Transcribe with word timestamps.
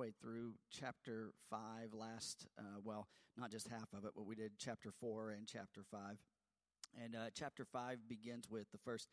halfway 0.00 0.12
through 0.22 0.52
chapter 0.70 1.32
5 1.50 1.92
last, 1.92 2.46
uh, 2.58 2.80
well, 2.82 3.06
not 3.36 3.50
just 3.50 3.68
half 3.68 3.92
of 3.92 4.06
it, 4.06 4.12
but 4.16 4.24
we 4.24 4.34
did 4.34 4.52
chapter 4.56 4.90
4 4.98 5.32
and 5.32 5.46
chapter 5.46 5.82
5. 5.90 6.16
And 7.04 7.14
uh, 7.14 7.18
chapter 7.34 7.66
5 7.66 8.08
begins 8.08 8.48
with 8.48 8.72
the 8.72 8.78
first 8.78 9.08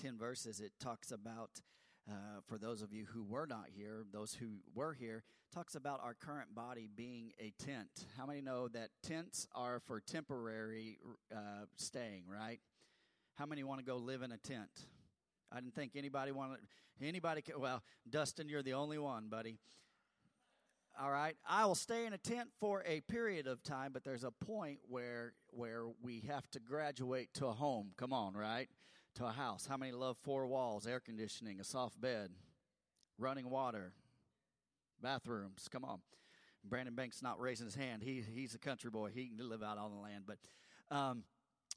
10 0.00 0.16
verses. 0.16 0.60
It 0.60 0.70
talks 0.78 1.10
about, 1.10 1.50
uh, 2.08 2.40
for 2.46 2.56
those 2.56 2.82
of 2.82 2.92
you 2.92 3.06
who 3.12 3.24
were 3.24 3.48
not 3.48 3.64
here, 3.74 4.04
those 4.12 4.34
who 4.34 4.58
were 4.76 4.92
here, 4.92 5.24
talks 5.52 5.74
about 5.74 6.00
our 6.04 6.14
current 6.14 6.54
body 6.54 6.88
being 6.94 7.32
a 7.40 7.52
tent. 7.58 8.06
How 8.16 8.24
many 8.24 8.40
know 8.40 8.68
that 8.68 8.90
tents 9.02 9.48
are 9.56 9.80
for 9.80 9.98
temporary 9.98 10.98
uh, 11.34 11.64
staying, 11.74 12.22
right? 12.32 12.60
How 13.34 13.46
many 13.46 13.64
want 13.64 13.80
to 13.80 13.84
go 13.84 13.96
live 13.96 14.22
in 14.22 14.30
a 14.30 14.38
tent? 14.38 14.70
I 15.50 15.56
didn't 15.56 15.74
think 15.74 15.96
anybody 15.96 16.30
wanted 16.30 16.60
anybody. 17.02 17.42
Well, 17.58 17.82
Dustin, 18.08 18.48
you're 18.48 18.62
the 18.62 18.74
only 18.74 18.98
one, 18.98 19.28
buddy. 19.28 19.58
All 21.00 21.12
right, 21.12 21.36
I 21.48 21.64
will 21.64 21.76
stay 21.76 22.06
in 22.06 22.12
a 22.12 22.18
tent 22.18 22.48
for 22.58 22.82
a 22.84 23.00
period 23.02 23.46
of 23.46 23.62
time, 23.62 23.92
but 23.92 24.02
there's 24.02 24.24
a 24.24 24.32
point 24.32 24.80
where 24.88 25.32
where 25.50 25.84
we 26.02 26.24
have 26.26 26.50
to 26.50 26.58
graduate 26.58 27.32
to 27.34 27.46
a 27.46 27.52
home. 27.52 27.92
Come 27.96 28.12
on, 28.12 28.34
right? 28.34 28.68
To 29.14 29.26
a 29.26 29.30
house. 29.30 29.64
How 29.64 29.76
many 29.76 29.92
love 29.92 30.16
four 30.24 30.48
walls, 30.48 30.88
air 30.88 30.98
conditioning, 30.98 31.60
a 31.60 31.64
soft 31.64 32.00
bed, 32.00 32.32
running 33.16 33.48
water, 33.48 33.92
bathrooms? 35.00 35.68
Come 35.70 35.84
on. 35.84 36.00
Brandon 36.64 36.96
Banks 36.96 37.22
not 37.22 37.38
raising 37.40 37.66
his 37.66 37.76
hand. 37.76 38.02
He 38.02 38.24
he's 38.34 38.56
a 38.56 38.58
country 38.58 38.90
boy. 38.90 39.10
He 39.14 39.28
can 39.28 39.48
live 39.48 39.62
out 39.62 39.78
on 39.78 39.92
the 39.92 40.00
land, 40.00 40.24
but. 40.26 40.38
Um, 40.90 41.22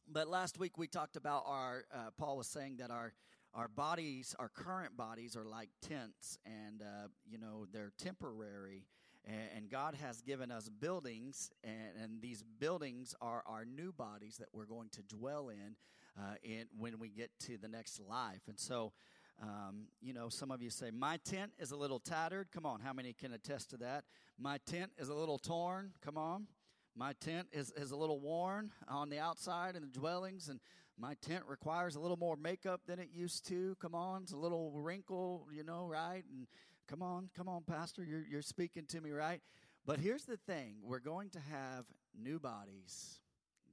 but 0.07 0.27
last 0.27 0.57
week 0.57 0.79
we 0.79 0.87
talked 0.87 1.15
about 1.15 1.43
our. 1.45 1.85
Uh, 1.93 2.09
Paul 2.17 2.37
was 2.37 2.47
saying 2.47 2.77
that 2.77 2.89
our 2.89 3.13
our 3.53 3.67
bodies, 3.67 4.35
our 4.39 4.49
current 4.49 4.97
bodies, 4.97 5.35
are 5.35 5.45
like 5.45 5.69
tents, 5.81 6.39
and 6.43 6.81
uh, 6.81 7.07
you 7.29 7.37
know 7.37 7.67
they're 7.71 7.93
temporary. 7.99 8.87
And, 9.25 9.49
and, 9.55 9.69
God 9.69 9.95
has 10.01 10.21
given 10.21 10.49
us 10.49 10.67
buildings, 10.67 11.51
and, 11.63 11.95
and, 12.01 12.21
these 12.21 12.43
buildings 12.59 13.13
are 13.21 13.43
our 13.45 13.65
new 13.65 13.91
bodies 13.91 14.37
that 14.37 14.47
we're 14.51 14.65
going 14.65 14.89
to 14.93 15.03
dwell 15.03 15.49
in, 15.49 15.75
uh, 16.17 16.35
in 16.43 16.65
when 16.75 16.97
we 16.97 17.09
get 17.09 17.29
to 17.41 17.57
the 17.57 17.67
next 17.67 17.99
life. 17.99 18.41
And 18.47 18.59
so, 18.59 18.93
um, 19.39 19.87
you 20.01 20.13
know, 20.13 20.27
some 20.29 20.49
of 20.49 20.63
you 20.63 20.71
say, 20.71 20.89
My 20.89 21.17
tent 21.17 21.51
is 21.59 21.71
a 21.71 21.77
little 21.77 21.99
tattered. 21.99 22.47
Come 22.51 22.65
on, 22.65 22.79
how 22.79 22.93
many 22.93 23.13
can 23.13 23.33
attest 23.33 23.69
to 23.71 23.77
that? 23.77 24.05
My 24.39 24.57
tent 24.65 24.91
is 24.97 25.09
a 25.09 25.13
little 25.13 25.37
torn. 25.37 25.91
Come 26.03 26.17
on. 26.17 26.47
My 26.95 27.13
tent 27.13 27.47
is, 27.53 27.71
is 27.77 27.91
a 27.91 27.95
little 27.95 28.19
worn 28.19 28.71
on 28.87 29.09
the 29.09 29.19
outside 29.19 29.75
in 29.75 29.81
the 29.81 29.87
dwellings, 29.99 30.49
and 30.49 30.59
my 30.97 31.15
tent 31.21 31.43
requires 31.47 31.95
a 31.95 31.99
little 31.99 32.17
more 32.17 32.35
makeup 32.35 32.81
than 32.85 32.99
it 32.99 33.09
used 33.13 33.47
to. 33.47 33.75
Come 33.81 33.95
on, 33.95 34.23
it's 34.23 34.33
a 34.33 34.37
little 34.37 34.71
wrinkle, 34.71 35.47
you 35.51 35.63
know, 35.63 35.87
right? 35.87 36.23
And 36.31 36.47
come 36.91 37.01
on, 37.01 37.29
come 37.37 37.47
on, 37.47 37.63
Pastor, 37.63 38.03
you're, 38.03 38.25
you're 38.29 38.41
speaking 38.41 38.83
to 38.89 38.99
me, 38.99 39.11
right? 39.11 39.39
But 39.85 39.99
here's 39.99 40.25
the 40.25 40.35
thing 40.35 40.75
we're 40.83 40.99
going 40.99 41.29
to 41.29 41.39
have 41.39 41.85
new 42.21 42.37
bodies, 42.37 43.21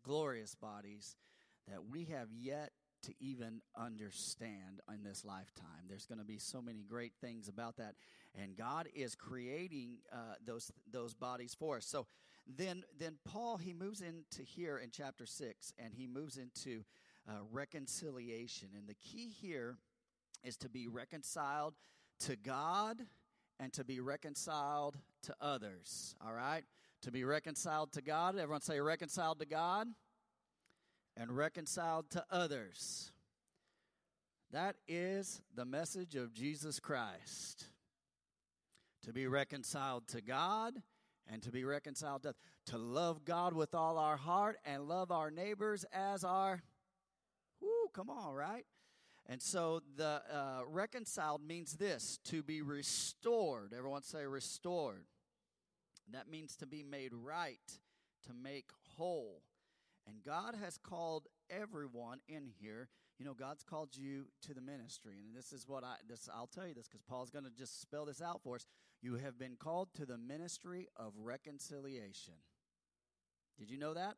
glorious 0.04 0.54
bodies 0.54 1.16
that 1.66 1.84
we 1.90 2.04
have 2.04 2.28
yet 2.32 2.70
to 3.02 3.14
even 3.18 3.60
understand 3.76 4.80
in 4.94 5.02
this 5.02 5.24
lifetime. 5.24 5.86
There's 5.88 6.06
going 6.06 6.20
to 6.20 6.24
be 6.24 6.38
so 6.38 6.62
many 6.62 6.84
great 6.88 7.12
things 7.20 7.48
about 7.48 7.76
that, 7.78 7.96
and 8.40 8.56
God 8.56 8.88
is 8.94 9.16
creating 9.16 9.98
uh, 10.12 10.34
those 10.44 10.70
those 10.90 11.14
bodies 11.14 11.56
for 11.58 11.78
us. 11.78 11.86
So 11.86 12.06
then, 12.46 12.84
then 12.98 13.18
Paul 13.24 13.56
he 13.56 13.72
moves 13.72 14.00
into 14.00 14.42
here 14.42 14.78
in 14.78 14.90
chapter 14.92 15.26
six, 15.26 15.72
and 15.76 15.92
he 15.92 16.06
moves 16.06 16.36
into 16.36 16.84
uh, 17.28 17.32
reconciliation. 17.50 18.68
And 18.76 18.88
the 18.88 18.94
key 18.94 19.28
here 19.28 19.76
is 20.44 20.56
to 20.58 20.68
be 20.68 20.86
reconciled 20.86 21.74
to 22.20 22.36
God 22.36 23.02
and 23.60 23.72
to 23.72 23.84
be 23.84 24.00
reconciled 24.00 24.96
to 25.22 25.34
others. 25.40 26.14
All 26.24 26.32
right? 26.32 26.62
To 27.02 27.10
be 27.10 27.24
reconciled 27.24 27.92
to 27.92 28.02
God. 28.02 28.36
Everyone 28.36 28.60
say 28.60 28.80
reconciled 28.80 29.40
to 29.40 29.46
God 29.46 29.88
and 31.16 31.36
reconciled 31.36 32.10
to 32.10 32.24
others. 32.30 33.12
That 34.52 34.76
is 34.86 35.42
the 35.54 35.64
message 35.64 36.14
of 36.14 36.32
Jesus 36.32 36.80
Christ. 36.80 37.66
To 39.04 39.12
be 39.12 39.26
reconciled 39.26 40.08
to 40.08 40.20
God 40.20 40.74
and 41.30 41.42
to 41.42 41.50
be 41.50 41.64
reconciled 41.64 42.22
to 42.22 42.34
to 42.66 42.76
love 42.78 43.24
God 43.24 43.54
with 43.54 43.74
all 43.74 43.96
our 43.96 44.18
heart 44.18 44.58
and 44.64 44.88
love 44.88 45.10
our 45.10 45.30
neighbors 45.30 45.86
as 45.92 46.22
our 46.22 46.62
Whoo, 47.60 47.88
come 47.92 48.10
on, 48.10 48.34
right? 48.34 48.64
And 49.28 49.42
so 49.42 49.82
the 49.96 50.22
uh, 50.32 50.60
reconciled 50.66 51.42
means 51.46 51.74
this 51.74 52.18
to 52.24 52.42
be 52.42 52.62
restored. 52.62 53.74
Everyone 53.76 54.02
say 54.02 54.24
restored. 54.24 55.04
That 56.12 56.30
means 56.30 56.56
to 56.56 56.66
be 56.66 56.82
made 56.82 57.12
right, 57.12 57.60
to 58.26 58.32
make 58.32 58.70
whole. 58.96 59.42
And 60.06 60.22
God 60.24 60.54
has 60.62 60.78
called 60.78 61.26
everyone 61.50 62.20
in 62.26 62.48
here. 62.58 62.88
You 63.18 63.26
know, 63.26 63.34
God's 63.34 63.62
called 63.62 63.90
you 63.94 64.28
to 64.42 64.54
the 64.54 64.62
ministry. 64.62 65.16
And 65.26 65.36
this 65.36 65.52
is 65.52 65.68
what 65.68 65.84
I 65.84 65.96
this 66.08 66.28
I'll 66.34 66.46
tell 66.46 66.66
you 66.66 66.72
this 66.72 66.88
because 66.88 67.02
Paul's 67.02 67.30
going 67.30 67.44
to 67.44 67.50
just 67.50 67.82
spell 67.82 68.06
this 68.06 68.22
out 68.22 68.40
for 68.42 68.54
us. 68.54 68.64
You 69.02 69.16
have 69.16 69.38
been 69.38 69.56
called 69.58 69.88
to 69.96 70.06
the 70.06 70.16
ministry 70.16 70.88
of 70.96 71.12
reconciliation. 71.18 72.34
Did 73.58 73.70
you 73.70 73.76
know 73.76 73.92
that? 73.92 74.14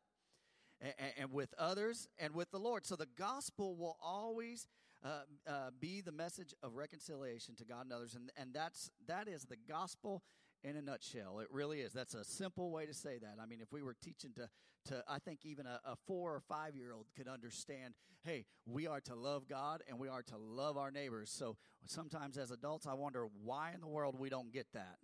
and 1.17 1.31
with 1.31 1.53
others 1.59 2.07
and 2.17 2.33
with 2.33 2.49
the 2.51 2.57
Lord. 2.57 2.85
So 2.85 2.95
the 2.95 3.07
gospel 3.17 3.75
will 3.75 3.97
always 4.01 4.67
uh, 5.03 5.21
uh, 5.47 5.69
be 5.79 6.01
the 6.01 6.11
message 6.11 6.53
of 6.61 6.75
reconciliation 6.75 7.55
to 7.55 7.65
God 7.65 7.85
and 7.85 7.93
others, 7.93 8.15
and 8.15 8.31
and 8.37 8.53
that's 8.53 8.91
that 9.07 9.27
is 9.27 9.45
the 9.45 9.57
gospel 9.67 10.23
in 10.63 10.75
a 10.75 10.81
nutshell. 10.81 11.39
It 11.39 11.47
really 11.51 11.81
is. 11.81 11.93
That's 11.93 12.13
a 12.13 12.23
simple 12.23 12.71
way 12.71 12.85
to 12.85 12.93
say 12.93 13.17
that. 13.17 13.37
I 13.41 13.45
mean, 13.45 13.59
if 13.61 13.71
we 13.71 13.81
were 13.81 13.95
teaching 14.01 14.31
to, 14.35 14.49
to 14.85 15.03
I 15.07 15.19
think 15.19 15.39
even 15.43 15.65
a, 15.65 15.79
a 15.85 15.95
four 16.07 16.35
or 16.35 16.39
five 16.39 16.75
year 16.75 16.93
old 16.93 17.07
could 17.15 17.27
understand, 17.27 17.95
hey, 18.23 18.45
we 18.65 18.87
are 18.87 19.01
to 19.01 19.15
love 19.15 19.47
God 19.47 19.83
and 19.89 19.97
we 19.97 20.07
are 20.07 20.23
to 20.23 20.37
love 20.37 20.77
our 20.77 20.91
neighbors. 20.91 21.31
So 21.31 21.57
sometimes 21.85 22.37
as 22.37 22.51
adults, 22.51 22.85
I 22.85 22.93
wonder 22.93 23.27
why 23.43 23.71
in 23.73 23.81
the 23.81 23.87
world 23.87 24.15
we 24.17 24.29
don't 24.29 24.51
get 24.51 24.67
that. 24.73 24.97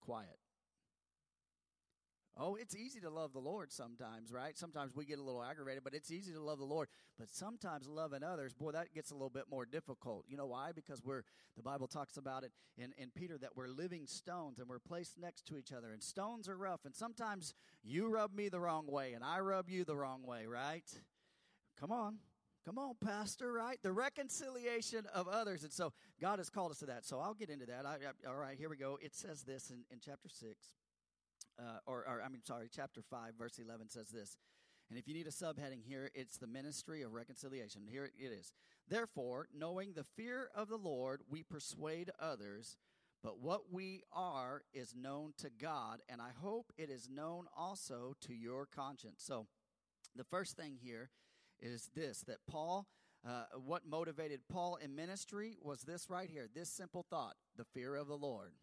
Quiet. 0.00 0.39
Oh, 2.42 2.54
it's 2.54 2.74
easy 2.74 3.00
to 3.00 3.10
love 3.10 3.34
the 3.34 3.38
Lord 3.38 3.70
sometimes, 3.70 4.32
right? 4.32 4.56
Sometimes 4.56 4.96
we 4.96 5.04
get 5.04 5.18
a 5.18 5.22
little 5.22 5.42
aggravated, 5.42 5.84
but 5.84 5.92
it's 5.92 6.10
easy 6.10 6.32
to 6.32 6.40
love 6.40 6.58
the 6.58 6.64
Lord. 6.64 6.88
But 7.18 7.28
sometimes 7.28 7.86
loving 7.86 8.22
others, 8.22 8.54
boy, 8.54 8.72
that 8.72 8.94
gets 8.94 9.10
a 9.10 9.14
little 9.14 9.28
bit 9.28 9.44
more 9.50 9.66
difficult. 9.66 10.24
You 10.26 10.38
know 10.38 10.46
why? 10.46 10.70
Because 10.74 11.04
we're, 11.04 11.20
the 11.58 11.62
Bible 11.62 11.86
talks 11.86 12.16
about 12.16 12.42
it 12.44 12.52
in, 12.78 12.94
in 12.96 13.10
Peter 13.10 13.36
that 13.36 13.50
we're 13.56 13.68
living 13.68 14.06
stones 14.06 14.58
and 14.58 14.70
we're 14.70 14.78
placed 14.78 15.18
next 15.18 15.46
to 15.48 15.58
each 15.58 15.70
other. 15.70 15.92
And 15.92 16.02
stones 16.02 16.48
are 16.48 16.56
rough. 16.56 16.86
And 16.86 16.94
sometimes 16.94 17.52
you 17.82 18.08
rub 18.08 18.34
me 18.34 18.48
the 18.48 18.60
wrong 18.60 18.86
way 18.86 19.12
and 19.12 19.22
I 19.22 19.40
rub 19.40 19.68
you 19.68 19.84
the 19.84 19.96
wrong 19.96 20.22
way, 20.24 20.46
right? 20.46 20.90
Come 21.78 21.92
on. 21.92 22.20
Come 22.64 22.78
on, 22.78 22.94
Pastor, 23.04 23.52
right? 23.52 23.78
The 23.82 23.92
reconciliation 23.92 25.04
of 25.14 25.28
others. 25.28 25.62
And 25.62 25.72
so 25.72 25.92
God 26.18 26.38
has 26.38 26.48
called 26.48 26.70
us 26.70 26.78
to 26.78 26.86
that. 26.86 27.04
So 27.04 27.18
I'll 27.18 27.34
get 27.34 27.50
into 27.50 27.66
that. 27.66 27.84
I, 27.84 27.96
I, 27.96 28.28
all 28.28 28.36
right, 28.36 28.56
here 28.56 28.70
we 28.70 28.78
go. 28.78 28.98
It 29.02 29.14
says 29.14 29.42
this 29.42 29.70
in, 29.70 29.84
in 29.90 29.98
chapter 30.02 30.30
6 30.30 30.56
uh, 31.60 31.78
or, 31.86 32.04
or 32.08 32.22
I 32.24 32.28
mean, 32.28 32.42
sorry, 32.44 32.68
chapter 32.74 33.02
5, 33.02 33.34
verse 33.38 33.58
11 33.58 33.90
says 33.90 34.08
this. 34.08 34.36
And 34.88 34.98
if 34.98 35.06
you 35.06 35.14
need 35.14 35.28
a 35.28 35.30
subheading 35.30 35.84
here, 35.86 36.10
it's 36.14 36.36
the 36.36 36.48
ministry 36.48 37.02
of 37.02 37.12
reconciliation. 37.12 37.82
Here 37.88 38.10
it 38.18 38.32
is. 38.32 38.52
Therefore, 38.88 39.46
knowing 39.56 39.92
the 39.92 40.04
fear 40.16 40.50
of 40.54 40.68
the 40.68 40.76
Lord, 40.76 41.22
we 41.28 41.44
persuade 41.44 42.10
others, 42.18 42.76
but 43.22 43.38
what 43.38 43.72
we 43.72 44.02
are 44.12 44.62
is 44.72 44.94
known 44.96 45.32
to 45.38 45.50
God, 45.50 46.00
and 46.08 46.20
I 46.20 46.30
hope 46.42 46.72
it 46.76 46.90
is 46.90 47.08
known 47.08 47.46
also 47.56 48.14
to 48.22 48.34
your 48.34 48.66
conscience. 48.66 49.22
So, 49.22 49.46
the 50.16 50.24
first 50.24 50.56
thing 50.56 50.76
here 50.82 51.10
is 51.60 51.90
this 51.94 52.22
that 52.22 52.38
Paul, 52.48 52.88
uh, 53.24 53.44
what 53.64 53.86
motivated 53.86 54.40
Paul 54.50 54.76
in 54.82 54.96
ministry 54.96 55.56
was 55.62 55.82
this 55.82 56.10
right 56.10 56.28
here 56.28 56.48
this 56.52 56.70
simple 56.70 57.04
thought 57.08 57.34
the 57.56 57.64
fear 57.64 57.94
of 57.94 58.08
the 58.08 58.16
Lord. 58.16 58.54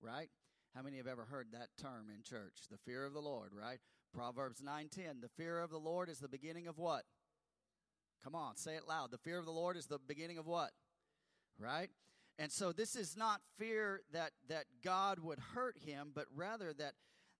Right? 0.00 0.30
How 0.74 0.82
many 0.82 0.98
have 0.98 1.06
ever 1.06 1.24
heard 1.24 1.48
that 1.52 1.68
term 1.80 2.08
in 2.14 2.22
church? 2.22 2.68
The 2.70 2.78
fear 2.78 3.04
of 3.04 3.12
the 3.12 3.20
Lord, 3.20 3.52
right? 3.52 3.80
Proverbs 4.12 4.60
9:10. 4.62 5.20
The 5.20 5.28
fear 5.28 5.60
of 5.60 5.70
the 5.70 5.80
Lord 5.80 6.08
is 6.08 6.18
the 6.18 6.28
beginning 6.28 6.66
of 6.66 6.78
what? 6.78 7.04
Come 8.22 8.34
on, 8.34 8.56
say 8.56 8.76
it 8.76 8.86
loud. 8.86 9.10
The 9.10 9.18
fear 9.18 9.38
of 9.38 9.44
the 9.44 9.52
Lord 9.52 9.76
is 9.76 9.86
the 9.86 9.98
beginning 9.98 10.38
of 10.38 10.46
what? 10.46 10.72
Right? 11.58 11.90
And 12.38 12.52
so 12.52 12.72
this 12.72 12.94
is 12.94 13.16
not 13.16 13.40
fear 13.58 14.02
that 14.12 14.32
that 14.48 14.66
God 14.82 15.18
would 15.18 15.38
hurt 15.38 15.78
him, 15.78 16.12
but 16.14 16.26
rather 16.34 16.72
that 16.74 16.94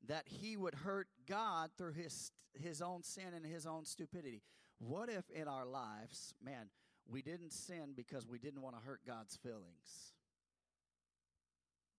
that 0.06 0.28
he 0.28 0.56
would 0.56 0.74
hurt 0.74 1.08
God 1.26 1.70
through 1.76 1.92
his 1.92 2.32
his 2.54 2.82
own 2.82 3.02
sin 3.02 3.34
and 3.34 3.44
his 3.46 3.66
own 3.66 3.84
stupidity. 3.84 4.42
What 4.78 5.08
if 5.08 5.28
in 5.30 5.48
our 5.48 5.66
lives, 5.66 6.34
man, 6.42 6.70
we 7.06 7.22
didn't 7.22 7.52
sin 7.52 7.92
because 7.96 8.26
we 8.26 8.38
didn't 8.38 8.62
want 8.62 8.76
to 8.76 8.82
hurt 8.82 9.00
God's 9.06 9.36
feelings? 9.36 10.14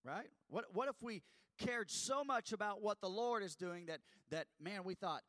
Right? 0.04 0.28
What, 0.48 0.66
what 0.72 0.88
if 0.88 0.96
we 1.02 1.22
cared 1.58 1.90
so 1.90 2.24
much 2.24 2.52
about 2.52 2.82
what 2.82 3.00
the 3.00 3.08
Lord 3.08 3.42
is 3.42 3.56
doing 3.56 3.86
that, 3.86 4.00
that, 4.30 4.46
man, 4.60 4.84
we 4.84 4.94
thought, 4.94 5.22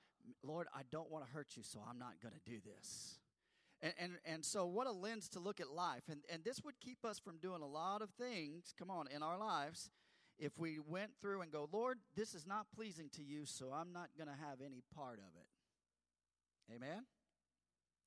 Lord, 0.44 0.68
I 0.74 0.82
don't 0.92 1.10
want 1.10 1.26
to 1.26 1.32
hurt 1.32 1.50
you, 1.56 1.64
so 1.64 1.80
I'm 1.88 2.00
not 2.00 2.14
going 2.22 2.34
to 2.34 2.52
do 2.52 2.60
this. 2.64 3.20
And, 3.82 3.94
and, 3.98 4.12
and 4.26 4.46
so, 4.46 4.68
what 4.68 4.86
a 4.86 4.92
lens 4.92 5.28
to 5.30 5.40
look 5.40 5.60
at 5.60 5.72
life. 5.72 6.04
And, 6.10 6.22
and 6.32 6.44
this 6.44 6.62
would 6.64 6.80
keep 6.80 7.04
us 7.04 7.20
from 7.20 7.38
doing 7.40 7.62
a 7.62 7.68
lot 7.68 8.02
of 8.02 8.10
things, 8.12 8.74
come 8.78 8.92
on, 8.92 9.08
in 9.08 9.24
our 9.24 9.40
lives 9.40 9.90
if 10.42 10.58
we 10.58 10.80
went 10.80 11.12
through 11.22 11.42
and 11.42 11.52
go, 11.52 11.70
Lord, 11.72 12.00
this 12.16 12.34
is 12.34 12.48
not 12.48 12.66
pleasing 12.76 13.10
to 13.14 13.24
you, 13.24 13.46
so 13.46 13.72
I'm 13.72 13.94
not 13.94 14.10
going 14.18 14.28
to 14.28 14.34
have 14.34 14.58
any 14.66 14.82
part 14.96 15.20
of 15.20 15.30
it. 15.38 16.76
Amen? 16.76 17.06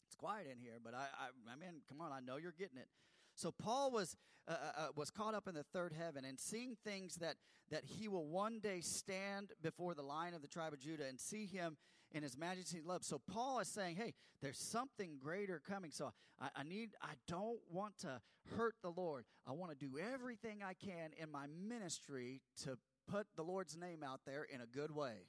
It's 0.09 0.17
quiet 0.17 0.49
in 0.51 0.59
here, 0.59 0.79
but 0.83 0.95
I, 0.95 1.07
I, 1.15 1.53
I 1.53 1.57
mean, 1.57 1.83
come 1.89 2.01
on, 2.01 2.11
I 2.11 2.19
know 2.19 2.37
you're 2.37 2.55
getting 2.59 2.79
it. 2.79 2.89
So 3.35 3.53
Paul 3.53 3.91
was 3.91 4.17
uh, 4.47 4.53
uh, 4.53 4.55
uh, 4.77 4.89
was 4.95 5.11
caught 5.11 5.35
up 5.35 5.49
in 5.49 5.55
the 5.55 5.63
third 5.63 5.95
heaven 5.99 6.25
and 6.25 6.39
seeing 6.39 6.77
things 6.85 7.17
that 7.17 7.37
that 7.71 7.83
he 7.85 8.09
will 8.09 8.27
one 8.27 8.61
day 8.61 8.81
stand 8.81 9.53
before 9.63 9.95
the 9.95 10.03
lion 10.03 10.35
of 10.35 10.43
the 10.43 10.49
tribe 10.49 10.73
of 10.73 10.81
Judah 10.81 11.07
and 11.09 11.19
see 11.19 11.47
him 11.47 11.77
in 12.13 12.23
his 12.23 12.37
majesty 12.37 12.79
and 12.79 12.87
love. 12.87 13.05
So 13.05 13.21
Paul 13.33 13.59
is 13.61 13.69
saying, 13.69 13.97
hey, 13.97 14.13
there's 14.43 14.59
something 14.59 15.19
greater 15.21 15.61
coming. 15.67 15.91
So 15.91 16.13
I, 16.41 16.49
I 16.57 16.63
need, 16.63 16.91
I 17.03 17.15
don't 17.27 17.59
want 17.73 17.99
to 18.01 18.21
hurt 18.57 18.75
the 18.83 18.91
Lord. 18.91 19.25
I 19.47 19.53
want 19.53 19.73
to 19.73 19.79
do 19.79 19.99
everything 19.99 20.59
I 20.63 20.75
can 20.75 21.11
in 21.19 21.31
my 21.31 21.47
ministry 21.47 22.43
to 22.65 22.79
put 23.11 23.27
the 23.35 23.43
Lord's 23.43 23.77
name 23.77 24.03
out 24.05 24.21
there 24.27 24.45
in 24.45 24.61
a 24.61 24.67
good 24.67 24.95
way 24.95 25.27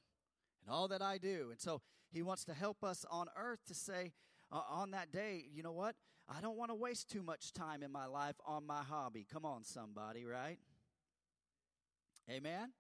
and 0.61 0.73
all 0.73 0.87
that 0.89 1.01
I 1.01 1.17
do. 1.17 1.47
And 1.51 1.59
so 1.59 1.81
he 2.11 2.21
wants 2.21 2.43
to 2.45 2.53
help 2.53 2.83
us 2.83 3.05
on 3.09 3.27
earth 3.37 3.59
to 3.67 3.73
say, 3.73 4.11
uh, 4.51 4.61
on 4.69 4.91
that 4.91 5.11
day, 5.11 5.45
you 5.53 5.63
know 5.63 5.71
what? 5.71 5.95
I 6.27 6.41
don't 6.41 6.57
want 6.57 6.71
to 6.71 6.75
waste 6.75 7.09
too 7.09 7.21
much 7.21 7.53
time 7.53 7.83
in 7.83 7.91
my 7.91 8.05
life 8.05 8.35
on 8.45 8.65
my 8.65 8.81
hobby. 8.81 9.25
Come 9.31 9.45
on, 9.45 9.63
somebody, 9.63 10.25
right? 10.25 10.57
Amen? 12.29 12.71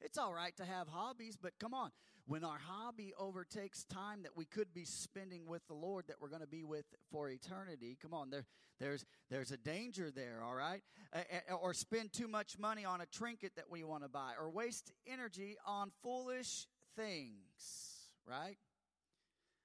It's 0.00 0.16
all 0.16 0.32
right 0.32 0.56
to 0.56 0.64
have 0.64 0.88
hobbies, 0.88 1.36
but 1.40 1.52
come 1.58 1.74
on. 1.74 1.90
When 2.26 2.44
our 2.44 2.58
hobby 2.58 3.12
overtakes 3.18 3.84
time 3.84 4.22
that 4.22 4.36
we 4.36 4.44
could 4.44 4.72
be 4.72 4.84
spending 4.84 5.46
with 5.46 5.66
the 5.66 5.74
Lord 5.74 6.06
that 6.08 6.16
we're 6.20 6.28
going 6.28 6.40
to 6.42 6.46
be 6.46 6.62
with 6.62 6.84
for 7.10 7.28
eternity, 7.28 7.98
come 8.00 8.14
on, 8.14 8.30
there, 8.30 8.46
there's, 8.78 9.04
there's 9.28 9.50
a 9.50 9.56
danger 9.56 10.10
there, 10.10 10.42
all 10.42 10.54
right? 10.54 10.82
Uh, 11.12 11.54
or 11.54 11.74
spend 11.74 12.12
too 12.12 12.28
much 12.28 12.58
money 12.58 12.84
on 12.84 13.00
a 13.00 13.06
trinket 13.06 13.56
that 13.56 13.68
we 13.68 13.84
want 13.84 14.04
to 14.04 14.08
buy, 14.08 14.32
or 14.40 14.48
waste 14.48 14.92
energy 15.06 15.56
on 15.66 15.90
foolish 16.02 16.66
things, 16.96 18.10
right? 18.26 18.56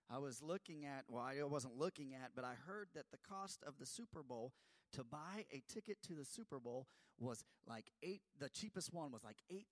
I 0.09 0.19
was 0.19 0.41
looking 0.41 0.85
at, 0.85 1.05
well, 1.07 1.23
I 1.23 1.43
wasn't 1.43 1.77
looking 1.77 2.13
at, 2.13 2.31
but 2.35 2.45
I 2.45 2.53
heard 2.67 2.89
that 2.93 3.05
the 3.11 3.17
cost 3.27 3.63
of 3.65 3.79
the 3.79 3.85
Super 3.85 4.21
Bowl 4.21 4.53
to 4.93 5.03
buy 5.03 5.45
a 5.51 5.61
ticket 5.67 5.97
to 6.07 6.13
the 6.13 6.25
Super 6.25 6.59
Bowl 6.59 6.87
was 7.19 7.43
like 7.67 7.91
eight, 8.03 8.21
the 8.39 8.49
cheapest 8.49 8.93
one 8.93 9.11
was 9.11 9.23
like 9.23 9.37
$8,000. 9.51 9.63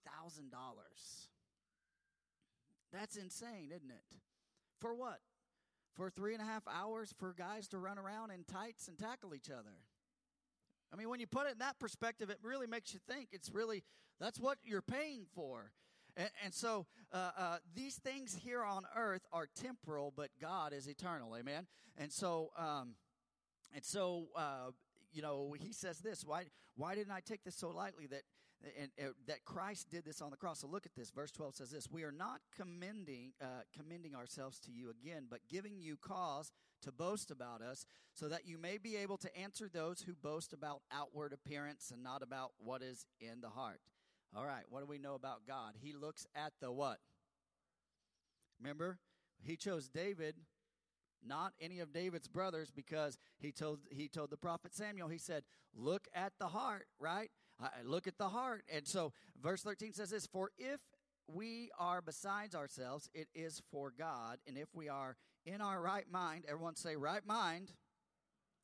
That's 2.92 3.16
insane, 3.16 3.72
isn't 3.76 3.92
it? 3.92 4.04
For 4.80 4.96
what? 4.96 5.20
For 5.96 6.10
three 6.10 6.34
and 6.34 6.42
a 6.42 6.46
half 6.46 6.64
hours 6.68 7.14
for 7.20 7.36
guys 7.38 7.68
to 7.70 7.78
run 7.78 8.00
around 8.00 8.32
in 8.32 8.44
tights 8.44 8.88
and 8.88 8.98
tackle 8.98 9.36
each 9.36 9.52
other. 9.52 9.78
I 10.92 10.96
mean, 10.96 11.10
when 11.10 11.20
you 11.20 11.28
put 11.28 11.48
it 11.48 11.54
in 11.54 11.60
that 11.60 11.80
perspective, 11.80 12.30
it 12.30 12.38
really 12.44 12.68
makes 12.68 12.94
you 12.94 13.00
think. 13.08 13.30
It's 13.32 13.52
really, 13.52 13.84
that's 14.20 14.40
what 14.40 14.58
you're 14.64 14.82
paying 14.82 15.26
for. 15.34 15.72
And, 16.16 16.30
and 16.46 16.54
so 16.54 16.86
uh, 17.12 17.32
uh, 17.38 17.58
these 17.76 17.96
things 17.96 18.38
here 18.44 18.64
on 18.64 18.84
earth 18.96 19.26
are 19.32 19.48
temporal, 19.56 20.14
but 20.16 20.30
God 20.40 20.74
is 20.74 20.88
eternal. 20.88 21.36
Amen. 21.36 21.68
And 21.98 22.12
so, 22.12 22.52
um, 22.58 22.96
and 23.74 23.84
so, 23.84 24.28
uh, 24.36 24.72
you 25.12 25.22
know, 25.22 25.56
he 25.60 25.74
says 25.74 26.00
this. 26.00 26.24
Why? 26.26 26.46
Why 26.76 26.96
didn't 26.96 27.12
I 27.12 27.20
take 27.20 27.44
this 27.44 27.56
so 27.56 27.70
lightly 27.70 28.08
that 28.08 28.24
and, 28.80 28.90
uh, 29.00 29.12
that 29.28 29.44
Christ 29.46 29.90
did 29.90 30.06
this 30.06 30.22
on 30.22 30.32
the 30.32 30.38
cross? 30.38 30.62
So 30.62 30.68
look 30.68 30.86
at 30.86 30.96
this. 30.96 31.12
Verse 31.12 31.32
twelve 31.32 31.56
says 31.56 31.70
this: 31.70 31.90
We 31.92 32.04
are 32.04 32.12
not 32.12 32.42
commending 32.56 33.34
uh, 33.42 33.62
commending 33.78 34.16
ourselves 34.16 34.60
to 34.62 34.72
you 34.72 34.90
again, 34.90 35.28
but 35.30 35.40
giving 35.50 35.80
you 35.80 35.98
cause 35.98 36.52
to 36.82 36.92
boast 36.92 37.32
about 37.32 37.62
us, 37.62 37.86
so 38.14 38.28
that 38.28 38.48
you 38.48 38.58
may 38.58 38.78
be 38.78 38.96
able 38.96 39.18
to 39.18 39.38
answer 39.38 39.70
those 39.72 40.02
who 40.02 40.14
boast 40.14 40.54
about 40.54 40.82
outward 40.92 41.34
appearance 41.34 41.92
and 41.94 42.04
not 42.04 42.24
about 42.24 42.52
what 42.58 42.82
is 42.82 43.06
in 43.22 43.42
the 43.42 43.50
heart. 43.50 43.80
All 44.36 44.46
right, 44.46 44.64
what 44.70 44.80
do 44.80 44.88
we 44.88 44.98
know 44.98 45.14
about 45.14 45.46
God? 45.48 45.74
He 45.80 45.94
looks 45.94 46.26
at 46.36 46.54
the 46.60 46.72
what? 46.72 46.98
Remember, 48.60 48.98
he 49.44 49.56
chose 49.56 49.90
David, 49.90 50.36
not 51.26 51.54
any 51.62 51.80
of 51.80 51.94
David's 51.94 52.28
brothers, 52.28 52.72
because 52.72 53.18
he 53.38 53.52
told 53.52 53.80
he 53.92 54.08
told 54.08 54.32
the 54.32 54.38
prophet 54.38 54.74
Samuel. 54.74 55.08
He 55.08 55.20
said, 55.20 55.44
"Look 55.76 56.08
at 56.16 56.34
the 56.40 56.48
heart." 56.48 56.88
Right? 57.00 57.30
Uh, 57.62 57.68
look 57.84 58.08
at 58.08 58.18
the 58.18 58.30
heart. 58.30 58.64
And 58.74 58.88
so, 58.88 59.14
verse 59.40 59.62
thirteen 59.62 59.94
says 59.94 60.10
this: 60.10 60.26
"For 60.26 60.52
if 60.58 60.80
we 61.28 61.70
are 61.78 62.02
besides 62.02 62.56
ourselves, 62.56 63.10
it 63.14 63.28
is 63.36 63.62
for 63.72 63.92
God, 63.92 64.40
and 64.48 64.58
if 64.58 64.74
we 64.74 64.90
are 64.90 65.16
in 65.46 65.62
our 65.62 65.80
right 65.82 66.10
mind, 66.10 66.46
everyone 66.48 66.76
say 66.76 66.96
right 66.96 67.26
mind, 67.26 67.74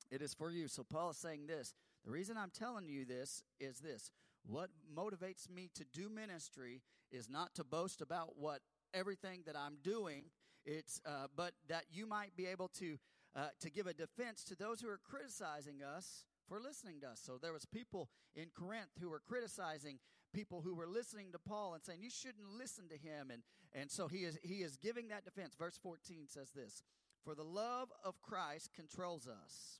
it 0.10 0.22
is 0.22 0.34
for 0.34 0.50
you." 0.50 0.68
So 0.68 0.84
Paul 0.84 1.12
is 1.12 1.18
saying 1.18 1.48
this. 1.48 1.74
The 2.06 2.12
reason 2.12 2.38
I'm 2.38 2.52
telling 2.52 2.88
you 2.88 3.06
this 3.06 3.44
is 3.60 3.80
this 3.80 4.12
what 4.46 4.70
motivates 4.96 5.50
me 5.50 5.70
to 5.76 5.86
do 5.94 6.10
ministry 6.10 6.82
is 7.12 7.30
not 7.30 7.54
to 7.56 7.64
boast 7.64 8.02
about 8.02 8.38
what 8.38 8.62
everything 8.94 9.42
that 9.46 9.56
I'm 9.56 9.78
doing. 9.84 10.26
It's 10.66 11.02
uh, 11.06 11.28
but 11.36 11.54
that 11.68 11.86
you 11.92 12.06
might 12.06 12.36
be 12.36 12.46
able 12.46 12.68
to 12.80 12.98
uh, 13.36 13.48
to 13.60 13.70
give 13.70 13.88
a 13.88 13.94
defense 13.94 14.44
to 14.46 14.56
those 14.56 14.82
who 14.82 14.90
are 14.90 15.00
criticizing 15.04 15.82
us 15.84 16.26
for 16.48 16.60
listening 16.60 17.00
to 17.02 17.10
us. 17.10 17.22
So 17.24 17.38
there 17.42 17.54
was 17.54 17.66
people 17.66 18.10
in 18.36 18.48
Corinth 18.58 18.92
who 19.00 19.10
were 19.10 19.22
criticizing 19.28 20.00
people 20.34 20.62
who 20.62 20.76
were 20.76 20.88
listening 20.88 21.32
to 21.32 21.40
Paul 21.40 21.74
and 21.74 21.84
saying 21.84 22.00
you 22.02 22.10
shouldn't 22.10 22.58
listen 22.58 22.88
to 22.90 22.98
him 22.98 23.32
and 23.32 23.44
and 23.74 23.90
so 23.92 24.08
he 24.08 24.20
is 24.20 24.38
he 24.44 24.56
is 24.56 24.78
giving 24.78 25.10
that 25.10 25.26
defense. 25.26 25.56
Verse 25.58 25.78
14 25.82 26.28
says 26.28 26.52
this, 26.52 26.84
"For 27.24 27.36
the 27.36 27.44
love 27.44 27.92
of 28.04 28.22
Christ 28.22 28.74
controls 28.74 29.28
us." 29.28 29.80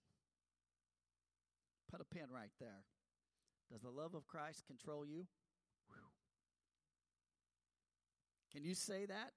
Put 1.90 2.02
a 2.02 2.06
pin 2.06 2.30
right 2.32 2.52
there. 2.60 2.84
Does 3.72 3.82
the 3.82 3.90
love 3.90 4.16
of 4.16 4.28
Christ 4.28 4.66
control 4.66 5.06
you? 5.06 5.28
Whew. 5.88 6.10
Can 8.52 8.64
you 8.64 8.74
say 8.74 9.06
that? 9.06 9.32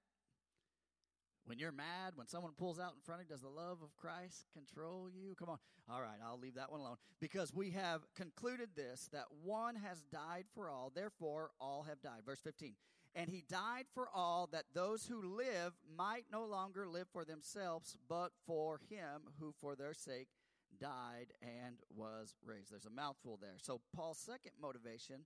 When 1.45 1.59
you're 1.59 1.73
mad, 1.73 2.13
when 2.15 2.27
someone 2.27 2.53
pulls 2.57 2.79
out 2.79 2.93
in 2.95 3.01
front 3.01 3.21
of 3.21 3.27
you, 3.27 3.33
does 3.33 3.41
the 3.41 3.49
love 3.49 3.79
of 3.83 3.95
Christ 3.97 4.45
control 4.53 5.09
you? 5.09 5.35
Come 5.35 5.49
on. 5.49 5.57
All 5.91 6.01
right, 6.01 6.17
I'll 6.25 6.39
leave 6.39 6.55
that 6.55 6.71
one 6.71 6.79
alone. 6.79 6.95
Because 7.19 7.53
we 7.53 7.71
have 7.71 8.01
concluded 8.15 8.69
this 8.75 9.09
that 9.11 9.25
one 9.43 9.75
has 9.75 10.01
died 10.03 10.45
for 10.55 10.69
all, 10.69 10.91
therefore 10.95 11.51
all 11.59 11.83
have 11.83 12.01
died. 12.01 12.21
Verse 12.25 12.39
15. 12.39 12.75
And 13.15 13.29
he 13.29 13.43
died 13.47 13.85
for 13.93 14.07
all 14.13 14.47
that 14.53 14.63
those 14.73 15.05
who 15.05 15.21
live 15.21 15.73
might 15.97 16.25
no 16.31 16.45
longer 16.45 16.87
live 16.87 17.07
for 17.11 17.25
themselves, 17.25 17.97
but 18.09 18.31
for 18.47 18.79
him 18.89 19.23
who 19.39 19.53
for 19.59 19.75
their 19.75 19.93
sake 19.93 20.29
died, 20.79 21.33
and 21.41 21.77
was 21.95 22.35
raised. 22.45 22.71
There's 22.71 22.85
a 22.85 22.89
mouthful 22.89 23.37
there. 23.41 23.55
So 23.57 23.81
Paul's 23.95 24.19
second 24.19 24.53
motivation 24.61 25.25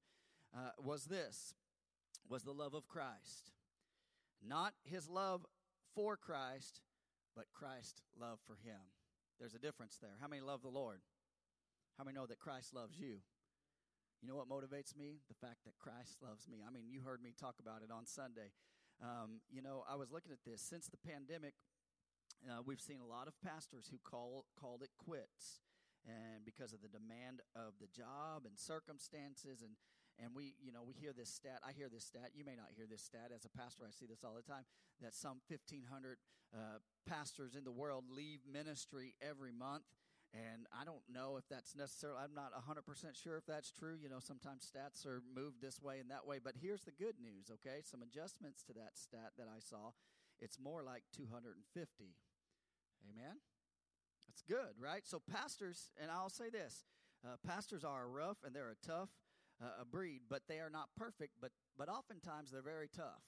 uh, 0.56 0.72
was 0.80 1.06
this 1.06 1.54
was 2.30 2.44
the 2.44 2.52
love 2.52 2.74
of 2.74 2.88
Christ. 2.88 3.52
Not 4.46 4.74
his 4.84 5.08
love 5.10 5.46
for 5.96 6.18
Christ, 6.18 6.82
but 7.36 7.46
Christ's 7.54 8.02
love 8.20 8.40
for 8.46 8.56
him. 8.56 8.80
There's 9.40 9.54
a 9.54 9.60
difference 9.60 9.98
there. 10.02 10.18
How 10.20 10.28
many 10.28 10.42
love 10.42 10.62
the 10.62 10.70
Lord? 10.70 11.00
How 11.98 12.04
many 12.04 12.16
know 12.16 12.26
that 12.26 12.40
Christ 12.40 12.74
loves 12.74 12.98
you? 13.00 13.22
You 14.22 14.28
know 14.28 14.36
what 14.36 14.50
motivates 14.50 14.98
me? 14.98 15.22
The 15.30 15.48
fact 15.48 15.64
that 15.66 15.78
Christ 15.78 16.18
loves 16.22 16.48
me. 16.48 16.58
I 16.68 16.72
mean, 16.72 16.86
you 16.90 17.02
heard 17.02 17.22
me 17.22 17.34
talk 17.40 17.56
about 17.60 17.82
it 17.84 17.92
on 17.92 18.06
Sunday. 18.06 18.52
Um, 19.02 19.42
you 19.52 19.62
know, 19.62 19.84
I 19.88 19.96
was 19.96 20.12
looking 20.12 20.32
at 20.32 20.44
this. 20.46 20.62
Since 20.62 20.88
the 20.88 20.98
pandemic, 20.98 21.54
uh, 22.46 22.62
we've 22.66 22.82
seen 22.82 23.00
a 23.02 23.08
lot 23.08 23.28
of 23.28 23.34
pastors 23.42 23.90
who 23.90 23.98
call 24.04 24.46
called 24.60 24.82
it 24.84 24.92
quits, 24.98 25.62
and 26.06 26.46
because 26.46 26.74
of 26.74 26.82
the 26.82 26.92
demand 26.92 27.42
of 27.56 27.74
the 27.82 27.88
job 27.88 28.46
and 28.46 28.58
circumstances, 28.58 29.62
and 29.62 29.74
and 30.22 30.36
we 30.36 30.54
you 30.62 30.72
know 30.72 30.84
we 30.86 30.94
hear 30.94 31.14
this 31.14 31.30
stat. 31.30 31.62
I 31.66 31.74
hear 31.74 31.90
this 31.90 32.06
stat. 32.06 32.32
You 32.34 32.46
may 32.46 32.56
not 32.56 32.70
hear 32.76 32.86
this 32.90 33.02
stat. 33.02 33.32
As 33.34 33.46
a 33.46 33.54
pastor, 33.54 33.84
I 33.88 33.92
see 33.92 34.06
this 34.06 34.24
all 34.24 34.36
the 34.36 34.46
time. 34.46 34.66
That 35.02 35.14
some 35.14 35.42
fifteen 35.48 35.86
hundred 35.90 36.18
uh, 36.54 36.80
pastors 37.08 37.56
in 37.56 37.64
the 37.64 37.72
world 37.72 38.06
leave 38.10 38.40
ministry 38.46 39.16
every 39.22 39.52
month. 39.52 39.84
And 40.36 40.68
I 40.76 40.84
don't 40.84 41.04
know 41.08 41.38
if 41.38 41.48
that's 41.48 41.74
necessarily, 41.74 42.20
I'm 42.20 42.36
not 42.36 42.52
100% 42.52 42.84
sure 43.16 43.38
if 43.38 43.46
that's 43.46 43.72
true. 43.72 43.96
You 43.96 44.10
know, 44.10 44.20
sometimes 44.20 44.68
stats 44.68 45.06
are 45.06 45.24
moved 45.24 45.62
this 45.62 45.82
way 45.82 46.00
and 46.00 46.12
that 46.12 46.28
way. 46.28 46.40
But 46.44 46.56
here's 46.62 46.84
the 46.84 46.92
good 46.92 47.16
news, 47.22 47.50
okay? 47.50 47.80
Some 47.82 48.04
adjustments 48.04 48.62
to 48.64 48.74
that 48.74 48.98
stat 49.00 49.32
that 49.38 49.48
I 49.48 49.60
saw. 49.60 49.96
It's 50.40 50.60
more 50.60 50.84
like 50.84 51.04
250. 51.16 51.64
Amen? 53.12 53.38
That's 54.28 54.42
good, 54.42 54.76
right? 54.80 55.06
So, 55.06 55.22
pastors, 55.32 55.92
and 56.02 56.12
I'll 56.12 56.30
say 56.30 56.50
this 56.50 56.86
uh, 57.26 57.38
pastors 57.46 57.84
are 57.84 58.08
rough 58.08 58.38
and 58.46 58.56
they're 58.56 58.70
a 58.70 58.86
tough 58.86 59.10
uh, 59.62 59.82
a 59.82 59.86
breed, 59.86 60.22
but 60.30 60.44
they 60.48 60.60
are 60.60 60.70
not 60.70 60.90
perfect, 60.98 61.34
but, 61.42 61.52
but 61.78 61.90
oftentimes 61.90 62.52
they're 62.52 62.62
very 62.62 62.90
tough. 62.94 63.26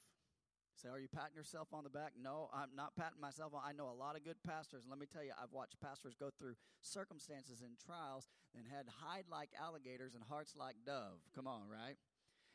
Say, 0.75 0.87
are 0.87 0.99
you 0.99 1.09
patting 1.09 1.35
yourself 1.35 1.67
on 1.73 1.83
the 1.83 1.89
back? 1.89 2.13
No, 2.15 2.49
I'm 2.53 2.71
not 2.73 2.95
patting 2.95 3.19
myself 3.19 3.53
on. 3.53 3.61
I 3.65 3.73
know 3.73 3.91
a 3.91 3.97
lot 3.97 4.15
of 4.15 4.23
good 4.23 4.39
pastors. 4.47 4.85
Let 4.87 4.97
me 4.97 5.07
tell 5.11 5.23
you, 5.23 5.35
I've 5.35 5.51
watched 5.51 5.81
pastors 5.81 6.15
go 6.15 6.29
through 6.31 6.55
circumstances 6.81 7.61
and 7.61 7.75
trials 7.83 8.29
and 8.55 8.63
had 8.65 8.87
hide 8.87 9.25
like 9.29 9.49
alligators 9.59 10.15
and 10.15 10.23
hearts 10.23 10.55
like 10.55 10.77
dove. 10.85 11.19
Come 11.35 11.47
on, 11.47 11.67
right? 11.67 11.97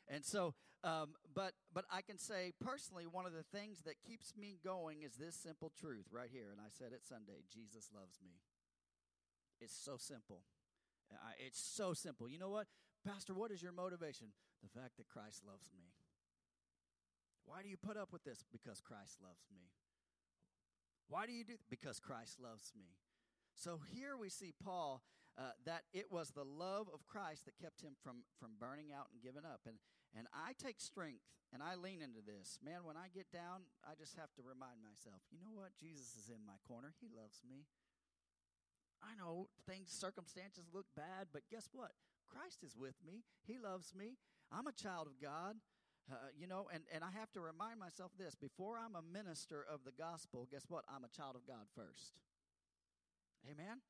And 0.09 0.25
so, 0.25 0.55
um, 0.83 1.15
but 1.35 1.53
but 1.73 1.85
I 1.91 2.03
can 2.03 2.19
say 2.19 2.53
personally, 2.61 3.05
one 3.07 3.27
of 3.27 3.33
the 3.33 3.45
things 3.57 3.83
that 3.83 3.95
keeps 4.07 4.35
me 4.37 4.59
going 4.63 5.03
is 5.03 5.15
this 5.15 5.35
simple 5.35 5.73
truth 5.81 6.07
right 6.13 6.29
here. 6.31 6.49
And 6.53 6.61
I 6.61 6.69
said 6.69 6.93
it 6.93 7.05
Sunday: 7.05 7.45
Jesus 7.53 7.91
loves 7.95 8.21
me. 8.23 8.41
It's 9.61 9.77
so 9.77 9.97
simple. 9.97 10.43
it's 11.39 11.61
so 11.61 11.95
simple. 11.95 12.29
You 12.29 12.39
know 12.39 12.51
what, 12.51 12.67
Pastor? 13.07 13.35
What 13.35 13.51
is 13.51 13.63
your 13.63 13.73
motivation? 13.73 14.29
The 14.63 14.81
fact 14.81 14.97
that 14.97 15.09
Christ 15.09 15.43
loves 15.47 15.71
me. 15.75 15.93
Why 17.47 17.63
do 17.63 17.69
you 17.69 17.77
put 17.77 17.97
up 17.97 18.13
with 18.13 18.25
this? 18.25 18.45
Because 18.53 18.81
Christ 18.81 19.19
loves 19.23 19.45
me. 19.53 19.69
Why 21.09 21.27
do 21.27 21.33
you 21.33 21.45
do 21.45 21.55
because 21.69 22.01
Christ 22.01 22.41
loves 22.41 22.73
me. 22.77 22.97
So 23.55 23.81
here 23.93 24.17
we 24.17 24.29
see 24.29 24.53
Paul 24.53 25.03
uh, 25.37 25.55
that 25.67 25.83
it 25.93 26.11
was 26.11 26.31
the 26.31 26.45
love 26.45 26.87
of 26.93 27.07
Christ 27.07 27.45
that 27.47 27.59
kept 27.59 27.83
him 27.83 27.99
from 28.03 28.23
from 28.39 28.55
burning 28.59 28.95
out 28.95 29.11
and 29.13 29.23
giving 29.23 29.45
up. 29.45 29.67
And 29.67 29.77
and 30.15 30.27
I 30.31 30.55
take 30.55 30.81
strength 30.81 31.27
and 31.53 31.63
I 31.63 31.75
lean 31.75 32.03
into 32.03 32.23
this. 32.23 32.59
Man, 32.63 32.87
when 32.87 32.97
I 32.97 33.11
get 33.11 33.31
down, 33.31 33.67
I 33.83 33.95
just 33.99 34.15
have 34.15 34.31
to 34.39 34.43
remind 34.43 34.83
myself, 34.83 35.23
you 35.31 35.39
know 35.39 35.55
what? 35.55 35.75
Jesus 35.79 36.15
is 36.19 36.31
in 36.31 36.43
my 36.47 36.59
corner. 36.67 36.95
He 36.99 37.11
loves 37.11 37.43
me. 37.47 37.67
I 39.03 39.15
know 39.19 39.49
things, 39.69 39.91
circumstances 39.91 40.71
look 40.73 40.87
bad, 40.97 41.29
but 41.33 41.43
guess 41.51 41.69
what? 41.73 41.93
Christ 42.27 42.65
is 42.65 42.75
with 42.75 42.97
me. 43.05 43.23
He 43.47 43.59
loves 43.59 43.95
me. 43.95 44.17
I'm 44.51 44.67
a 44.67 44.73
child 44.73 45.07
of 45.07 45.21
God. 45.21 45.57
Uh, 46.11 46.29
you 46.37 46.47
know, 46.47 46.69
and, 46.73 46.85
and 46.93 47.03
I 47.03 47.11
have 47.19 47.33
to 47.33 47.41
remind 47.41 47.81
myself 47.81 48.13
this 48.19 48.35
before 48.35 48.77
I'm 48.77 48.95
a 48.95 49.03
minister 49.03 49.65
of 49.65 49.85
the 49.85 49.93
gospel, 49.93 50.47
guess 50.51 50.67
what? 50.69 50.85
I'm 50.89 51.05
a 51.05 51.09
child 51.09 51.35
of 51.37 51.47
God 51.47 51.65
first. 51.75 52.19
Amen? 53.51 53.81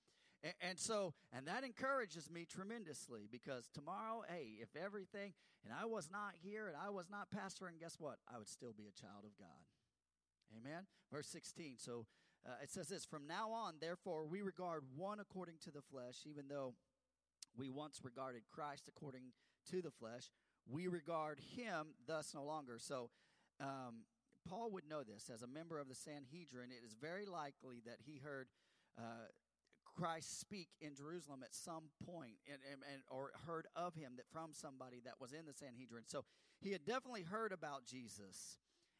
And, 0.44 0.52
and 0.60 0.78
so, 0.78 1.14
and 1.32 1.48
that 1.48 1.64
encourages 1.64 2.30
me 2.30 2.44
tremendously 2.44 3.26
because 3.32 3.68
tomorrow, 3.74 4.22
hey, 4.28 4.60
if 4.60 4.68
everything, 4.76 5.32
and 5.64 5.72
I 5.74 5.86
was 5.86 6.10
not 6.12 6.34
here 6.40 6.68
and 6.68 6.76
I 6.76 6.90
was 6.90 7.10
not 7.10 7.28
pastoring, 7.34 7.80
guess 7.80 7.96
what? 7.98 8.18
I 8.32 8.38
would 8.38 8.48
still 8.48 8.74
be 8.76 8.84
a 8.84 9.00
child 9.00 9.24
of 9.24 9.36
God. 9.36 9.64
Amen? 10.56 10.84
Verse 11.10 11.26
16. 11.28 11.76
So 11.78 12.06
uh, 12.46 12.62
it 12.62 12.70
says 12.70 12.88
this 12.88 13.04
From 13.04 13.26
now 13.26 13.50
on, 13.50 13.74
therefore, 13.80 14.26
we 14.26 14.42
regard 14.42 14.84
one 14.94 15.18
according 15.18 15.56
to 15.64 15.72
the 15.72 15.82
flesh, 15.82 16.26
even 16.28 16.44
though 16.48 16.74
we 17.56 17.70
once 17.70 18.00
regarded 18.04 18.42
Christ 18.52 18.84
according 18.86 19.32
to 19.70 19.80
the 19.80 19.90
flesh 19.90 20.30
we 20.70 20.88
regard 20.88 21.40
him 21.56 21.88
thus 22.06 22.32
no 22.34 22.42
longer. 22.44 22.78
So, 22.78 23.10
um, 23.60 24.04
Paul 24.48 24.70
would 24.72 24.88
know 24.88 25.02
this 25.02 25.30
as 25.32 25.42
a 25.42 25.46
member 25.46 25.78
of 25.78 25.88
the 25.88 25.94
Sanhedrin. 25.94 26.70
It 26.70 26.84
is 26.84 26.94
very 27.00 27.24
likely 27.24 27.80
that 27.86 27.96
he 28.04 28.18
heard 28.18 28.48
uh, 28.98 29.28
Christ 29.94 30.40
speak 30.40 30.68
in 30.80 30.94
Jerusalem 30.94 31.40
at 31.44 31.54
some 31.54 31.84
point, 32.06 32.36
and, 32.50 32.58
and, 32.70 32.82
and, 32.92 33.02
or 33.08 33.30
heard 33.46 33.66
of 33.76 33.94
him 33.94 34.12
that 34.16 34.26
from 34.32 34.52
somebody 34.52 35.00
that 35.04 35.20
was 35.20 35.32
in 35.32 35.46
the 35.46 35.52
Sanhedrin. 35.52 36.04
So 36.06 36.24
he 36.60 36.72
had 36.72 36.84
definitely 36.84 37.22
heard 37.22 37.52
about 37.52 37.86
Jesus. 37.86 38.58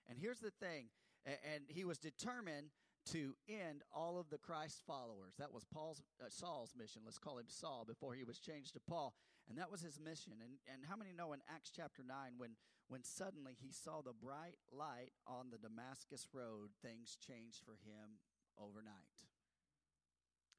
And 0.09 0.19
here's 0.19 0.41
the 0.41 0.51
thing, 0.51 0.87
and, 1.27 1.65
he 1.69 1.85
was 1.85 1.99
determined 1.99 2.69
to 3.13 3.35
end 3.49 3.83
all 3.93 4.19
of 4.19 4.31
the 4.31 4.39
Christ 4.39 4.83
followers. 4.87 5.35
That 5.39 5.53
was 5.53 5.65
Paul's 5.65 6.03
uh, 6.21 6.27
Saul's 6.29 6.75
mission. 6.77 7.03
Let's 7.05 7.19
call 7.19 7.39
him 7.39 7.49
Saul 7.49 7.85
before 7.87 8.15
he 8.15 8.25
was 8.25 8.39
changed 8.39 8.75
to 8.75 8.81
Paul. 8.81 9.15
And 9.49 9.59
that 9.59 9.71
was 9.71 9.83
his 9.83 10.01
mission. 10.01 10.35
And, 10.41 10.57
and 10.73 10.85
how 10.89 10.97
many 10.97 11.13
know 11.13 11.35
in 11.35 11.41
Acts 11.55 11.71
chapter 11.75 12.03
9, 12.07 12.17
when, 12.39 12.57
when 12.89 13.05
suddenly 13.05 13.57
he 13.61 13.73
saw 13.73 14.01
the 14.01 14.15
bright 14.15 14.57
light 14.73 15.13
on 15.27 15.51
the 15.51 15.59
Damascus 15.59 16.29
road, 16.33 16.71
things 16.81 17.19
changed 17.21 17.61
for 17.65 17.77
him 17.85 18.21
overnight? 18.57 19.34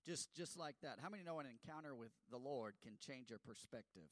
Just, 0.08 0.34
just 0.36 0.58
like 0.58 0.76
that. 0.84 0.98
How 1.02 1.10
many 1.10 1.24
know 1.24 1.40
an 1.40 1.48
encounter 1.48 1.96
with 1.96 2.12
the 2.30 2.38
Lord 2.38 2.76
can 2.84 2.94
change 3.00 3.30
your 3.30 3.40
perspective? 3.40 4.10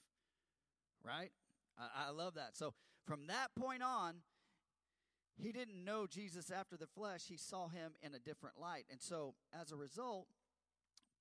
Right? 1.05 1.31
I, 1.77 2.07
I 2.07 2.11
love 2.11 2.35
that. 2.35 2.55
So 2.57 2.73
from 3.05 3.27
that 3.27 3.49
point 3.59 3.83
on, 3.83 4.15
he 5.35 5.51
didn't 5.51 5.83
know 5.83 6.07
Jesus 6.07 6.51
after 6.51 6.77
the 6.77 6.87
flesh. 6.87 7.23
He 7.27 7.37
saw 7.37 7.67
him 7.67 7.93
in 8.01 8.13
a 8.15 8.19
different 8.19 8.59
light. 8.59 8.85
And 8.91 9.01
so 9.01 9.35
as 9.59 9.71
a 9.71 9.75
result, 9.75 10.27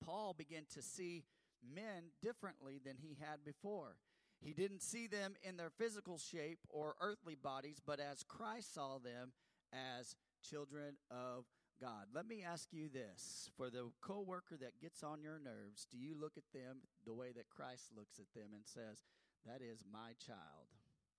Paul 0.03 0.33
began 0.37 0.63
to 0.73 0.81
see 0.81 1.23
men 1.63 2.11
differently 2.21 2.79
than 2.83 2.97
he 2.97 3.17
had 3.19 3.43
before. 3.45 3.97
He 4.41 4.53
didn't 4.53 4.81
see 4.81 5.07
them 5.07 5.35
in 5.41 5.55
their 5.55 5.69
physical 5.69 6.17
shape 6.17 6.59
or 6.69 6.95
earthly 6.99 7.35
bodies, 7.35 7.77
but 7.85 7.99
as 7.99 8.23
Christ 8.23 8.73
saw 8.73 8.97
them 8.97 9.31
as 9.71 10.15
children 10.43 10.95
of 11.09 11.45
God. 11.79 12.07
Let 12.13 12.27
me 12.27 12.43
ask 12.43 12.69
you 12.71 12.89
this 12.89 13.49
for 13.57 13.69
the 13.69 13.91
coworker 14.01 14.57
that 14.61 14.81
gets 14.81 15.03
on 15.03 15.21
your 15.21 15.39
nerves, 15.39 15.87
do 15.91 15.97
you 15.97 16.15
look 16.19 16.37
at 16.37 16.51
them 16.53 16.77
the 17.05 17.13
way 17.13 17.31
that 17.35 17.49
Christ 17.49 17.91
looks 17.95 18.19
at 18.19 18.31
them 18.33 18.53
and 18.53 18.63
says, 18.65 19.03
That 19.45 19.61
is 19.61 19.85
my 19.91 20.13
child? 20.25 20.71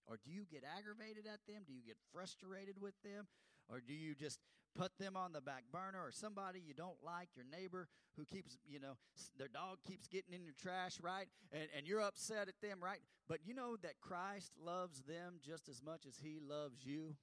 Or 0.06 0.18
do 0.23 0.30
you 0.30 0.44
get 0.50 0.64
aggravated 0.64 1.26
at 1.26 1.40
them? 1.49 1.62
Do 1.66 1.73
you 1.73 1.82
get 1.84 1.96
frustrated 2.12 2.80
with 2.80 2.94
them? 3.02 3.26
Or 3.68 3.80
do 3.80 3.94
you 3.94 4.14
just 4.14 4.38
put 4.76 4.92
them 4.99 5.16
on 5.16 5.32
the 5.32 5.40
back 5.40 5.64
burner 5.73 6.02
or 6.02 6.11
somebody 6.11 6.61
you 6.61 6.75
don't 6.75 7.02
like, 7.04 7.28
your 7.34 7.46
neighbor 7.50 7.88
who 8.16 8.25
keeps, 8.25 8.58
you 8.68 8.80
know, 8.80 8.96
their 9.38 9.49
dog 9.49 9.78
keeps 9.87 10.06
getting 10.06 10.34
in 10.34 10.44
your 10.44 10.54
trash, 10.61 10.99
right? 11.00 11.26
And, 11.52 11.68
and 11.76 11.87
you're 11.87 12.02
upset 12.02 12.49
at 12.49 12.61
them, 12.61 12.78
right? 12.82 12.99
But 13.28 13.40
you 13.44 13.54
know 13.54 13.76
that 13.82 14.00
Christ 14.00 14.52
loves 14.62 15.02
them 15.02 15.34
just 15.44 15.68
as 15.68 15.82
much 15.82 16.06
as 16.06 16.18
he 16.23 16.38
loves 16.40 16.84
you. 16.84 17.16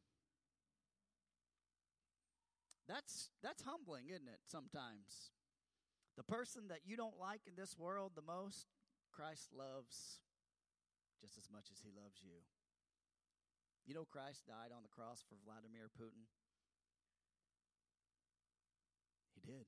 That's 2.91 3.31
that's 3.39 3.63
humbling, 3.63 4.11
isn't 4.11 4.27
it? 4.27 4.43
Sometimes. 4.51 5.31
The 6.19 6.27
person 6.27 6.67
that 6.67 6.83
you 6.83 6.99
don't 6.99 7.15
like 7.15 7.47
in 7.47 7.55
this 7.55 7.79
world 7.79 8.11
the 8.19 8.21
most, 8.21 8.67
Christ 9.15 9.47
loves 9.55 10.19
just 11.23 11.37
as 11.37 11.47
much 11.47 11.71
as 11.71 11.79
he 11.79 11.89
loves 11.95 12.19
you. 12.19 12.43
You 13.87 13.95
know 13.95 14.03
Christ 14.03 14.43
died 14.45 14.75
on 14.75 14.83
the 14.83 14.91
cross 14.91 15.23
for 15.23 15.39
Vladimir 15.39 15.87
Putin? 15.95 16.27
He 19.33 19.39
did. 19.39 19.65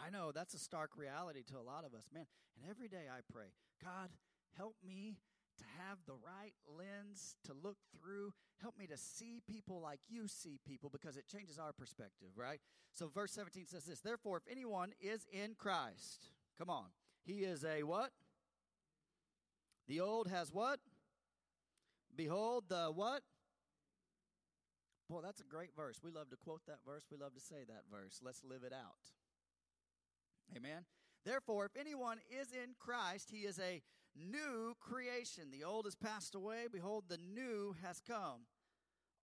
I 0.00 0.08
know 0.08 0.32
that's 0.32 0.54
a 0.54 0.58
stark 0.58 0.96
reality 0.96 1.44
to 1.52 1.58
a 1.58 1.62
lot 1.62 1.84
of 1.84 1.92
us, 1.92 2.08
man. 2.12 2.26
And 2.56 2.64
every 2.68 2.88
day 2.88 3.06
I 3.12 3.20
pray, 3.30 3.52
God, 3.84 4.08
help 4.56 4.76
me 4.82 5.18
to 5.62 5.68
have 5.78 5.98
the 6.06 6.14
right 6.14 6.54
lens 6.78 7.36
to 7.44 7.52
look 7.52 7.76
through. 7.96 8.32
Help 8.60 8.78
me 8.78 8.86
to 8.86 8.96
see 8.96 9.40
people 9.48 9.80
like 9.80 10.00
you 10.08 10.28
see 10.28 10.58
people 10.66 10.90
because 10.90 11.16
it 11.16 11.26
changes 11.26 11.58
our 11.58 11.72
perspective, 11.72 12.28
right? 12.36 12.60
So, 12.92 13.08
verse 13.08 13.32
17 13.32 13.66
says 13.66 13.84
this 13.84 14.00
Therefore, 14.00 14.36
if 14.36 14.50
anyone 14.50 14.92
is 15.00 15.26
in 15.32 15.54
Christ, 15.58 16.26
come 16.58 16.70
on, 16.70 16.86
he 17.24 17.40
is 17.40 17.64
a 17.64 17.82
what? 17.82 18.10
The 19.88 20.00
old 20.00 20.28
has 20.28 20.52
what? 20.52 20.80
Behold, 22.14 22.64
the 22.68 22.90
what? 22.94 23.22
Boy, 25.08 25.20
that's 25.22 25.40
a 25.40 25.44
great 25.44 25.74
verse. 25.76 26.00
We 26.02 26.10
love 26.10 26.30
to 26.30 26.36
quote 26.36 26.62
that 26.66 26.78
verse. 26.86 27.04
We 27.10 27.18
love 27.18 27.34
to 27.34 27.40
say 27.40 27.64
that 27.68 27.82
verse. 27.90 28.20
Let's 28.22 28.42
live 28.44 28.62
it 28.64 28.72
out. 28.72 29.10
Amen. 30.56 30.84
Therefore, 31.24 31.66
if 31.66 31.76
anyone 31.78 32.18
is 32.30 32.52
in 32.52 32.74
Christ, 32.78 33.30
he 33.30 33.40
is 33.40 33.58
a 33.58 33.82
new 34.16 34.74
creation. 34.80 35.50
The 35.50 35.64
old 35.64 35.84
has 35.84 35.94
passed 35.94 36.34
away. 36.34 36.66
Behold, 36.70 37.04
the 37.08 37.18
new 37.18 37.74
has 37.82 38.00
come. 38.00 38.46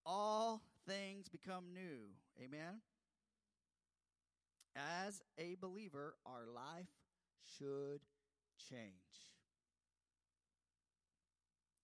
All 0.05 0.61
things 0.87 1.29
become 1.29 1.73
new. 1.73 2.13
Amen. 2.43 2.81
As 4.75 5.21
a 5.37 5.55
believer, 5.59 6.15
our 6.25 6.45
life 6.45 6.87
should 7.57 8.01
change. 8.57 8.93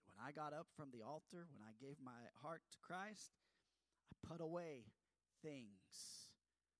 When 0.07 0.25
I 0.25 0.31
got 0.31 0.53
up 0.53 0.67
from 0.77 0.89
the 0.91 1.03
altar, 1.05 1.47
when 1.51 1.63
I 1.67 1.73
gave 1.81 1.97
my 2.03 2.11
heart 2.41 2.61
to 2.71 2.77
Christ, 2.81 3.31
I 4.11 4.27
put 4.27 4.41
away 4.41 4.85
things. 5.43 6.31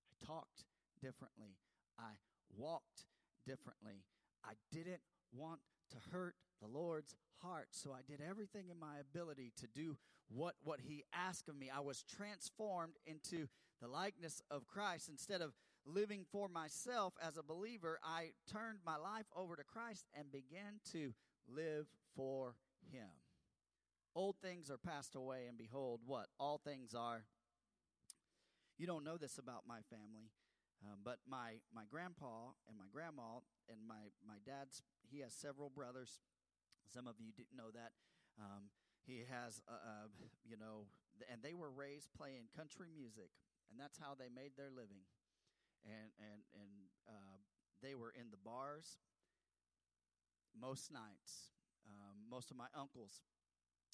I 0.10 0.26
talked 0.26 0.64
differently. 1.02 1.58
I 2.00 2.18
walked 2.56 3.06
differently. 3.46 4.06
I 4.44 4.54
didn't 4.72 5.02
want 5.34 5.60
to 5.92 5.98
hurt 6.12 6.36
the 6.62 6.68
Lord's 6.68 7.16
heart, 7.42 7.68
so 7.72 7.92
I 7.92 8.02
did 8.08 8.22
everything 8.28 8.70
in 8.70 8.80
my 8.80 8.98
ability 9.00 9.52
to 9.58 9.68
do 9.68 9.98
what, 10.30 10.56
what 10.64 10.80
He 10.82 11.04
asked 11.14 11.50
of 11.50 11.58
me. 11.58 11.70
I 11.76 11.82
was 11.82 12.04
transformed 12.04 12.96
into 13.06 13.48
the 13.82 13.88
likeness 13.88 14.42
of 14.50 14.68
Christ. 14.68 15.10
Instead 15.10 15.42
of 15.42 15.54
living 15.86 16.26
for 16.32 16.48
myself 16.48 17.14
as 17.22 17.38
a 17.38 17.44
believer, 17.44 18.00
I 18.04 18.32
turned 18.52 18.80
my 18.86 18.96
life 18.96 19.26
over 19.36 19.56
to 19.56 19.64
Christ 19.64 20.06
and 20.18 20.32
began 20.32 20.80
to 20.92 21.14
live 21.48 21.88
for 22.16 22.56
Him. 22.92 23.10
Old 24.16 24.38
things 24.42 24.72
are 24.72 24.78
passed 24.78 25.16
away, 25.16 25.46
and 25.48 25.58
behold, 25.58 26.00
what? 26.06 26.28
All 26.40 26.58
things 26.58 26.96
are. 26.96 27.26
You 28.78 28.88
don't 28.88 29.04
know 29.04 29.18
this 29.18 29.38
about 29.38 29.64
my 29.68 29.80
family, 29.90 30.32
um, 30.84 31.00
but 31.04 31.20
my, 31.28 31.64
my 31.74 31.84
grandpa 31.90 32.52
and 32.68 32.78
my 32.78 32.90
grandma 32.92 33.40
and 33.72 33.80
my, 33.88 34.12
my 34.26 34.38
dad's, 34.44 34.84
he 35.08 35.20
has 35.22 35.34
several 35.34 35.70
brothers. 35.70 36.20
Some 36.92 37.08
of 37.08 37.16
you 37.20 37.32
didn't 37.32 37.56
know 37.56 37.72
that. 37.74 37.96
Um, 38.40 38.70
he 39.06 39.24
has, 39.30 39.62
uh, 39.70 39.78
uh, 39.80 40.08
you 40.44 40.58
know, 40.58 40.90
and 41.32 41.42
they 41.42 41.54
were 41.54 41.72
raised 41.72 42.12
playing 42.12 42.52
country 42.52 42.90
music, 42.92 43.32
and 43.72 43.80
that's 43.80 43.98
how 43.98 44.18
they 44.18 44.28
made 44.28 44.58
their 44.58 44.74
living. 44.74 45.08
And 45.86 46.10
and 46.18 46.42
and 46.58 46.74
uh, 47.06 47.38
they 47.82 47.94
were 47.94 48.10
in 48.18 48.34
the 48.34 48.42
bars 48.42 48.98
most 50.58 50.92
nights. 50.92 51.54
Um, 51.86 52.26
most 52.26 52.50
of 52.50 52.58
my 52.58 52.66
uncles 52.74 53.22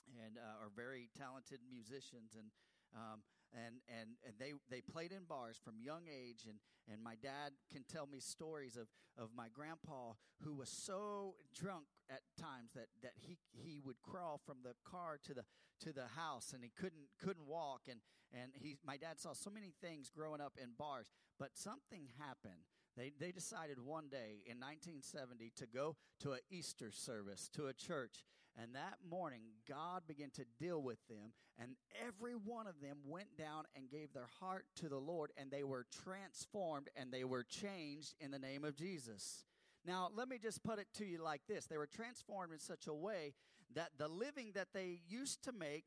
and 0.07 0.39
uh, 0.39 0.63
are 0.63 0.71
very 0.71 1.11
talented 1.11 1.59
musicians 1.67 2.39
and 2.39 2.47
um, 2.95 3.19
and 3.53 3.75
and 3.89 4.10
and 4.25 4.36
they 4.39 4.53
they 4.70 4.81
played 4.81 5.12
in 5.12 5.24
bars 5.27 5.60
from 5.63 5.75
young 5.79 6.03
age 6.08 6.46
and 6.48 6.60
and 6.91 7.03
my 7.03 7.15
dad 7.22 7.51
can 7.72 7.84
tell 7.84 8.08
me 8.08 8.20
stories 8.20 8.75
of 8.75 8.88
of 9.17 9.29
my 9.36 9.48
grandpa 9.53 10.13
who 10.43 10.53
was 10.53 10.70
so 10.70 11.36
drunk 11.53 11.86
at 12.10 12.22
times 12.39 12.72
that, 12.74 12.88
that 13.01 13.13
he 13.15 13.38
he 13.51 13.79
would 13.84 14.01
crawl 14.01 14.39
from 14.46 14.58
the 14.63 14.74
car 14.89 15.20
to 15.24 15.34
the 15.34 15.43
to 15.79 15.91
the 15.91 16.08
house 16.15 16.53
and 16.53 16.63
he 16.63 16.72
couldn't 16.75 17.10
couldn't 17.20 17.48
walk 17.48 17.81
and 17.89 18.00
and 18.34 18.51
he 18.55 18.77
my 18.86 18.98
dad 18.98 19.20
saw 19.20 19.34
so 19.34 19.50
many 19.50 19.74
things 19.81 20.10
growing 20.10 20.41
up 20.41 20.53
in 20.62 20.70
bars 20.77 21.12
but 21.39 21.58
something 21.58 22.08
happened. 22.20 22.62
They 22.96 23.12
they 23.20 23.31
decided 23.31 23.79
one 23.79 24.10
day 24.10 24.43
in 24.46 24.60
1970 24.60 25.51
to 25.58 25.65
go 25.65 25.96
to 26.20 26.34
an 26.34 26.39
Easter 26.50 26.91
service 26.91 27.50
to 27.55 27.67
a 27.67 27.74
church 27.74 28.24
and 28.60 28.75
that 28.75 28.98
morning 29.10 29.41
God 29.67 30.03
began 30.08 30.29
to 30.31 30.46
deal 30.60 30.81
with 30.81 31.00
them 31.08 31.34
and 31.60 31.75
every 32.08 32.34
one 32.34 32.67
of 32.67 32.81
them 32.81 32.98
went 33.05 33.38
down 33.38 33.65
and 33.75 33.89
gave 33.89 34.13
their 34.13 34.29
heart 34.39 34.65
to 34.77 34.89
the 34.89 34.98
Lord 34.98 35.31
and 35.38 35.51
they 35.51 35.63
were 35.63 35.86
transformed 36.03 36.89
and 36.96 37.12
they 37.12 37.24
were 37.24 37.43
changed 37.43 38.13
in 38.20 38.31
the 38.31 38.39
name 38.39 38.63
of 38.63 38.75
Jesus 38.75 39.43
now, 39.84 40.10
let 40.15 40.29
me 40.29 40.38
just 40.38 40.63
put 40.63 40.77
it 40.77 40.88
to 40.98 41.05
you 41.05 41.24
like 41.24 41.41
this 41.48 41.65
they 41.65 41.77
were 41.77 41.88
transformed 41.88 42.53
in 42.53 42.60
such 42.60 42.88
a 42.88 42.93
way 42.93 43.34
that 43.74 43.89
the 43.98 44.08
living 44.08 44.51
that 44.55 44.67
they 44.74 45.01
used 45.08 45.43
to 45.46 45.51
make 45.51 45.86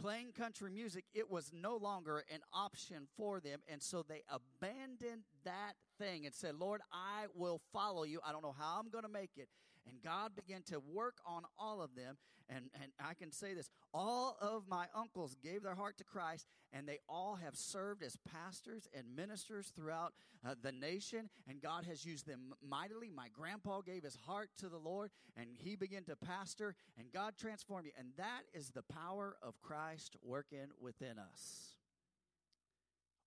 playing 0.00 0.32
country 0.32 0.70
music, 0.70 1.04
it 1.14 1.30
was 1.30 1.50
no 1.52 1.76
longer 1.76 2.24
an 2.32 2.40
option 2.52 3.08
for 3.16 3.40
them. 3.40 3.60
And 3.68 3.82
so 3.82 4.02
they 4.02 4.22
abandoned 4.28 5.22
that 5.44 5.72
thing 5.98 6.26
and 6.26 6.34
said, 6.34 6.54
Lord, 6.54 6.82
I 6.92 7.26
will 7.34 7.60
follow 7.72 8.04
you. 8.04 8.20
I 8.24 8.32
don't 8.32 8.42
know 8.42 8.54
how 8.56 8.78
I'm 8.78 8.90
going 8.90 9.04
to 9.04 9.10
make 9.10 9.32
it. 9.36 9.48
And 9.86 10.02
God 10.02 10.32
began 10.34 10.62
to 10.64 10.80
work 10.80 11.16
on 11.26 11.42
all 11.58 11.82
of 11.82 11.94
them. 11.94 12.16
And, 12.48 12.66
and 12.80 12.92
I 13.00 13.14
can 13.14 13.32
say 13.32 13.54
this 13.54 13.70
all 13.94 14.36
of 14.40 14.68
my 14.68 14.86
uncles 14.94 15.36
gave 15.42 15.62
their 15.62 15.74
heart 15.74 15.96
to 15.98 16.04
Christ, 16.04 16.46
and 16.72 16.86
they 16.86 16.98
all 17.08 17.36
have 17.36 17.56
served 17.56 18.02
as 18.02 18.16
pastors 18.30 18.88
and 18.96 19.16
ministers 19.16 19.72
throughout 19.74 20.12
uh, 20.46 20.54
the 20.62 20.72
nation. 20.72 21.30
And 21.48 21.60
God 21.60 21.84
has 21.86 22.04
used 22.04 22.26
them 22.26 22.54
mightily. 22.66 23.10
My 23.14 23.28
grandpa 23.32 23.80
gave 23.80 24.04
his 24.04 24.16
heart 24.26 24.50
to 24.58 24.68
the 24.68 24.78
Lord, 24.78 25.10
and 25.36 25.48
he 25.58 25.76
began 25.76 26.04
to 26.04 26.16
pastor, 26.16 26.74
and 26.98 27.12
God 27.12 27.34
transformed 27.38 27.86
you. 27.86 27.92
And 27.98 28.08
that 28.16 28.42
is 28.54 28.70
the 28.70 28.82
power 28.82 29.36
of 29.42 29.60
Christ 29.62 30.16
working 30.22 30.68
within 30.80 31.18
us. 31.18 31.76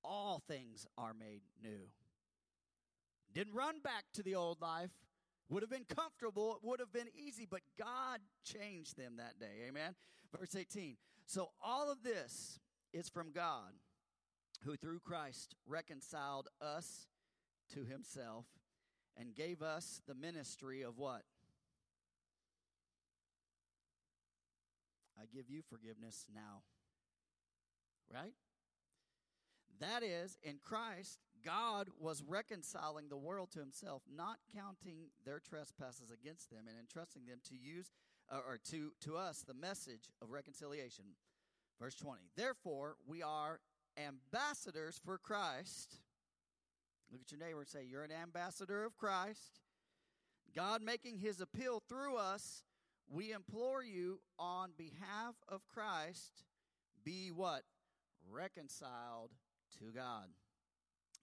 All 0.03 0.43
things 0.47 0.85
are 0.97 1.13
made 1.13 1.41
new. 1.63 1.89
Didn't 3.33 3.55
run 3.55 3.79
back 3.83 4.05
to 4.13 4.23
the 4.23 4.35
old 4.35 4.61
life 4.61 4.91
would 5.49 5.61
have 5.63 5.69
been 5.69 5.85
comfortable, 5.85 6.53
it 6.53 6.67
would 6.67 6.79
have 6.79 6.91
been 6.91 7.09
easy, 7.15 7.47
but 7.49 7.61
God 7.77 8.19
changed 8.43 8.97
them 8.97 9.17
that 9.17 9.39
day. 9.39 9.67
Amen. 9.67 9.95
Verse 10.37 10.55
18. 10.55 10.97
So 11.25 11.49
all 11.63 11.91
of 11.91 12.03
this 12.03 12.59
is 12.93 13.09
from 13.09 13.31
God, 13.31 13.73
who 14.63 14.75
through 14.75 14.99
Christ 14.99 15.55
reconciled 15.67 16.47
us 16.61 17.07
to 17.73 17.83
himself 17.83 18.45
and 19.17 19.35
gave 19.35 19.61
us 19.61 20.01
the 20.07 20.15
ministry 20.15 20.81
of 20.81 20.97
what? 20.97 21.23
I 25.19 25.25
give 25.33 25.49
you 25.49 25.61
forgiveness 25.69 26.25
now. 26.33 26.63
Right? 28.13 28.33
That 29.79 30.03
is, 30.03 30.37
in 30.43 30.59
Christ, 30.63 31.19
God 31.45 31.89
was 31.99 32.23
reconciling 32.27 33.07
the 33.07 33.17
world 33.17 33.51
to 33.51 33.59
himself, 33.59 34.01
not 34.11 34.37
counting 34.53 35.09
their 35.23 35.39
trespasses 35.39 36.09
against 36.09 36.49
them 36.49 36.65
and 36.67 36.77
entrusting 36.79 37.27
them 37.27 37.37
to 37.49 37.55
use 37.55 37.91
uh, 38.31 38.39
or 38.47 38.57
to, 38.71 38.91
to 39.01 39.15
us 39.15 39.43
the 39.47 39.53
message 39.53 40.09
of 40.21 40.31
reconciliation. 40.31 41.05
Verse 41.79 41.95
20. 41.95 42.21
Therefore, 42.35 42.95
we 43.05 43.21
are 43.21 43.59
ambassadors 43.97 44.99
for 45.03 45.17
Christ. 45.17 45.99
Look 47.11 47.21
at 47.21 47.31
your 47.31 47.39
neighbor 47.39 47.59
and 47.59 47.67
say, 47.67 47.85
You're 47.87 48.03
an 48.03 48.11
ambassador 48.11 48.83
of 48.83 48.97
Christ. 48.97 49.59
God 50.55 50.81
making 50.81 51.19
his 51.19 51.41
appeal 51.41 51.83
through 51.87 52.15
us, 52.15 52.63
we 53.09 53.33
implore 53.33 53.83
you 53.83 54.19
on 54.39 54.71
behalf 54.77 55.35
of 55.47 55.67
Christ, 55.67 56.45
be 57.03 57.29
what? 57.29 57.63
Reconciled 58.31 59.31
to 59.79 59.91
God. 59.93 60.27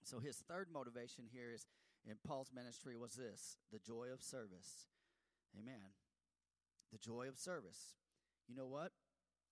So 0.03 0.19
his 0.19 0.37
third 0.37 0.67
motivation 0.71 1.25
here 1.31 1.51
is 1.53 1.65
in 2.05 2.15
Paul's 2.27 2.51
ministry 2.53 2.95
was 2.95 3.15
this 3.15 3.57
the 3.71 3.79
joy 3.79 4.07
of 4.13 4.21
service. 4.21 4.87
Amen. 5.57 5.95
The 6.91 6.99
joy 6.99 7.27
of 7.27 7.37
service. 7.37 7.95
You 8.47 8.55
know 8.55 8.67
what? 8.67 8.91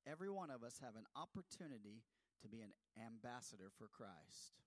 Every 0.06 0.30
one 0.30 0.52
of 0.52 0.64
us 0.64 0.80
have 0.84 0.96
an 0.96 1.06
opportunity 1.16 2.04
to 2.42 2.50
be 2.50 2.62
an 2.62 2.74
ambassador 2.98 3.72
for 3.78 3.88
Christ. 3.88 4.58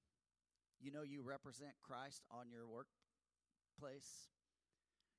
You 0.81 0.91
know 0.91 1.03
you 1.03 1.23
represent 1.23 1.75
Christ 1.83 2.23
on 2.31 2.51
your 2.51 2.67
workplace. 2.67 4.31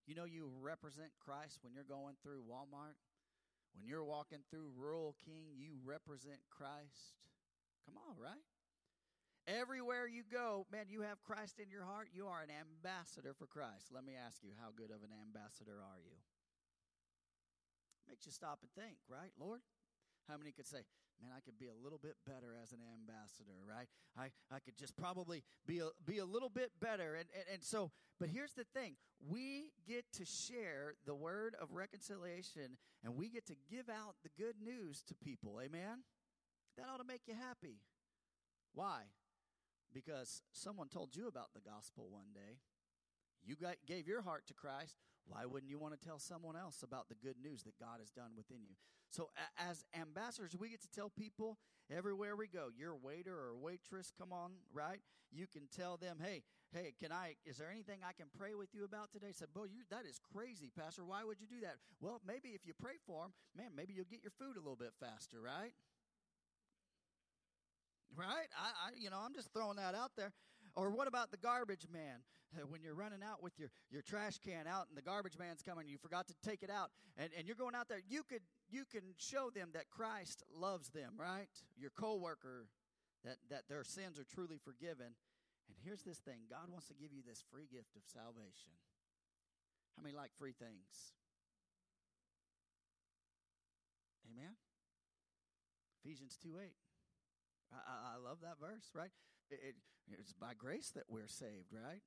You 0.07 0.15
know 0.15 0.25
you 0.25 0.49
represent 0.61 1.11
Christ 1.19 1.59
when 1.61 1.73
you're 1.73 1.83
going 1.83 2.15
through 2.23 2.47
Walmart. 2.49 2.97
When 3.75 3.83
you're 3.85 4.05
walking 4.05 4.39
through 4.49 4.71
Rural 4.77 5.15
King, 5.25 5.51
you 5.57 5.75
represent 5.83 6.39
Christ. 6.49 7.19
Come 7.85 7.95
on, 7.97 8.15
right? 8.21 8.45
Everywhere 9.47 10.07
you 10.07 10.23
go, 10.25 10.65
man, 10.71 10.89
you 10.89 11.01
have 11.01 11.21
Christ 11.21 11.61
in 11.61 11.69
your 11.69 11.85
heart. 11.85 12.09
You 12.11 12.25
are 12.25 12.41
an 12.41 12.49
ambassador 12.49 13.33
for 13.37 13.45
Christ. 13.45 13.93
Let 13.93 14.03
me 14.03 14.13
ask 14.17 14.41
you, 14.41 14.49
how 14.57 14.73
good 14.75 14.89
of 14.89 15.05
an 15.05 15.13
ambassador 15.13 15.77
are 15.77 16.01
you? 16.01 16.17
Makes 18.09 18.25
you 18.25 18.31
stop 18.31 18.59
and 18.65 18.71
think, 18.73 18.97
right, 19.09 19.29
Lord? 19.39 19.61
How 20.27 20.37
many 20.37 20.51
could 20.51 20.65
say, 20.65 20.81
man, 21.21 21.29
I 21.29 21.41
could 21.41 21.59
be 21.59 21.67
a 21.67 21.83
little 21.83 21.99
bit 21.99 22.15
better 22.25 22.57
as 22.61 22.71
an 22.71 22.79
ambassador, 22.81 23.61
right? 23.69 23.87
I, 24.17 24.33
I 24.49 24.59
could 24.59 24.77
just 24.77 24.97
probably 24.97 25.43
be 25.67 25.79
a, 25.79 25.89
be 26.05 26.17
a 26.17 26.25
little 26.25 26.49
bit 26.49 26.71
better. 26.81 27.13
And, 27.13 27.29
and, 27.33 27.45
and 27.53 27.63
so, 27.63 27.91
but 28.19 28.29
here's 28.29 28.53
the 28.53 28.65
thing 28.73 28.95
we 29.29 29.71
get 29.87 30.05
to 30.13 30.25
share 30.25 30.95
the 31.05 31.15
word 31.15 31.55
of 31.61 31.73
reconciliation 31.73 32.77
and 33.03 33.15
we 33.15 33.29
get 33.29 33.45
to 33.47 33.55
give 33.69 33.89
out 33.89 34.15
the 34.23 34.29
good 34.37 34.55
news 34.63 35.03
to 35.07 35.15
people. 35.15 35.61
Amen? 35.63 36.03
That 36.77 36.87
ought 36.91 36.97
to 36.97 37.07
make 37.07 37.21
you 37.27 37.35
happy. 37.35 37.77
Why? 38.73 39.03
Because 39.95 40.43
someone 40.51 40.89
told 40.89 41.15
you 41.15 41.27
about 41.27 41.53
the 41.55 41.61
gospel 41.61 42.09
one 42.11 42.35
day. 42.35 42.59
You 43.45 43.55
got, 43.55 43.75
gave 43.87 44.07
your 44.07 44.21
heart 44.21 44.45
to 44.47 44.53
Christ. 44.53 44.97
Why 45.25 45.45
wouldn't 45.45 45.71
you 45.71 45.79
want 45.79 45.99
to 45.99 46.05
tell 46.05 46.19
someone 46.19 46.57
else 46.57 46.83
about 46.83 47.07
the 47.07 47.15
good 47.15 47.37
news 47.41 47.63
that 47.63 47.79
God 47.79 47.97
has 47.99 48.11
done 48.11 48.31
within 48.35 48.61
you? 48.67 48.75
So, 49.09 49.29
as 49.57 49.85
ambassadors, 49.99 50.55
we 50.59 50.69
get 50.69 50.81
to 50.81 50.91
tell 50.91 51.09
people 51.09 51.57
everywhere 51.89 52.35
we 52.35 52.47
go. 52.47 52.67
Your 52.77 52.95
waiter 52.95 53.33
or 53.33 53.55
waitress, 53.55 54.11
come 54.19 54.33
on, 54.33 54.51
right? 54.73 54.99
You 55.31 55.47
can 55.47 55.63
tell 55.73 55.97
them, 55.97 56.17
hey, 56.21 56.43
hey, 56.73 56.93
can 56.99 57.11
I? 57.11 57.35
Is 57.45 57.57
there 57.57 57.71
anything 57.71 57.99
I 58.03 58.13
can 58.13 58.27
pray 58.37 58.53
with 58.53 58.69
you 58.73 58.83
about 58.83 59.11
today? 59.13 59.31
Said, 59.31 59.53
boy, 59.53 59.65
you, 59.65 59.81
that 59.89 60.05
is 60.05 60.19
crazy, 60.33 60.71
Pastor. 60.77 61.05
Why 61.05 61.23
would 61.23 61.39
you 61.39 61.47
do 61.47 61.61
that? 61.61 61.77
Well, 62.01 62.21
maybe 62.27 62.49
if 62.49 62.67
you 62.67 62.73
pray 62.77 62.97
for 63.07 63.23
them, 63.23 63.33
man, 63.55 63.71
maybe 63.75 63.93
you'll 63.93 64.09
get 64.09 64.21
your 64.21 64.33
food 64.37 64.57
a 64.57 64.59
little 64.59 64.75
bit 64.75 64.93
faster, 64.99 65.39
right? 65.41 65.71
Right? 68.15 68.47
I, 68.55 68.87
I, 68.87 68.89
you 68.97 69.09
know, 69.09 69.19
I'm 69.19 69.33
just 69.33 69.51
throwing 69.53 69.77
that 69.77 69.95
out 69.95 70.11
there. 70.15 70.31
Or 70.75 70.89
what 70.89 71.07
about 71.07 71.31
the 71.31 71.37
garbage 71.37 71.87
man? 71.91 72.23
Uh, 72.55 72.65
when 72.67 72.81
you're 72.81 72.95
running 72.95 73.19
out 73.23 73.43
with 73.43 73.53
your, 73.59 73.69
your 73.91 74.01
trash 74.01 74.37
can 74.39 74.67
out 74.67 74.87
and 74.87 74.97
the 74.97 75.01
garbage 75.01 75.37
man's 75.37 75.61
coming, 75.61 75.87
you 75.87 75.97
forgot 75.97 76.27
to 76.27 76.35
take 76.43 76.63
it 76.63 76.69
out, 76.69 76.91
and, 77.17 77.29
and 77.37 77.47
you're 77.47 77.55
going 77.55 77.75
out 77.75 77.89
there, 77.89 77.99
you 78.07 78.23
could 78.23 78.41
you 78.69 78.83
can 78.91 79.01
show 79.17 79.49
them 79.49 79.69
that 79.73 79.89
Christ 79.89 80.43
loves 80.53 80.89
them, 80.89 81.13
right? 81.19 81.51
Your 81.77 81.91
coworker, 81.91 82.67
that, 83.25 83.37
that 83.49 83.63
their 83.67 83.83
sins 83.83 84.19
are 84.19 84.23
truly 84.23 84.59
forgiven. 84.63 85.17
And 85.67 85.77
here's 85.83 86.03
this 86.03 86.19
thing 86.19 86.47
God 86.49 86.69
wants 86.69 86.87
to 86.87 86.93
give 86.93 87.11
you 87.11 87.21
this 87.25 87.43
free 87.51 87.67
gift 87.71 87.95
of 87.97 88.03
salvation. 88.05 88.77
How 89.97 90.03
many 90.03 90.15
like 90.15 90.31
free 90.37 90.53
things? 90.53 91.11
Amen. 94.31 94.55
Ephesians 96.03 96.37
2 96.41 96.49
8. 96.61 96.69
I, 97.87 98.15
I 98.15 98.17
love 98.17 98.39
that 98.41 98.59
verse, 98.59 98.91
right? 98.93 99.11
It, 99.51 99.59
it, 99.61 99.75
it's 100.19 100.33
by 100.33 100.53
grace 100.57 100.91
that 100.95 101.03
we're 101.07 101.27
saved, 101.27 101.73
right? 101.73 102.01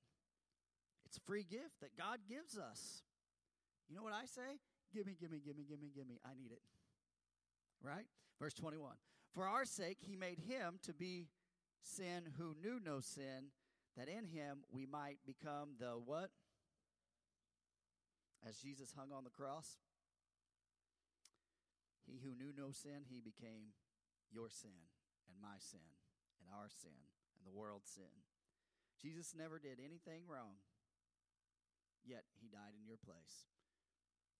It's 1.07 1.17
a 1.17 1.21
free 1.21 1.45
gift 1.45 1.81
that 1.81 1.97
God 1.97 2.21
gives 2.29 2.59
us. 2.59 3.03
You 3.89 3.97
know 3.97 4.03
what 4.03 4.13
I 4.13 4.27
say? 4.27 4.61
Give 4.93 5.07
me, 5.07 5.17
give 5.19 5.31
me, 5.31 5.41
give 5.45 5.57
me, 5.57 5.65
give 5.69 5.81
me, 5.81 5.89
give 5.95 6.07
me. 6.07 6.21
I 6.25 6.35
need 6.37 6.53
it. 6.53 6.63
Right? 7.83 8.07
Verse 8.41 8.55
21. 8.55 8.93
For 9.35 9.47
our 9.47 9.65
sake, 9.65 9.99
he 10.01 10.17
made 10.17 10.39
him 10.39 10.79
to 10.83 10.93
be 10.93 11.29
sin 11.83 12.33
who 12.39 12.55
knew 12.63 12.81
no 12.85 13.01
sin, 13.01 13.53
that 13.97 14.09
in 14.09 14.27
him 14.27 14.65
we 14.71 14.87
might 14.87 15.19
become 15.27 15.71
the 15.79 15.93
what? 16.05 16.31
As 18.47 18.57
Jesus 18.59 18.95
hung 18.97 19.13
on 19.13 19.25
the 19.25 19.31
cross, 19.31 19.79
he 22.07 22.21
who 22.23 22.35
knew 22.35 22.53
no 22.57 22.71
sin, 22.71 23.05
he 23.09 23.21
became 23.21 23.73
your 24.33 24.49
sin 24.51 24.89
and 25.29 25.39
my 25.39 25.61
sin 25.61 25.85
and 26.41 26.49
our 26.51 26.69
sin 26.73 26.97
and 27.39 27.45
the 27.45 27.55
world's 27.55 27.89
sin. 27.89 28.25
Jesus 28.99 29.37
never 29.37 29.63
did 29.63 29.79
anything 29.79 30.27
wrong, 30.27 30.59
yet 32.03 32.27
he 32.43 32.51
died 32.51 32.75
in 32.75 32.83
your 32.89 32.99
place. 32.99 33.47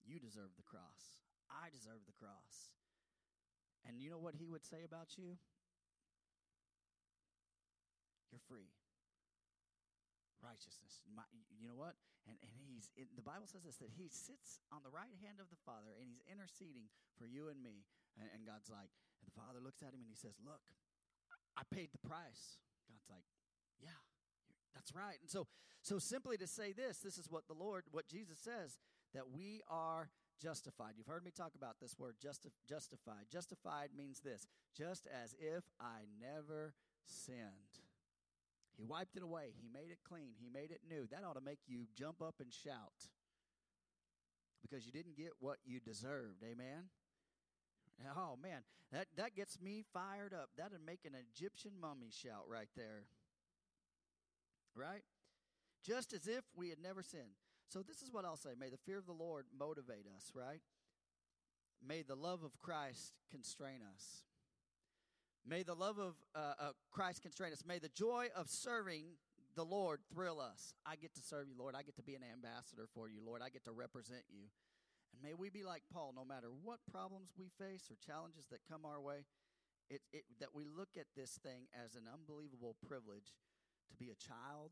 You 0.03 0.19
deserve 0.19 0.57
the 0.57 0.67
cross. 0.67 1.23
I 1.47 1.71
deserve 1.71 2.03
the 2.09 2.17
cross. 2.17 2.73
And 3.87 4.01
you 4.01 4.11
know 4.11 4.19
what 4.19 4.35
he 4.35 4.49
would 4.49 4.65
say 4.65 4.83
about 4.83 5.15
you? 5.17 5.39
You're 8.33 8.43
free. 8.49 8.69
righteousness. 10.43 11.01
My, 11.09 11.25
you 11.57 11.69
know 11.69 11.79
what? 11.79 11.97
And, 12.29 12.37
and 12.45 12.51
he's 12.53 12.93
it, 12.95 13.09
the 13.17 13.25
Bible 13.25 13.49
says 13.49 13.65
this 13.65 13.81
that 13.81 13.93
he 13.97 14.13
sits 14.13 14.61
on 14.69 14.85
the 14.85 14.93
right 14.93 15.13
hand 15.25 15.41
of 15.41 15.49
the 15.49 15.61
Father 15.65 15.97
and 15.97 16.07
he's 16.09 16.21
interceding 16.29 16.91
for 17.17 17.25
you 17.25 17.49
and 17.49 17.59
me. 17.63 17.87
And, 18.21 18.29
and 18.35 18.43
God's 18.45 18.69
like, 18.69 18.93
the 19.29 19.37
Father 19.37 19.61
looks 19.61 19.83
at 19.83 19.93
him 19.93 20.01
and 20.01 20.09
he 20.09 20.17
says, 20.17 20.35
Look, 20.45 20.65
I 21.57 21.63
paid 21.69 21.93
the 21.93 22.01
price. 22.09 22.57
God's 22.89 23.09
like, 23.11 23.29
Yeah, 23.81 24.01
that's 24.75 24.95
right. 24.97 25.21
And 25.21 25.29
so, 25.29 25.47
so 25.83 25.99
simply 25.99 26.37
to 26.39 26.47
say 26.47 26.73
this, 26.73 26.99
this 26.99 27.19
is 27.19 27.31
what 27.31 27.47
the 27.47 27.55
Lord, 27.55 27.85
what 27.93 28.09
Jesus 28.09 28.39
says, 28.39 28.79
that 29.15 29.31
we 29.31 29.61
are 29.69 30.11
justified. 30.41 30.95
You've 30.97 31.07
heard 31.07 31.25
me 31.25 31.31
talk 31.31 31.53
about 31.55 31.77
this 31.81 31.99
word 31.99 32.17
justi- 32.23 32.53
justified. 32.69 33.27
Justified 33.31 33.91
means 33.97 34.21
this 34.21 34.47
just 34.77 35.07
as 35.07 35.35
if 35.39 35.65
I 35.81 36.07
never 36.21 36.75
sinned. 37.07 37.83
He 38.77 38.85
wiped 38.85 39.17
it 39.17 39.23
away. 39.23 39.51
He 39.61 39.69
made 39.69 39.91
it 39.91 39.99
clean. 40.09 40.35
He 40.39 40.49
made 40.49 40.71
it 40.71 40.81
new. 40.89 41.09
That 41.11 41.25
ought 41.25 41.35
to 41.35 41.45
make 41.45 41.59
you 41.67 41.87
jump 41.97 42.23
up 42.23 42.37
and 42.41 42.53
shout 42.53 43.11
because 44.63 44.87
you 44.87 44.93
didn't 44.93 45.17
get 45.17 45.31
what 45.41 45.59
you 45.65 45.81
deserved. 45.81 46.45
Amen. 46.45 46.85
Oh 48.17 48.39
man, 48.41 48.63
that 48.93 49.07
that 49.17 49.35
gets 49.35 49.61
me 49.61 49.85
fired 49.93 50.33
up. 50.33 50.51
That'd 50.57 50.79
make 50.85 51.05
an 51.05 51.13
Egyptian 51.15 51.73
mummy 51.81 52.11
shout 52.11 52.45
right 52.49 52.69
there. 52.77 53.05
Right? 54.75 55.03
Just 55.85 56.13
as 56.13 56.27
if 56.27 56.45
we 56.57 56.69
had 56.69 56.79
never 56.81 57.03
sinned. 57.03 57.37
So 57.69 57.83
this 57.83 58.03
is 58.03 58.13
what 58.13 58.25
I'll 58.25 58.37
say. 58.37 58.51
May 58.59 58.71
the 58.71 58.79
fear 58.79 58.99
of 58.99 59.07
the 59.07 59.13
Lord 59.13 59.47
motivate 59.59 60.07
us, 60.17 60.33
right? 60.35 60.61
May 61.87 62.03
the 62.03 62.15
love 62.15 62.43
of 62.43 62.59
Christ 62.59 63.13
constrain 63.31 63.81
us. 63.95 64.23
May 65.47 65.63
the 65.63 65.75
love 65.75 65.99
of 65.99 66.15
uh, 66.35 66.55
uh, 66.59 66.71
Christ 66.91 67.23
constrain 67.23 67.53
us. 67.53 67.65
May 67.67 67.79
the 67.79 67.89
joy 67.89 68.27
of 68.37 68.49
serving 68.49 69.05
the 69.55 69.65
Lord 69.65 70.01
thrill 70.13 70.41
us. 70.41 70.75
I 70.87 70.97
get 70.97 71.15
to 71.15 71.21
serve 71.23 71.49
you, 71.49 71.55
Lord. 71.59 71.75
I 71.75 71.83
get 71.83 71.97
to 71.97 72.03
be 72.03 72.15
an 72.15 72.23
ambassador 72.23 72.87
for 72.95 73.09
you, 73.09 73.21
Lord. 73.25 73.43
I 73.43 73.49
get 73.49 73.65
to 73.65 73.73
represent 73.73 74.23
you. 74.31 74.45
And 75.19 75.27
may 75.27 75.35
we 75.35 75.51
be 75.51 75.67
like 75.67 75.83
Paul, 75.91 76.15
no 76.15 76.23
matter 76.23 76.47
what 76.63 76.79
problems 76.87 77.35
we 77.35 77.51
face 77.59 77.91
or 77.91 77.99
challenges 77.99 78.47
that 78.55 78.63
come 78.71 78.87
our 78.87 79.03
way, 79.03 79.27
it, 79.91 79.99
it, 80.13 80.23
that 80.39 80.55
we 80.55 80.63
look 80.63 80.95
at 80.95 81.11
this 81.17 81.43
thing 81.43 81.67
as 81.75 81.99
an 81.99 82.07
unbelievable 82.07 82.77
privilege 82.87 83.35
to 83.91 83.97
be 83.99 84.15
a 84.15 84.23
child 84.23 84.71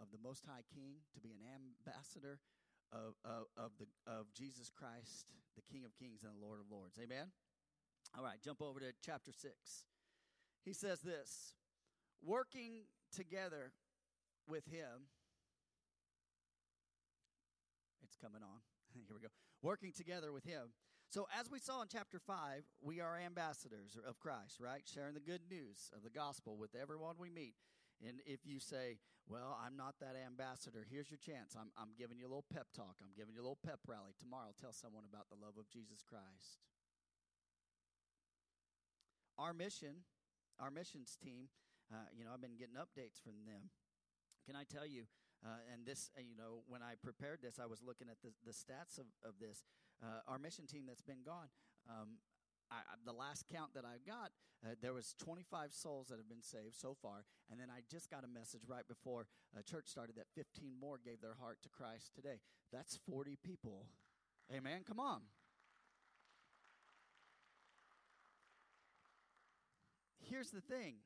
of 0.00 0.08
the 0.16 0.22
Most 0.24 0.48
High 0.48 0.64
King, 0.72 1.04
to 1.12 1.20
be 1.20 1.36
an 1.36 1.44
ambassador 1.44 2.40
of, 2.88 3.20
of, 3.20 3.52
of, 3.60 3.76
the, 3.76 3.84
of 4.08 4.32
Jesus 4.32 4.72
Christ, 4.72 5.28
the 5.60 5.66
King 5.68 5.84
of 5.84 5.92
Kings 5.92 6.24
and 6.24 6.32
the 6.32 6.40
Lord 6.40 6.60
of 6.60 6.72
Lords. 6.72 6.96
Amen? 6.96 7.28
All 8.16 8.24
right, 8.24 8.40
jump 8.40 8.62
over 8.62 8.80
to 8.80 8.96
chapter 9.04 9.32
6. 9.32 9.52
He 10.64 10.72
says 10.72 11.00
this 11.00 11.52
working 12.24 12.88
together 13.12 13.72
with 14.48 14.64
him. 14.72 15.12
It's 18.02 18.16
coming 18.16 18.40
on. 18.40 18.64
Here 19.06 19.16
we 19.16 19.22
go. 19.22 19.32
Working 19.62 19.92
together 19.92 20.32
with 20.32 20.44
him. 20.44 20.72
So, 21.08 21.28
as 21.38 21.50
we 21.50 21.60
saw 21.60 21.82
in 21.82 21.88
chapter 21.88 22.18
5, 22.18 22.64
we 22.82 23.00
are 23.00 23.16
ambassadors 23.16 23.96
of 23.96 24.18
Christ, 24.18 24.58
right? 24.58 24.82
Sharing 24.82 25.14
the 25.14 25.20
good 25.20 25.42
news 25.48 25.90
of 25.94 26.02
the 26.02 26.10
gospel 26.10 26.56
with 26.56 26.74
everyone 26.74 27.14
we 27.18 27.30
meet. 27.30 27.54
And 28.02 28.20
if 28.26 28.40
you 28.44 28.58
say, 28.58 28.98
Well, 29.28 29.56
I'm 29.62 29.76
not 29.76 29.94
that 30.00 30.16
ambassador, 30.18 30.84
here's 30.90 31.10
your 31.10 31.22
chance. 31.22 31.54
I'm, 31.54 31.70
I'm 31.78 31.94
giving 31.96 32.18
you 32.18 32.26
a 32.26 32.32
little 32.32 32.50
pep 32.52 32.66
talk. 32.74 32.98
I'm 33.00 33.14
giving 33.16 33.34
you 33.34 33.40
a 33.40 33.46
little 33.46 33.62
pep 33.64 33.80
rally. 33.86 34.12
Tomorrow, 34.18 34.50
tell 34.58 34.72
someone 34.72 35.04
about 35.08 35.30
the 35.30 35.38
love 35.38 35.54
of 35.58 35.70
Jesus 35.70 36.02
Christ. 36.02 36.58
Our 39.38 39.52
mission, 39.52 40.02
our 40.58 40.70
missions 40.70 41.16
team, 41.22 41.52
uh, 41.92 42.08
you 42.16 42.24
know, 42.24 42.30
I've 42.34 42.42
been 42.42 42.58
getting 42.58 42.80
updates 42.80 43.22
from 43.22 43.46
them. 43.46 43.70
Can 44.46 44.56
I 44.56 44.64
tell 44.64 44.86
you, 44.86 45.04
uh, 45.46 45.62
and 45.72 45.86
this, 45.86 46.10
uh, 46.18 46.20
you 46.26 46.34
know, 46.34 46.66
when 46.66 46.82
I 46.82 46.98
prepared 46.98 47.38
this, 47.40 47.62
I 47.62 47.66
was 47.66 47.78
looking 47.86 48.08
at 48.10 48.18
the, 48.18 48.34
the 48.42 48.50
stats 48.50 48.98
of, 48.98 49.06
of 49.22 49.38
this. 49.38 49.62
Uh, 50.02 50.26
our 50.26 50.38
mission 50.38 50.66
team 50.66 50.82
that's 50.86 51.06
been 51.06 51.22
gone, 51.24 51.46
um, 51.88 52.18
I, 52.70 52.82
the 53.06 53.12
last 53.12 53.46
count 53.46 53.70
that 53.74 53.84
I 53.84 54.02
got, 54.02 54.34
uh, 54.66 54.74
there 54.82 54.92
was 54.92 55.14
25 55.22 55.72
souls 55.72 56.08
that 56.08 56.18
have 56.18 56.28
been 56.28 56.42
saved 56.42 56.74
so 56.74 56.94
far, 56.94 57.22
and 57.48 57.60
then 57.60 57.68
I 57.70 57.86
just 57.88 58.10
got 58.10 58.24
a 58.24 58.28
message 58.28 58.62
right 58.66 58.86
before 58.88 59.28
uh, 59.56 59.62
church 59.62 59.86
started 59.86 60.16
that 60.16 60.26
15 60.34 60.74
more 60.80 60.98
gave 60.98 61.20
their 61.20 61.36
heart 61.38 61.58
to 61.62 61.68
Christ 61.68 62.10
today. 62.14 62.40
That's 62.72 62.98
40 63.08 63.38
people. 63.44 63.86
Amen. 64.52 64.82
Come 64.86 64.98
on. 64.98 65.20
Here's 70.18 70.50
the 70.50 70.60
thing. 70.60 70.96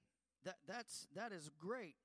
That 0.45 0.57
that's 0.67 1.07
that 1.15 1.33
is 1.33 1.51
great. 1.59 1.97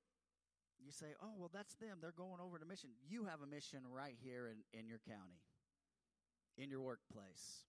You 0.84 0.92
say, 0.92 1.14
"Oh, 1.22 1.34
well 1.36 1.50
that's 1.52 1.74
them. 1.74 1.98
They're 2.00 2.12
going 2.12 2.40
over 2.40 2.58
to 2.58 2.66
mission." 2.66 2.90
You 3.08 3.24
have 3.24 3.42
a 3.42 3.46
mission 3.46 3.80
right 3.90 4.16
here 4.22 4.48
in 4.48 4.62
in 4.78 4.86
your 4.86 5.00
county. 5.06 5.40
In 6.56 6.70
your 6.70 6.80
workplace. 6.80 7.64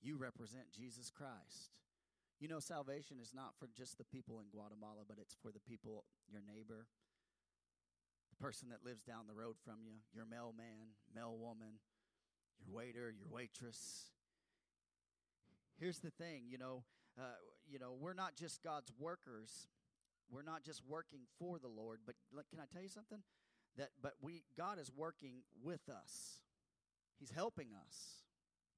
You 0.00 0.16
represent 0.16 0.72
Jesus 0.72 1.10
Christ. 1.10 1.70
You 2.40 2.48
know, 2.48 2.60
salvation 2.60 3.18
is 3.22 3.32
not 3.32 3.54
for 3.58 3.68
just 3.74 3.96
the 3.96 4.04
people 4.04 4.40
in 4.40 4.46
Guatemala, 4.52 5.02
but 5.08 5.18
it's 5.18 5.36
for 5.40 5.50
the 5.50 5.60
people, 5.60 6.04
your 6.28 6.42
neighbor, 6.42 6.86
the 8.28 8.44
person 8.44 8.68
that 8.70 8.84
lives 8.84 9.02
down 9.02 9.26
the 9.26 9.34
road 9.34 9.56
from 9.64 9.80
you, 9.82 10.02
your 10.12 10.26
mailman, 10.26 10.92
mailwoman, 11.16 11.78
your 12.58 12.74
waiter, 12.74 13.14
your 13.16 13.28
waitress. 13.30 14.10
Here's 15.78 16.00
the 16.00 16.10
thing, 16.10 16.42
you 16.48 16.58
know, 16.58 16.84
uh, 17.18 17.38
you 17.66 17.78
know, 17.78 17.94
we're 17.98 18.14
not 18.14 18.34
just 18.34 18.62
God's 18.62 18.92
workers. 18.98 19.68
We're 20.30 20.42
not 20.42 20.62
just 20.62 20.82
working 20.86 21.20
for 21.38 21.58
the 21.58 21.68
Lord, 21.68 22.00
but 22.06 22.16
can 22.50 22.58
I 22.58 22.64
tell 22.72 22.82
you 22.82 22.88
something? 22.88 23.18
That 23.76 23.90
but 24.00 24.12
we 24.22 24.44
God 24.56 24.78
is 24.78 24.90
working 24.94 25.42
with 25.62 25.88
us. 25.88 26.40
He's 27.18 27.30
helping 27.30 27.68
us. 27.74 28.24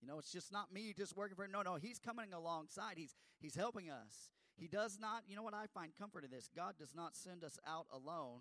You 0.00 0.08
know, 0.08 0.18
it's 0.18 0.32
just 0.32 0.52
not 0.52 0.72
me 0.72 0.92
just 0.96 1.16
working 1.16 1.36
for 1.36 1.44
him. 1.44 1.52
No, 1.52 1.62
no, 1.62 1.76
he's 1.76 1.98
coming 1.98 2.32
alongside. 2.32 2.94
He's 2.96 3.14
he's 3.40 3.54
helping 3.54 3.90
us. 3.90 4.30
He 4.56 4.68
does 4.68 4.98
not, 4.98 5.24
you 5.28 5.36
know 5.36 5.42
what 5.42 5.52
I 5.52 5.66
find 5.74 5.92
comfort 5.98 6.24
in 6.24 6.30
this? 6.30 6.48
God 6.54 6.76
does 6.78 6.94
not 6.94 7.14
send 7.14 7.44
us 7.44 7.58
out 7.66 7.86
alone 7.92 8.40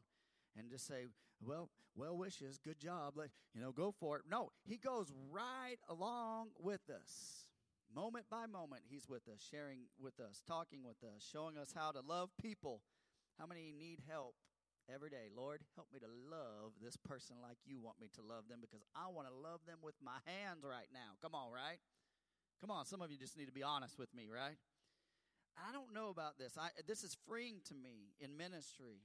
and 0.57 0.69
just 0.69 0.87
say, 0.87 1.07
"Well, 1.41 1.69
well 1.93 2.17
wishes, 2.17 2.57
good 2.57 2.79
job, 2.79 3.17
let, 3.17 3.31
you 3.53 3.61
know, 3.61 3.73
go 3.73 3.91
for 3.91 4.17
it." 4.17 4.23
No, 4.29 4.51
he 4.63 4.77
goes 4.77 5.11
right 5.29 5.77
along 5.89 6.51
with 6.57 6.89
us. 6.89 7.45
Moment 7.93 8.25
by 8.29 8.45
moment, 8.45 8.83
He's 8.89 9.07
with 9.07 9.27
us, 9.27 9.45
sharing 9.49 9.81
with 9.99 10.19
us, 10.19 10.41
talking 10.45 10.83
with 10.83 11.01
us, 11.03 11.25
showing 11.31 11.57
us 11.57 11.73
how 11.73 11.91
to 11.91 12.01
love 12.01 12.29
people. 12.41 12.81
How 13.39 13.45
many 13.45 13.73
need 13.77 13.99
help 14.07 14.35
every 14.91 15.09
day? 15.09 15.27
Lord, 15.35 15.61
help 15.75 15.87
me 15.93 15.99
to 15.99 16.07
love 16.07 16.73
this 16.81 16.97
person 16.97 17.37
like 17.41 17.57
you 17.65 17.79
want 17.79 17.99
me 17.99 18.09
to 18.15 18.21
love 18.21 18.47
them 18.49 18.59
because 18.61 18.83
I 18.95 19.11
want 19.11 19.27
to 19.27 19.33
love 19.33 19.59
them 19.67 19.79
with 19.81 19.95
my 20.03 20.19
hands 20.25 20.63
right 20.63 20.87
now. 20.93 21.19
Come 21.21 21.35
on, 21.35 21.51
right? 21.51 21.79
Come 22.61 22.71
on, 22.71 22.85
some 22.85 23.01
of 23.01 23.11
you 23.11 23.17
just 23.17 23.37
need 23.37 23.47
to 23.47 23.55
be 23.55 23.63
honest 23.63 23.99
with 23.99 24.13
me, 24.13 24.27
right? 24.31 24.57
I 25.55 25.71
don't 25.71 25.93
know 25.93 26.09
about 26.09 26.37
this. 26.37 26.57
I, 26.59 26.69
this 26.87 27.03
is 27.03 27.15
freeing 27.27 27.59
to 27.67 27.73
me 27.73 28.15
in 28.19 28.37
ministry 28.37 29.03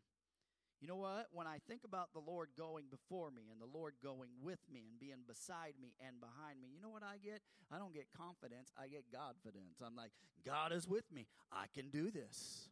you 0.81 0.89
know 0.89 0.97
what? 0.97 1.29
When 1.33 1.47
I 1.47 1.59
think 1.69 1.85
about 1.85 2.09
the 2.15 2.21
Lord 2.21 2.49
going 2.57 2.87
before 2.91 3.31
me 3.31 3.53
and 3.53 3.61
the 3.61 3.69
Lord 3.69 3.95
going 4.03 4.31
with 4.41 4.61
me 4.73 4.89
and 4.89 4.99
being 4.99 5.29
beside 5.29 5.75
me 5.81 5.93
and 6.01 6.17
behind 6.21 6.61
me, 6.63 6.69
you 6.73 6.81
know 6.81 6.89
what 6.89 7.03
I 7.03 7.19
get? 7.23 7.43
I 7.71 7.77
don't 7.77 7.93
get 7.93 8.07
confidence, 8.17 8.73
I 8.81 8.89
get 8.89 9.05
Godfidence. 9.13 9.85
I'm 9.85 9.95
like, 9.95 10.13
God 10.45 10.73
is 10.73 10.89
with 10.89 11.05
me. 11.13 11.27
I 11.53 11.67
can 11.75 11.91
do 11.91 12.11
this. 12.11 12.71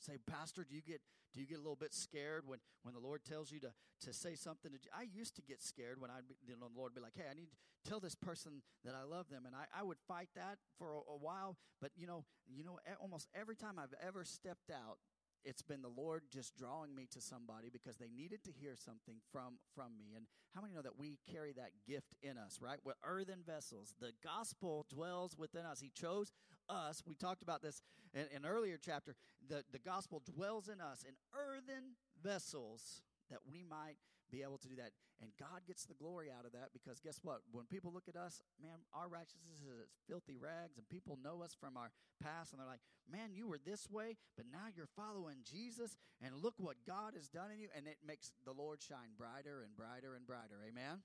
Say, 0.00 0.18
Pastor, 0.26 0.64
do 0.68 0.74
you 0.74 0.82
get 0.82 1.00
do 1.32 1.40
you 1.40 1.46
get 1.46 1.56
a 1.56 1.62
little 1.62 1.76
bit 1.76 1.94
scared 1.94 2.42
when, 2.46 2.58
when 2.82 2.92
the 2.92 3.00
Lord 3.00 3.24
tells 3.24 3.52
you 3.52 3.60
to, 3.60 3.70
to 4.02 4.12
say 4.12 4.34
something? 4.34 4.72
To, 4.72 4.78
I 4.92 5.06
used 5.14 5.36
to 5.36 5.42
get 5.42 5.62
scared 5.62 6.00
when 6.00 6.10
I 6.10 6.20
you 6.44 6.54
know 6.54 6.68
the 6.68 6.78
Lord 6.78 6.92
would 6.94 7.00
be 7.00 7.04
like, 7.04 7.14
Hey, 7.14 7.28
I 7.30 7.34
need 7.34 7.50
to 7.50 7.88
tell 7.88 8.00
this 8.00 8.14
person 8.14 8.62
that 8.84 8.94
I 8.94 9.04
love 9.04 9.28
them, 9.28 9.44
and 9.46 9.54
I, 9.54 9.64
I 9.78 9.82
would 9.82 9.98
fight 10.08 10.28
that 10.34 10.58
for 10.78 10.92
a, 10.92 11.12
a 11.12 11.18
while. 11.18 11.56
But 11.80 11.90
you 11.96 12.06
know, 12.06 12.24
you 12.46 12.64
know, 12.64 12.78
almost 13.00 13.28
every 13.34 13.56
time 13.56 13.78
I've 13.78 13.94
ever 14.04 14.24
stepped 14.24 14.70
out, 14.70 14.98
it's 15.44 15.62
been 15.62 15.82
the 15.82 15.88
Lord 15.88 16.24
just 16.30 16.56
drawing 16.56 16.94
me 16.94 17.06
to 17.12 17.20
somebody 17.20 17.68
because 17.72 17.96
they 17.96 18.10
needed 18.14 18.44
to 18.44 18.52
hear 18.52 18.74
something 18.76 19.16
from 19.32 19.58
from 19.74 19.96
me. 19.98 20.14
And 20.16 20.26
how 20.54 20.60
many 20.60 20.74
know 20.74 20.82
that 20.82 20.98
we 20.98 21.18
carry 21.30 21.52
that 21.52 21.70
gift 21.86 22.14
in 22.22 22.36
us, 22.36 22.58
right? 22.60 22.78
We're 22.84 23.00
earthen 23.04 23.42
vessels. 23.46 23.94
The 24.00 24.12
gospel 24.22 24.86
dwells 24.90 25.36
within 25.38 25.64
us. 25.64 25.80
He 25.80 25.90
chose 25.90 26.32
us. 26.68 27.02
We 27.06 27.14
talked 27.14 27.42
about 27.42 27.62
this 27.62 27.82
in 28.14 28.26
an 28.34 28.46
earlier 28.46 28.78
chapter. 28.80 29.14
The 29.48 29.64
the 29.72 29.78
gospel 29.78 30.22
dwells 30.34 30.68
in 30.68 30.80
us 30.80 31.04
in 31.06 31.14
earthen 31.34 31.96
vessels 32.22 33.02
that 33.30 33.40
we 33.50 33.64
might 33.68 33.96
be 34.30 34.42
able 34.42 34.58
to 34.58 34.68
do 34.68 34.76
that. 34.76 34.92
And 35.20 35.30
God 35.38 35.66
gets 35.66 35.84
the 35.84 35.94
glory 35.94 36.30
out 36.30 36.46
of 36.46 36.52
that 36.52 36.70
because 36.72 37.00
guess 37.00 37.20
what? 37.22 37.42
When 37.52 37.66
people 37.66 37.92
look 37.92 38.08
at 38.08 38.16
us, 38.16 38.40
man, 38.62 38.78
our 38.94 39.08
righteousness 39.08 39.60
is 39.60 39.90
filthy 40.08 40.38
rags, 40.38 40.78
and 40.78 40.88
people 40.88 41.18
know 41.22 41.42
us 41.42 41.54
from 41.58 41.76
our 41.76 41.90
past, 42.22 42.52
and 42.52 42.60
they're 42.60 42.66
like, 42.66 42.80
man, 43.10 43.34
you 43.34 43.46
were 43.46 43.58
this 43.58 43.90
way, 43.90 44.16
but 44.36 44.46
now 44.50 44.72
you're 44.74 44.88
following 44.96 45.44
Jesus, 45.44 45.96
and 46.22 46.34
look 46.40 46.54
what 46.56 46.76
God 46.86 47.12
has 47.14 47.28
done 47.28 47.50
in 47.52 47.60
you. 47.60 47.68
And 47.76 47.86
it 47.86 47.98
makes 48.06 48.32
the 48.46 48.54
Lord 48.54 48.80
shine 48.80 49.12
brighter 49.18 49.62
and 49.62 49.76
brighter 49.76 50.14
and 50.14 50.26
brighter. 50.26 50.64
Amen? 50.66 51.02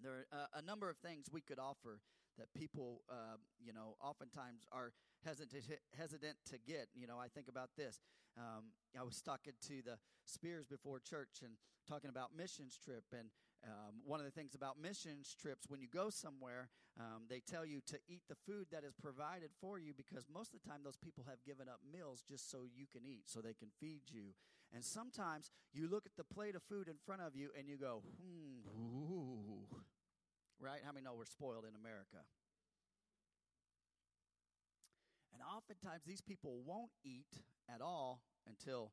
There 0.00 0.24
are 0.32 0.48
uh, 0.48 0.58
a 0.58 0.62
number 0.62 0.88
of 0.88 0.96
things 0.96 1.26
we 1.30 1.42
could 1.42 1.58
offer 1.58 2.00
that 2.38 2.52
people, 2.54 3.02
uh, 3.10 3.36
you 3.60 3.72
know, 3.72 3.96
oftentimes 4.02 4.64
are 4.72 4.92
hesitant 5.24 5.64
hesitant 5.96 6.36
to 6.50 6.58
get. 6.58 6.88
You 6.94 7.06
know, 7.06 7.18
I 7.18 7.28
think 7.28 7.48
about 7.48 7.70
this. 7.76 8.00
Um, 8.36 8.72
I 8.98 9.02
was 9.02 9.20
talking 9.20 9.54
to 9.68 9.82
the 9.84 9.98
Spears 10.24 10.66
before 10.66 11.00
church 11.00 11.42
and 11.42 11.54
talking 11.88 12.10
about 12.10 12.30
missions 12.36 12.78
trip, 12.82 13.04
and 13.12 13.28
um, 13.64 14.02
one 14.04 14.18
of 14.18 14.26
the 14.26 14.32
things 14.32 14.54
about 14.54 14.80
missions 14.80 15.34
trips, 15.40 15.66
when 15.68 15.80
you 15.80 15.86
go 15.86 16.10
somewhere, 16.10 16.68
um, 16.98 17.24
they 17.30 17.40
tell 17.40 17.64
you 17.64 17.80
to 17.86 17.98
eat 18.08 18.22
the 18.28 18.34
food 18.46 18.66
that 18.72 18.84
is 18.84 18.94
provided 19.00 19.50
for 19.60 19.78
you 19.78 19.92
because 19.96 20.26
most 20.32 20.52
of 20.52 20.60
the 20.60 20.68
time 20.68 20.80
those 20.82 20.96
people 20.96 21.24
have 21.28 21.42
given 21.46 21.68
up 21.68 21.78
meals 21.90 22.22
just 22.28 22.50
so 22.50 22.64
you 22.66 22.86
can 22.90 23.02
eat, 23.06 23.22
so 23.26 23.40
they 23.40 23.54
can 23.54 23.68
feed 23.80 24.02
you. 24.10 24.34
And 24.74 24.84
sometimes 24.84 25.50
you 25.72 25.88
look 25.88 26.06
at 26.06 26.16
the 26.16 26.24
plate 26.24 26.56
of 26.56 26.62
food 26.62 26.88
in 26.88 26.96
front 27.04 27.22
of 27.22 27.36
you 27.36 27.50
and 27.56 27.68
you 27.68 27.76
go, 27.76 28.02
hmm. 28.20 28.66
Right? 30.62 30.78
How 30.86 30.92
many 30.92 31.02
know 31.02 31.18
we're 31.18 31.26
spoiled 31.26 31.66
in 31.66 31.74
America? 31.74 32.22
And 35.34 35.42
oftentimes 35.42 36.04
these 36.06 36.20
people 36.22 36.62
won't 36.64 36.92
eat 37.02 37.42
at 37.68 37.80
all 37.82 38.22
until 38.46 38.92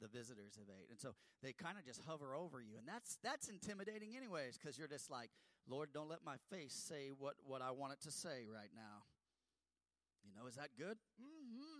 the 0.00 0.08
visitors 0.08 0.58
have 0.58 0.66
ate. 0.66 0.90
And 0.90 0.98
so 0.98 1.14
they 1.42 1.52
kind 1.52 1.78
of 1.78 1.84
just 1.86 2.02
hover 2.08 2.34
over 2.34 2.60
you. 2.60 2.74
And 2.76 2.88
that's 2.88 3.18
that's 3.22 3.46
intimidating 3.48 4.16
anyways 4.16 4.58
cuz 4.58 4.78
you're 4.78 4.88
just 4.88 5.10
like, 5.10 5.30
"Lord, 5.68 5.92
don't 5.92 6.08
let 6.08 6.24
my 6.24 6.38
face 6.50 6.74
say 6.74 7.10
what 7.12 7.36
what 7.44 7.62
I 7.62 7.70
want 7.70 7.92
it 7.92 8.00
to 8.02 8.10
say 8.10 8.46
right 8.50 8.74
now." 8.74 9.06
You 10.26 10.34
know, 10.34 10.46
is 10.46 10.56
that 10.56 10.74
good? 10.76 10.98
Mhm. 11.22 11.79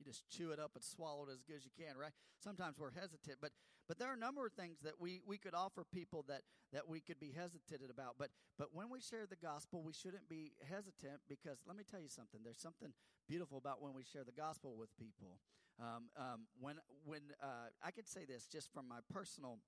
You 0.00 0.06
just 0.08 0.24
chew 0.32 0.50
it 0.50 0.58
up 0.58 0.72
and 0.74 0.82
swallow 0.82 1.28
it 1.28 1.32
as 1.32 1.44
good 1.44 1.56
as 1.56 1.64
you 1.64 1.70
can, 1.76 1.96
right? 1.96 2.12
Sometimes 2.42 2.78
we're 2.78 2.96
hesitant, 2.96 3.36
but 3.40 3.52
but 3.86 3.98
there 3.98 4.08
are 4.08 4.14
a 4.14 4.22
number 4.22 4.46
of 4.46 4.52
things 4.52 4.78
that 4.84 5.00
we, 5.00 5.20
we 5.26 5.36
could 5.36 5.52
offer 5.52 5.82
people 5.82 6.24
that, 6.28 6.42
that 6.72 6.88
we 6.88 7.00
could 7.00 7.18
be 7.18 7.34
hesitant 7.34 7.90
about. 7.90 8.14
But 8.18 8.30
but 8.56 8.68
when 8.72 8.88
we 8.88 9.00
share 9.00 9.26
the 9.28 9.34
gospel, 9.34 9.82
we 9.82 9.92
shouldn't 9.92 10.28
be 10.28 10.52
hesitant 10.62 11.20
because 11.28 11.58
let 11.66 11.76
me 11.76 11.82
tell 11.82 12.00
you 12.00 12.08
something. 12.08 12.40
There's 12.44 12.62
something 12.62 12.94
beautiful 13.28 13.58
about 13.58 13.82
when 13.82 13.92
we 13.92 14.04
share 14.04 14.22
the 14.22 14.32
gospel 14.32 14.76
with 14.78 14.96
people. 14.96 15.42
Um, 15.82 16.08
um, 16.16 16.46
when 16.60 16.76
when 17.04 17.20
uh, 17.42 17.74
I 17.82 17.90
could 17.90 18.06
say 18.06 18.24
this 18.24 18.46
just 18.46 18.72
from 18.72 18.86
my 18.86 19.00
personal, 19.12 19.58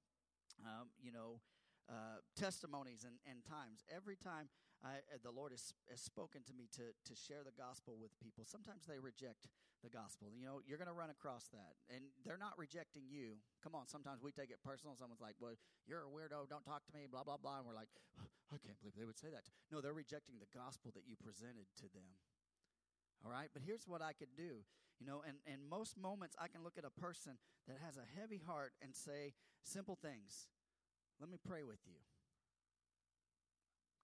um, 0.64 0.88
you 1.02 1.10
know, 1.10 1.40
uh, 1.90 2.22
testimonies 2.38 3.04
and, 3.04 3.16
and 3.28 3.42
times. 3.44 3.84
Every 3.90 4.16
time 4.16 4.48
I, 4.84 5.02
the 5.22 5.30
Lord 5.30 5.52
has, 5.52 5.74
has 5.90 6.00
spoken 6.00 6.42
to 6.46 6.54
me 6.54 6.66
to, 6.74 6.94
to 6.94 7.14
share 7.14 7.42
the 7.44 7.54
gospel 7.54 7.98
with 8.00 8.10
people. 8.18 8.44
Sometimes 8.46 8.86
they 8.86 8.98
reject 8.98 9.46
the 9.82 9.90
gospel. 9.90 10.30
You 10.30 10.46
know, 10.46 10.62
you're 10.62 10.78
going 10.78 10.90
to 10.90 10.96
run 10.96 11.10
across 11.10 11.50
that. 11.50 11.74
And 11.90 12.06
they're 12.22 12.40
not 12.40 12.54
rejecting 12.54 13.10
you. 13.10 13.42
Come 13.62 13.74
on, 13.74 13.90
sometimes 13.90 14.22
we 14.22 14.30
take 14.30 14.54
it 14.54 14.62
personal. 14.62 14.94
Someone's 14.94 15.20
like, 15.20 15.34
well, 15.42 15.58
you're 15.86 16.06
a 16.06 16.10
weirdo. 16.10 16.46
Don't 16.46 16.64
talk 16.64 16.86
to 16.86 16.92
me, 16.94 17.10
blah, 17.10 17.26
blah, 17.26 17.36
blah. 17.36 17.58
And 17.58 17.66
we're 17.66 17.76
like, 17.76 17.90
I 18.54 18.58
can't 18.62 18.78
believe 18.78 18.94
they 18.94 19.06
would 19.06 19.18
say 19.18 19.28
that. 19.34 19.42
No, 19.74 19.82
they're 19.82 19.94
rejecting 19.94 20.38
the 20.38 20.50
gospel 20.54 20.94
that 20.94 21.04
you 21.06 21.18
presented 21.18 21.66
to 21.82 21.90
them. 21.90 22.14
All 23.22 23.30
right, 23.30 23.50
but 23.54 23.62
here's 23.62 23.86
what 23.86 24.02
I 24.02 24.14
could 24.14 24.34
do. 24.34 24.66
You 24.98 25.06
know, 25.06 25.22
and, 25.26 25.38
and 25.46 25.62
most 25.66 25.98
moments 25.98 26.34
I 26.38 26.46
can 26.46 26.62
look 26.62 26.78
at 26.78 26.86
a 26.86 26.94
person 26.94 27.38
that 27.66 27.78
has 27.82 27.98
a 27.98 28.06
heavy 28.06 28.38
heart 28.38 28.72
and 28.82 28.94
say 28.94 29.34
simple 29.62 29.98
things. 29.98 30.46
Let 31.18 31.30
me 31.30 31.38
pray 31.42 31.62
with 31.62 31.82
you. 31.86 31.98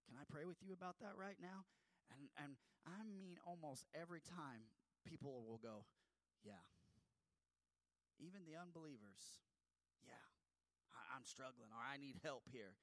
Can 0.07 0.15
I 0.19 0.23
pray 0.27 0.43
with 0.43 0.59
you 0.63 0.73
about 0.73 0.99
that 0.99 1.15
right 1.15 1.37
now? 1.39 1.67
And, 2.11 2.27
and 2.41 2.57
I 2.87 3.05
mean, 3.05 3.37
almost 3.45 3.85
every 3.93 4.19
time 4.23 4.67
people 5.05 5.43
will 5.47 5.59
go, 5.59 5.85
Yeah. 6.43 6.63
Even 8.19 8.43
the 8.43 8.59
unbelievers, 8.59 9.39
Yeah, 10.03 10.23
I, 10.91 11.15
I'm 11.15 11.25
struggling 11.25 11.71
or 11.71 11.79
I 11.79 11.97
need 11.97 12.19
help 12.23 12.43
here. 12.51 12.75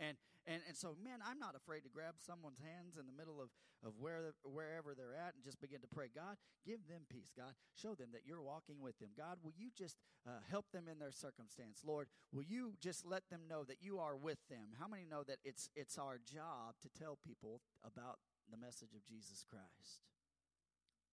And, 0.00 0.16
and, 0.46 0.62
and 0.66 0.76
so, 0.76 0.96
man, 0.98 1.22
I'm 1.22 1.38
not 1.38 1.54
afraid 1.54 1.86
to 1.86 1.88
grab 1.92 2.18
someone's 2.18 2.58
hands 2.58 2.98
in 2.98 3.06
the 3.06 3.14
middle 3.14 3.40
of, 3.40 3.50
of 3.86 3.94
where, 3.98 4.34
wherever 4.42 4.94
they're 4.94 5.14
at 5.14 5.34
and 5.34 5.44
just 5.44 5.60
begin 5.60 5.80
to 5.82 5.86
pray. 5.86 6.10
God, 6.10 6.36
give 6.66 6.82
them 6.88 7.02
peace. 7.08 7.30
God, 7.36 7.54
show 7.74 7.94
them 7.94 8.10
that 8.12 8.26
you're 8.26 8.42
walking 8.42 8.82
with 8.82 8.98
them. 8.98 9.10
God, 9.16 9.38
will 9.44 9.54
you 9.54 9.70
just 9.76 9.96
uh, 10.26 10.42
help 10.50 10.66
them 10.72 10.88
in 10.90 10.98
their 10.98 11.12
circumstance? 11.12 11.82
Lord, 11.86 12.08
will 12.32 12.42
you 12.42 12.74
just 12.80 13.06
let 13.06 13.22
them 13.30 13.42
know 13.48 13.62
that 13.64 13.78
you 13.80 13.98
are 13.98 14.16
with 14.16 14.38
them? 14.50 14.74
How 14.78 14.88
many 14.88 15.06
know 15.06 15.22
that 15.22 15.38
it's, 15.44 15.70
it's 15.76 15.98
our 15.98 16.18
job 16.18 16.74
to 16.82 16.88
tell 16.90 17.18
people 17.24 17.60
about 17.84 18.18
the 18.50 18.58
message 18.58 18.94
of 18.96 19.06
Jesus 19.06 19.44
Christ? 19.48 20.02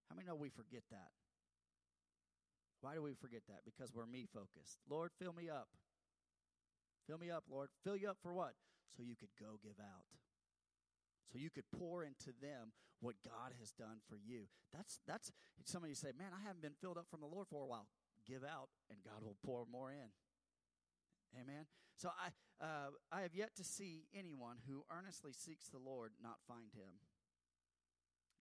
How 0.09 0.15
many 0.15 0.27
know 0.27 0.35
we 0.35 0.49
forget 0.49 0.83
that? 0.91 1.13
Why 2.81 2.95
do 2.95 3.03
we 3.03 3.13
forget 3.13 3.41
that? 3.47 3.61
Because 3.65 3.93
we're 3.93 4.07
me 4.07 4.25
focused. 4.33 4.79
Lord, 4.89 5.11
fill 5.19 5.33
me 5.33 5.49
up. 5.49 5.67
Fill 7.07 7.17
me 7.17 7.29
up, 7.29 7.43
Lord. 7.49 7.69
Fill 7.83 7.95
you 7.95 8.09
up 8.09 8.17
for 8.21 8.33
what? 8.33 8.53
So 8.95 9.03
you 9.03 9.15
could 9.15 9.33
go 9.39 9.59
give 9.61 9.79
out. 9.79 10.05
So 11.31 11.37
you 11.37 11.49
could 11.49 11.69
pour 11.77 12.03
into 12.03 12.33
them 12.41 12.73
what 13.01 13.15
God 13.23 13.53
has 13.59 13.71
done 13.71 14.01
for 14.07 14.17
you. 14.17 14.49
That's 14.73 14.99
that's 15.07 15.31
some 15.65 15.83
of 15.83 15.89
you 15.89 15.95
say, 15.95 16.09
Man, 16.17 16.31
I 16.33 16.45
haven't 16.45 16.61
been 16.61 16.77
filled 16.81 16.97
up 16.97 17.05
from 17.09 17.21
the 17.21 17.27
Lord 17.27 17.47
for 17.47 17.61
a 17.61 17.67
while. 17.67 17.87
Give 18.27 18.43
out 18.43 18.69
and 18.89 18.99
God 19.03 19.23
will 19.23 19.37
pour 19.45 19.65
more 19.71 19.91
in. 19.91 20.09
Amen. 21.39 21.65
So 21.97 22.09
I 22.09 22.29
uh, 22.63 22.89
I 23.11 23.21
have 23.21 23.35
yet 23.35 23.55
to 23.57 23.63
see 23.63 24.05
anyone 24.13 24.57
who 24.67 24.83
earnestly 24.91 25.33
seeks 25.33 25.69
the 25.69 25.77
Lord 25.77 26.11
not 26.21 26.37
find 26.47 26.73
him. 26.73 26.99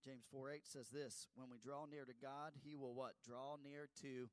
James 0.03 0.23
4 0.31 0.51
8 0.51 0.67
says 0.67 0.89
this 0.89 1.27
When 1.35 1.49
we 1.49 1.59
draw 1.59 1.85
near 1.85 2.05
to 2.05 2.15
God, 2.21 2.53
he 2.63 2.75
will 2.75 2.93
what? 2.93 3.13
Draw 3.25 3.57
near 3.63 3.89
to 4.01 4.29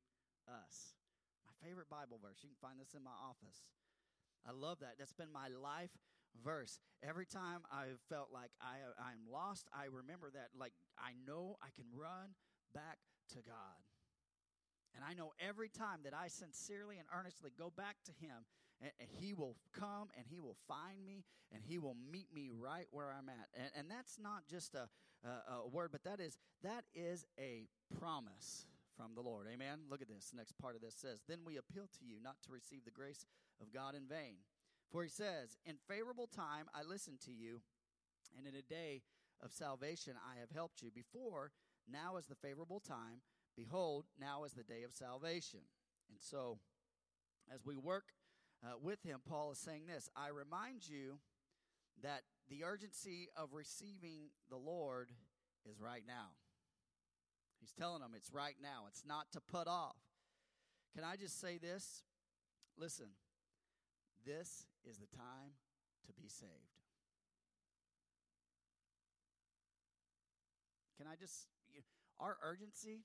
us. 0.46 0.94
My 1.46 1.54
favorite 1.66 1.90
Bible 1.90 2.18
verse. 2.22 2.38
You 2.42 2.50
can 2.50 2.62
find 2.62 2.78
this 2.78 2.94
in 2.94 3.02
my 3.02 3.14
office. 3.14 3.66
I 4.46 4.52
love 4.54 4.78
that. 4.80 4.94
That's 4.98 5.12
been 5.12 5.32
my 5.32 5.48
life 5.48 5.90
verse. 6.42 6.78
Every 7.02 7.26
time 7.26 7.66
I 7.70 7.98
felt 8.08 8.28
like 8.32 8.50
I 8.60 8.78
I'm 8.98 9.26
lost, 9.30 9.68
I 9.74 9.86
remember 9.90 10.30
that 10.34 10.54
like 10.58 10.72
I 10.98 11.18
know 11.26 11.56
I 11.62 11.74
can 11.74 11.86
run 11.94 12.38
back 12.74 12.98
to 13.34 13.42
God. 13.42 13.82
And 14.94 15.04
I 15.04 15.12
know 15.12 15.32
every 15.38 15.68
time 15.68 16.00
that 16.04 16.14
I 16.14 16.28
sincerely 16.28 16.96
and 16.96 17.06
earnestly 17.12 17.50
go 17.58 17.70
back 17.76 17.96
to 18.06 18.12
him, 18.12 18.48
and, 18.80 18.90
and 19.00 19.08
he 19.10 19.34
will 19.34 19.56
come 19.72 20.08
and 20.16 20.26
he 20.28 20.40
will 20.40 20.56
find 20.68 21.04
me 21.04 21.24
and 21.52 21.62
he 21.64 21.78
will 21.78 21.96
meet 22.10 22.28
me 22.34 22.50
right 22.52 22.86
where 22.90 23.12
I'm 23.12 23.28
at. 23.28 23.48
And, 23.54 23.70
and 23.76 23.90
that's 23.90 24.18
not 24.20 24.48
just 24.48 24.74
a, 24.74 24.88
a, 25.24 25.64
a 25.64 25.68
word, 25.68 25.90
but 25.92 26.04
that 26.04 26.20
is 26.20 26.38
that 26.62 26.84
is 26.94 27.24
a 27.38 27.68
promise 27.98 28.66
from 28.96 29.14
the 29.14 29.20
Lord. 29.20 29.46
Amen. 29.52 29.80
Look 29.90 30.02
at 30.02 30.08
this. 30.08 30.30
The 30.30 30.38
next 30.38 30.58
part 30.58 30.74
of 30.74 30.80
this 30.80 30.94
says, 30.94 31.20
Then 31.28 31.40
we 31.44 31.58
appeal 31.58 31.88
to 31.98 32.04
you 32.04 32.16
not 32.22 32.36
to 32.44 32.52
receive 32.52 32.84
the 32.84 32.90
grace 32.90 33.26
of 33.60 33.72
God 33.72 33.94
in 33.94 34.08
vain. 34.08 34.36
For 34.90 35.02
he 35.02 35.08
says, 35.08 35.58
In 35.64 35.76
favorable 35.88 36.28
time 36.28 36.66
I 36.74 36.82
listened 36.82 37.20
to 37.26 37.32
you, 37.32 37.60
and 38.36 38.46
in 38.46 38.54
a 38.54 38.62
day 38.62 39.02
of 39.42 39.52
salvation 39.52 40.14
I 40.16 40.40
have 40.40 40.50
helped 40.50 40.82
you. 40.82 40.90
Before, 40.94 41.52
now 41.90 42.16
is 42.16 42.26
the 42.26 42.34
favorable 42.34 42.80
time. 42.80 43.20
Behold, 43.56 44.06
now 44.20 44.44
is 44.44 44.52
the 44.52 44.62
day 44.62 44.82
of 44.82 44.92
salvation. 44.92 45.60
And 46.10 46.18
so, 46.20 46.58
as 47.52 47.64
we 47.64 47.76
work 47.76 48.12
uh, 48.64 48.74
with 48.80 49.02
him, 49.02 49.20
Paul 49.28 49.52
is 49.52 49.58
saying 49.58 49.82
this 49.86 50.08
I 50.16 50.28
remind 50.28 50.88
you 50.88 51.18
that 52.02 52.22
the 52.48 52.64
urgency 52.64 53.28
of 53.36 53.52
receiving 53.52 54.30
the 54.50 54.56
Lord 54.56 55.10
is 55.68 55.80
right 55.80 56.04
now. 56.06 56.34
He's 57.60 57.72
telling 57.72 58.00
them 58.00 58.12
it's 58.14 58.32
right 58.32 58.56
now, 58.62 58.84
it's 58.88 59.02
not 59.06 59.32
to 59.32 59.40
put 59.40 59.66
off. 59.66 59.96
Can 60.94 61.04
I 61.04 61.16
just 61.16 61.40
say 61.40 61.58
this? 61.58 62.02
Listen, 62.78 63.06
this 64.24 64.66
is 64.88 64.98
the 64.98 65.16
time 65.16 65.56
to 66.06 66.12
be 66.12 66.28
saved. 66.28 66.50
Can 70.98 71.06
I 71.06 71.16
just, 71.16 71.48
our 72.20 72.36
urgency, 72.42 73.04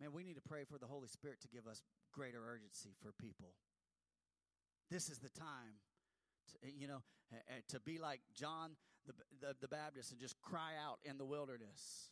man, 0.00 0.12
we 0.12 0.24
need 0.24 0.34
to 0.34 0.42
pray 0.46 0.64
for 0.64 0.78
the 0.78 0.86
Holy 0.86 1.08
Spirit 1.08 1.40
to 1.42 1.48
give 1.48 1.66
us 1.66 1.82
greater 2.12 2.40
urgency 2.46 2.90
for 3.02 3.12
people. 3.12 3.54
This 4.90 5.08
is 5.08 5.18
the 5.18 5.30
time, 5.30 5.80
you 6.62 6.88
know, 6.88 7.02
eh, 7.32 7.36
eh, 7.48 7.60
to 7.68 7.80
be 7.80 7.98
like 7.98 8.20
John 8.34 8.76
the, 9.06 9.12
the, 9.40 9.56
the 9.60 9.68
Baptist 9.68 10.12
and 10.12 10.20
just 10.20 10.40
cry 10.40 10.72
out 10.82 10.98
in 11.04 11.18
the 11.18 11.24
wilderness 11.24 12.10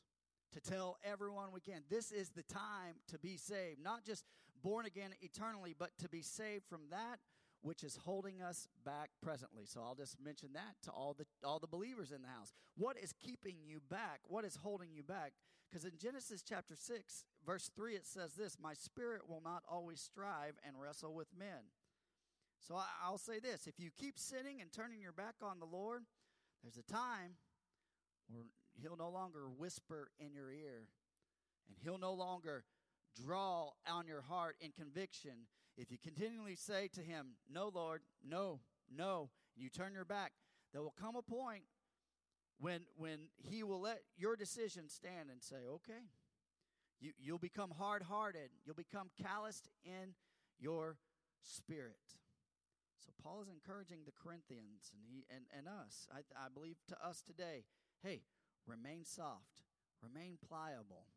to 0.52 0.60
tell 0.60 0.98
everyone 1.04 1.52
we 1.52 1.60
can. 1.60 1.82
This 1.88 2.12
is 2.12 2.30
the 2.30 2.42
time 2.42 2.96
to 3.08 3.18
be 3.18 3.36
saved, 3.36 3.80
not 3.82 4.04
just 4.04 4.24
born 4.62 4.86
again 4.86 5.10
eternally, 5.20 5.74
but 5.78 5.90
to 5.98 6.08
be 6.08 6.22
saved 6.22 6.64
from 6.68 6.82
that 6.90 7.18
which 7.62 7.84
is 7.84 7.96
holding 8.04 8.42
us 8.42 8.68
back 8.84 9.10
presently. 9.22 9.64
So 9.64 9.80
I'll 9.82 9.94
just 9.94 10.20
mention 10.20 10.50
that 10.54 10.74
to 10.82 10.90
all 10.90 11.14
the 11.14 11.26
all 11.46 11.58
the 11.58 11.66
believers 11.66 12.10
in 12.10 12.22
the 12.22 12.28
house. 12.28 12.52
What 12.76 12.98
is 12.98 13.12
keeping 13.12 13.56
you 13.64 13.80
back? 13.88 14.20
What 14.26 14.44
is 14.44 14.56
holding 14.56 14.92
you 14.92 15.02
back? 15.02 15.32
Because 15.70 15.84
in 15.84 15.92
Genesis 15.96 16.42
chapter 16.46 16.76
6, 16.76 17.24
verse 17.46 17.70
3 17.74 17.94
it 17.94 18.06
says 18.06 18.34
this, 18.34 18.58
"My 18.58 18.74
spirit 18.74 19.28
will 19.28 19.40
not 19.40 19.62
always 19.68 20.00
strive 20.00 20.58
and 20.64 20.78
wrestle 20.78 21.14
with 21.14 21.32
men." 21.32 21.70
So 22.66 22.78
I'll 23.04 23.18
say 23.18 23.40
this, 23.40 23.66
if 23.66 23.80
you 23.80 23.90
keep 23.96 24.18
sitting 24.18 24.60
and 24.60 24.72
turning 24.72 25.00
your 25.00 25.12
back 25.12 25.34
on 25.42 25.58
the 25.58 25.66
Lord, 25.66 26.02
there's 26.62 26.76
a 26.76 26.92
time 26.92 27.36
where 28.28 28.44
he'll 28.80 28.96
no 28.96 29.10
longer 29.10 29.48
whisper 29.48 30.10
in 30.20 30.32
your 30.32 30.50
ear 30.52 30.86
and 31.68 31.76
he'll 31.82 31.98
no 31.98 32.14
longer 32.14 32.64
draw 33.20 33.70
on 33.86 34.06
your 34.06 34.22
heart 34.22 34.56
in 34.60 34.70
conviction 34.70 35.46
if 35.76 35.90
you 35.90 35.98
continually 35.98 36.56
say 36.56 36.88
to 36.94 37.00
him, 37.00 37.34
No, 37.50 37.70
Lord, 37.74 38.02
no, 38.26 38.60
no, 38.94 39.30
and 39.54 39.62
you 39.62 39.70
turn 39.70 39.94
your 39.94 40.04
back, 40.04 40.32
there 40.72 40.82
will 40.82 40.94
come 40.98 41.16
a 41.16 41.22
point 41.22 41.64
when 42.58 42.82
when 42.96 43.28
he 43.36 43.62
will 43.62 43.80
let 43.80 44.00
your 44.16 44.36
decision 44.36 44.88
stand 44.88 45.30
and 45.30 45.42
say, 45.42 45.66
"Okay." 45.66 46.08
You 47.00 47.12
you'll 47.18 47.38
become 47.38 47.70
hard-hearted. 47.70 48.50
You'll 48.64 48.76
become 48.76 49.10
calloused 49.20 49.68
in 49.84 50.14
your 50.58 50.98
spirit. 51.42 52.20
So 53.02 53.10
Paul 53.18 53.42
is 53.42 53.50
encouraging 53.50 54.06
the 54.06 54.14
Corinthians 54.14 54.94
and 54.94 55.02
he 55.02 55.26
and, 55.26 55.44
and 55.50 55.66
us, 55.66 56.06
I, 56.14 56.22
I 56.38 56.46
believe 56.46 56.78
to 56.88 56.96
us 57.02 57.20
today, 57.20 57.66
hey, 58.02 58.22
remain 58.66 59.04
soft, 59.04 59.66
remain 59.98 60.38
pliable. 60.38 61.10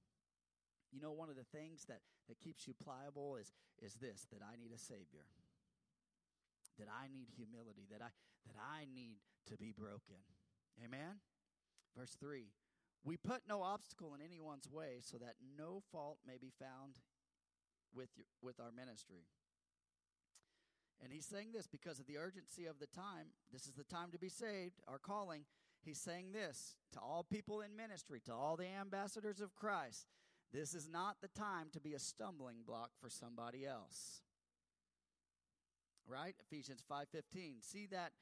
You 0.90 1.02
know, 1.02 1.12
one 1.12 1.30
of 1.30 1.36
the 1.36 1.46
things 1.46 1.86
that, 1.86 2.02
that 2.28 2.40
keeps 2.40 2.66
you 2.66 2.74
pliable 2.74 3.36
is, 3.36 3.52
is 3.78 3.96
this 3.96 4.26
that 4.32 4.42
I 4.42 4.58
need 4.58 4.72
a 4.74 4.80
Savior. 4.80 5.30
That 6.80 6.88
I 6.90 7.08
need 7.08 7.30
humility, 7.36 7.86
that 7.92 8.02
I 8.02 8.10
that 8.48 8.58
I 8.58 8.86
need 8.94 9.18
to 9.48 9.58
be 9.58 9.72
broken. 9.72 10.22
Amen. 10.84 11.22
Verse 11.98 12.16
3 12.20 12.48
We 13.04 13.18
put 13.18 13.42
no 13.48 13.62
obstacle 13.62 14.14
in 14.14 14.22
anyone's 14.22 14.70
way 14.70 15.00
so 15.02 15.18
that 15.18 15.36
no 15.58 15.82
fault 15.92 16.18
may 16.26 16.38
be 16.40 16.52
found 16.60 17.00
with, 17.94 18.10
your, 18.16 18.26
with 18.42 18.60
our 18.60 18.72
ministry. 18.72 19.28
And 21.04 21.12
he's 21.12 21.26
saying 21.26 21.50
this 21.54 21.68
because 21.68 22.00
of 22.00 22.08
the 22.08 22.18
urgency 22.18 22.66
of 22.66 22.80
the 22.80 22.88
time. 22.88 23.28
This 23.52 23.66
is 23.66 23.74
the 23.74 23.84
time 23.84 24.12
to 24.12 24.20
be 24.20 24.30
saved, 24.30 24.80
our 24.88 24.98
calling. 24.98 25.44
He's 25.84 26.00
saying 26.00 26.32
this 26.32 26.76
to 26.94 27.00
all 27.00 27.24
people 27.24 27.62
in 27.62 27.76
ministry, 27.76 28.22
to 28.26 28.34
all 28.34 28.56
the 28.56 28.68
ambassadors 28.68 29.40
of 29.40 29.56
Christ. 29.56 30.08
This 30.52 30.74
is 30.74 30.88
not 30.88 31.18
the 31.22 31.28
time 31.28 31.68
to 31.74 31.82
be 31.82 31.94
a 31.94 32.00
stumbling 32.00 32.58
block 32.66 32.92
for 33.00 33.10
somebody 33.10 33.66
else. 33.66 34.22
Right? 36.08 36.36
Ephesians 36.40 36.82
5:15. 36.90 37.62
See 37.62 37.88
that 37.88 38.14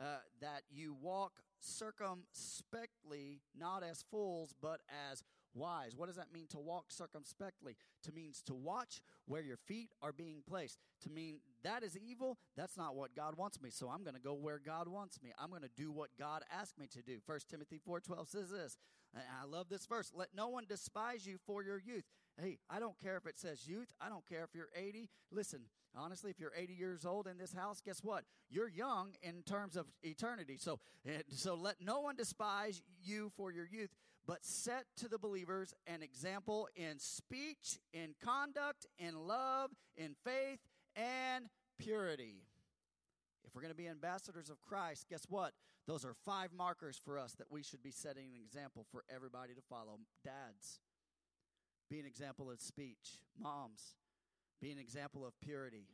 uh, 0.00 0.18
that 0.40 0.62
you 0.70 0.94
walk 0.94 1.40
circumspectly, 1.60 3.40
not 3.56 3.82
as 3.82 4.04
fools, 4.10 4.54
but 4.60 4.80
as 5.10 5.22
wise. 5.54 5.96
What 5.96 6.06
does 6.06 6.16
that 6.16 6.32
mean 6.32 6.46
to 6.50 6.58
walk 6.58 6.86
circumspectly? 6.88 7.76
To 8.04 8.12
means 8.12 8.42
to 8.42 8.54
watch 8.54 9.00
where 9.26 9.42
your 9.42 9.56
feet 9.56 9.90
are 10.02 10.12
being 10.12 10.42
placed. 10.48 10.78
To 11.02 11.10
mean 11.10 11.40
that 11.64 11.82
is 11.82 11.96
evil, 11.96 12.38
that's 12.56 12.76
not 12.76 12.94
what 12.94 13.14
God 13.14 13.36
wants 13.36 13.60
me. 13.60 13.70
So 13.70 13.88
I'm 13.88 14.02
going 14.02 14.14
to 14.14 14.20
go 14.20 14.34
where 14.34 14.60
God 14.64 14.88
wants 14.88 15.20
me. 15.22 15.32
I'm 15.38 15.50
going 15.50 15.62
to 15.62 15.70
do 15.76 15.90
what 15.90 16.10
God 16.18 16.42
asked 16.52 16.78
me 16.78 16.86
to 16.88 17.02
do. 17.02 17.18
1 17.24 17.38
Timothy 17.50 17.80
4:12 17.86 18.28
says 18.28 18.50
this. 18.50 18.76
I 19.14 19.46
love 19.46 19.68
this 19.68 19.86
verse. 19.86 20.12
Let 20.14 20.28
no 20.36 20.48
one 20.48 20.64
despise 20.68 21.26
you 21.26 21.38
for 21.46 21.62
your 21.62 21.78
youth. 21.78 22.04
Hey, 22.40 22.58
I 22.70 22.78
don't 22.78 22.98
care 23.00 23.16
if 23.16 23.26
it 23.26 23.38
says 23.38 23.66
youth. 23.66 23.92
I 24.00 24.08
don't 24.08 24.26
care 24.28 24.44
if 24.44 24.54
you're 24.54 24.68
80. 24.76 25.08
Listen, 25.32 25.62
honestly, 25.96 26.30
if 26.30 26.38
you're 26.38 26.52
80 26.56 26.74
years 26.74 27.04
old 27.04 27.26
in 27.26 27.38
this 27.38 27.52
house, 27.52 27.80
guess 27.84 28.00
what? 28.04 28.24
You're 28.50 28.68
young 28.68 29.14
in 29.22 29.42
terms 29.42 29.76
of 29.76 29.86
eternity. 30.02 30.56
So, 30.56 30.78
eh, 31.06 31.22
so 31.28 31.54
let 31.54 31.76
no 31.80 32.00
one 32.00 32.16
despise 32.16 32.82
you 33.02 33.32
for 33.36 33.50
your 33.50 33.66
youth, 33.66 33.90
but 34.28 34.44
set 34.44 34.84
to 34.98 35.08
the 35.08 35.18
believers 35.18 35.72
an 35.86 36.02
example 36.02 36.68
in 36.76 36.98
speech, 36.98 37.78
in 37.94 38.14
conduct, 38.22 38.86
in 38.98 39.26
love, 39.26 39.70
in 39.96 40.14
faith, 40.22 40.60
and 40.94 41.46
purity. 41.78 42.42
If 43.44 43.54
we're 43.54 43.62
going 43.62 43.72
to 43.72 43.76
be 43.76 43.88
ambassadors 43.88 44.50
of 44.50 44.60
Christ, 44.60 45.06
guess 45.08 45.22
what? 45.30 45.54
Those 45.86 46.04
are 46.04 46.12
five 46.12 46.50
markers 46.52 47.00
for 47.02 47.18
us 47.18 47.32
that 47.38 47.50
we 47.50 47.62
should 47.62 47.82
be 47.82 47.90
setting 47.90 48.26
an 48.34 48.42
example 48.44 48.84
for 48.92 49.02
everybody 49.12 49.54
to 49.54 49.62
follow. 49.70 49.98
Dads, 50.22 50.80
be 51.88 51.98
an 51.98 52.04
example 52.04 52.50
of 52.50 52.60
speech. 52.60 53.22
Moms, 53.40 53.94
be 54.60 54.70
an 54.70 54.78
example 54.78 55.26
of 55.26 55.32
purity. 55.40 55.86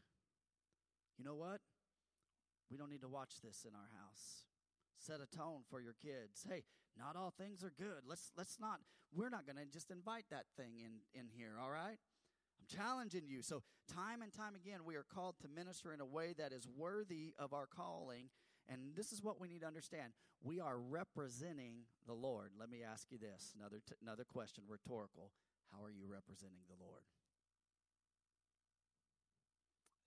You 1.17 1.25
know 1.25 1.37
what? 1.37 1.61
We 2.69 2.77
don't 2.77 2.91
need 2.91 3.03
to 3.03 3.09
watch 3.09 3.35
this 3.45 3.65
in 3.65 3.77
our 3.77 3.91
house. 4.03 4.43
Set 5.05 5.21
a 5.21 5.37
tone 5.37 5.61
for 5.69 5.81
your 5.83 5.95
kids. 6.01 6.47
Hey, 6.49 6.65
not 6.97 7.15
all 7.15 7.35
things 7.37 7.63
are 7.63 7.73
good. 7.77 8.09
Let's 8.09 8.33
let's 8.39 8.59
not 8.59 8.81
we're 9.15 9.29
not 9.29 9.45
going 9.45 9.57
to 9.57 9.67
just 9.71 9.91
invite 9.91 10.25
that 10.31 10.45
thing 10.57 10.81
in 10.81 11.05
in 11.19 11.29
here, 11.29 11.53
all 11.61 11.71
right? 11.71 11.99
I'm 12.59 12.77
challenging 12.77 13.25
you. 13.27 13.43
So, 13.43 13.63
time 13.93 14.23
and 14.23 14.33
time 14.33 14.55
again, 14.55 14.81
we 14.87 14.97
are 14.97 15.05
called 15.05 15.35
to 15.43 15.49
minister 15.49 15.93
in 15.93 16.01
a 16.01 16.07
way 16.07 16.35
that 16.39 16.53
is 16.53 16.67
worthy 16.67 17.35
of 17.39 17.53
our 17.53 17.67
calling. 17.67 18.31
And 18.67 18.97
this 18.97 19.13
is 19.13 19.23
what 19.23 19.39
we 19.39 19.49
need 19.49 19.61
to 19.61 19.67
understand. 19.67 20.15
We 20.43 20.59
are 20.61 20.79
representing 20.79 21.85
the 22.07 22.15
Lord. 22.15 22.53
Let 22.59 22.71
me 22.71 22.79
ask 22.83 23.09
you 23.11 23.19
this 23.19 23.53
another, 23.59 23.83
t- 23.87 23.95
another 24.01 24.25
question, 24.25 24.65
rhetorical. 24.67 25.33
How 25.71 25.85
are 25.85 25.91
you 25.91 26.07
representing 26.09 26.65
the 26.67 26.83
Lord? 26.83 27.03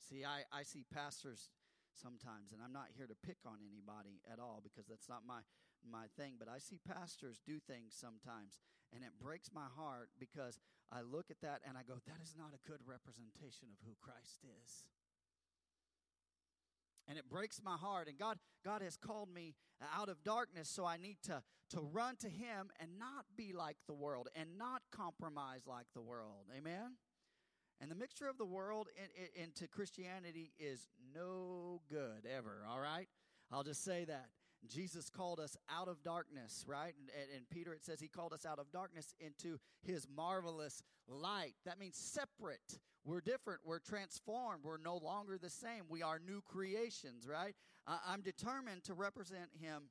See, 0.10 0.24
I, 0.26 0.42
I 0.52 0.64
see 0.64 0.86
pastors 0.92 1.50
sometimes, 1.98 2.54
and 2.54 2.62
I'm 2.62 2.74
not 2.74 2.94
here 2.96 3.10
to 3.10 3.18
pick 3.26 3.42
on 3.46 3.60
anybody 3.66 4.22
at 4.30 4.40
all 4.40 4.62
because 4.62 4.86
that's 4.86 5.10
not 5.10 5.26
my, 5.26 5.42
my 5.82 6.06
thing, 6.16 6.38
but 6.38 6.48
I 6.48 6.62
see 6.62 6.78
pastors 6.78 7.42
do 7.42 7.60
things 7.60 7.98
sometimes, 7.98 8.62
and 8.94 9.04
it 9.04 9.18
breaks 9.20 9.50
my 9.54 9.68
heart 9.68 10.10
because 10.22 10.62
I 10.94 11.02
look 11.02 11.28
at 11.30 11.42
that 11.42 11.62
and 11.68 11.78
I 11.78 11.84
go, 11.84 12.00
that 12.06 12.22
is 12.24 12.36
not 12.38 12.54
a 12.54 12.62
good 12.70 12.80
representation 12.86 13.68
of 13.74 13.82
who 13.84 13.98
Christ 14.00 14.46
is. 14.46 14.86
And 17.08 17.18
it 17.18 17.30
breaks 17.30 17.62
my 17.64 17.78
heart. 17.78 18.08
And 18.08 18.18
God, 18.18 18.38
God 18.66 18.82
has 18.82 18.98
called 18.98 19.34
me 19.34 19.56
out 19.96 20.10
of 20.10 20.24
darkness, 20.24 20.70
so 20.70 20.86
I 20.86 20.98
need 20.98 21.18
to, 21.24 21.42
to 21.72 21.80
run 21.80 22.16
to 22.18 22.30
Him 22.30 22.70
and 22.80 23.00
not 23.00 23.26
be 23.36 23.54
like 23.54 23.78
the 23.88 23.94
world 23.94 24.28
and 24.36 24.58
not 24.58 24.82
compromise 24.92 25.62
like 25.66 25.88
the 25.94 26.02
world. 26.02 26.48
Amen? 26.58 26.98
And 27.80 27.92
the 27.92 27.96
mixture 27.96 28.28
of 28.28 28.38
the 28.38 28.46
world 28.46 28.90
in, 28.98 29.10
in, 29.24 29.44
into 29.46 29.68
Christianity 29.68 30.52
is 30.58 30.88
no 31.18 31.82
good 31.90 32.28
ever, 32.30 32.66
all 32.70 32.80
right? 32.80 33.08
I'll 33.52 33.64
just 33.64 33.84
say 33.84 34.06
that. 34.06 34.28
Jesus 34.68 35.10
called 35.10 35.40
us 35.40 35.56
out 35.70 35.88
of 35.88 36.04
darkness, 36.04 36.66
right? 36.68 36.94
And, 36.98 37.28
and, 37.36 37.50
Peter, 37.50 37.74
it 37.74 37.84
says 37.84 38.00
he 38.00 38.08
called 38.08 38.34
us 38.34 38.46
out 38.46 38.60
of 38.60 38.72
darkness 38.72 39.14
into 39.20 39.60
his 39.84 40.08
marvelous 40.14 40.82
light. 41.08 41.54
That 41.66 41.80
means 41.80 41.96
separate. 41.96 42.80
We're 43.06 43.22
different. 43.22 43.62
We're 43.64 43.80
transformed. 43.80 44.64
We're 44.64 44.80
no 44.80 44.98
longer 44.98 45.38
the 45.38 45.50
same. 45.50 45.84
We 45.88 46.02
are 46.02 46.20
new 46.20 46.42
creations, 46.42 47.28
right? 47.28 47.56
Uh, 47.86 48.00
I'm 48.06 48.22
determined 48.22 48.84
to 48.86 48.94
represent 48.94 49.50
him 49.62 49.84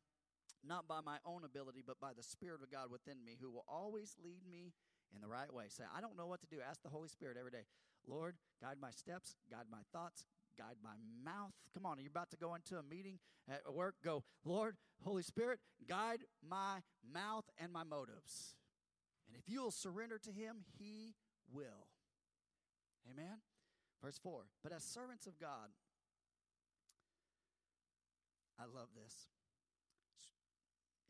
not 0.67 0.89
by 0.89 1.01
my 1.01 1.19
own 1.25 1.45
ability, 1.45 1.83
but 1.87 2.01
by 2.01 2.13
the 2.15 2.23
Spirit 2.23 2.61
of 2.63 2.71
God 2.71 2.91
within 2.91 3.25
me, 3.25 3.39
who 3.41 3.51
will 3.51 3.65
always 3.69 4.17
lead 4.23 4.43
me 4.51 4.73
in 5.15 5.21
the 5.21 5.29
right 5.29 5.53
way. 5.53 5.65
Say, 5.69 5.85
I 5.97 6.01
don't 6.01 6.17
know 6.17 6.27
what 6.27 6.41
to 6.41 6.47
do. 6.47 6.57
Ask 6.69 6.83
the 6.83 6.91
Holy 6.91 7.09
Spirit 7.09 7.37
every 7.39 7.53
day. 7.53 7.65
Lord, 8.07 8.35
guide 8.61 8.77
my 8.81 8.91
steps, 8.91 9.37
guide 9.51 9.67
my 9.71 9.83
thoughts, 9.93 10.27
guide 10.59 10.77
my 10.83 10.97
mouth. 11.25 11.53
Come 11.75 11.87
on, 11.87 11.99
you're 11.99 12.11
about 12.11 12.31
to 12.31 12.37
go 12.37 12.55
into 12.55 12.77
a 12.77 12.83
meeting 12.83 13.19
at 13.49 13.73
work. 13.73 13.97
Go, 14.05 14.25
Lord, 14.45 14.77
Holy 15.03 15.23
Spirit, 15.23 15.61
guide 15.89 16.21
my 16.47 16.81
mouth 17.13 17.45
and 17.59 17.73
my 17.73 17.85
motives. 17.85 18.55
And 19.29 19.37
if 19.37 19.49
you'll 19.49 19.71
surrender 19.71 20.19
to 20.19 20.31
Him, 20.31 20.65
He 20.79 21.15
will. 21.53 21.89
Amen? 23.11 23.39
Verse 24.03 24.19
4 24.23 24.43
But 24.63 24.73
as 24.73 24.83
servants 24.85 25.27
of 25.27 25.39
God, 25.39 25.71
I 28.59 28.65
love 28.65 28.89
this. 28.95 29.29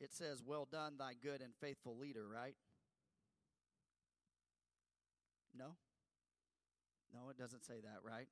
It 0.01 0.13
says, 0.13 0.43
Well 0.45 0.69
done, 0.71 0.95
thy 0.99 1.13
good 1.21 1.41
and 1.41 1.53
faithful 1.61 1.97
leader, 1.97 2.27
right? 2.27 2.57
No? 5.57 5.77
No, 7.15 7.31
it 7.31 7.39
doesn't 7.39 7.65
say 7.65 7.81
that, 7.83 8.01
right? 8.05 8.29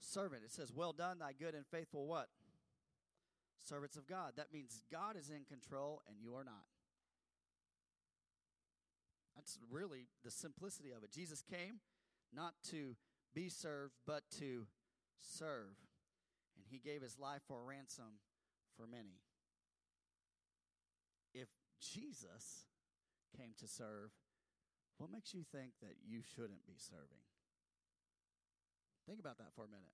Servant. 0.00 0.42
It 0.44 0.52
says, 0.52 0.72
Well 0.74 0.92
done, 0.92 1.18
thy 1.18 1.32
good 1.32 1.54
and 1.54 1.66
faithful 1.66 2.06
what? 2.06 2.28
Servants 3.62 3.96
of 3.96 4.06
God. 4.06 4.32
That 4.36 4.52
means 4.52 4.84
God 4.90 5.16
is 5.16 5.30
in 5.30 5.44
control 5.44 6.02
and 6.08 6.16
you 6.20 6.34
are 6.34 6.44
not. 6.44 6.64
That's 9.36 9.58
really 9.70 10.06
the 10.24 10.30
simplicity 10.30 10.90
of 10.90 11.02
it. 11.04 11.12
Jesus 11.12 11.42
came 11.42 11.80
not 12.34 12.54
to 12.70 12.96
be 13.34 13.48
served, 13.48 13.94
but 14.06 14.22
to 14.38 14.66
serve. 15.18 15.76
And 16.56 16.64
he 16.68 16.78
gave 16.78 17.02
his 17.02 17.18
life 17.18 17.42
for 17.46 17.60
a 17.60 17.64
ransom 17.64 18.20
for 18.76 18.86
many. 18.86 19.20
If 21.34 21.48
Jesus 21.80 22.66
came 23.36 23.52
to 23.60 23.68
serve, 23.68 24.10
what 24.98 25.10
makes 25.10 25.32
you 25.32 25.42
think 25.42 25.72
that 25.80 25.96
you 26.06 26.20
shouldn't 26.22 26.66
be 26.66 26.76
serving? 26.76 27.29
Think 29.06 29.20
about 29.20 29.38
that 29.38 29.52
for 29.54 29.64
a 29.64 29.70
minute. 29.70 29.92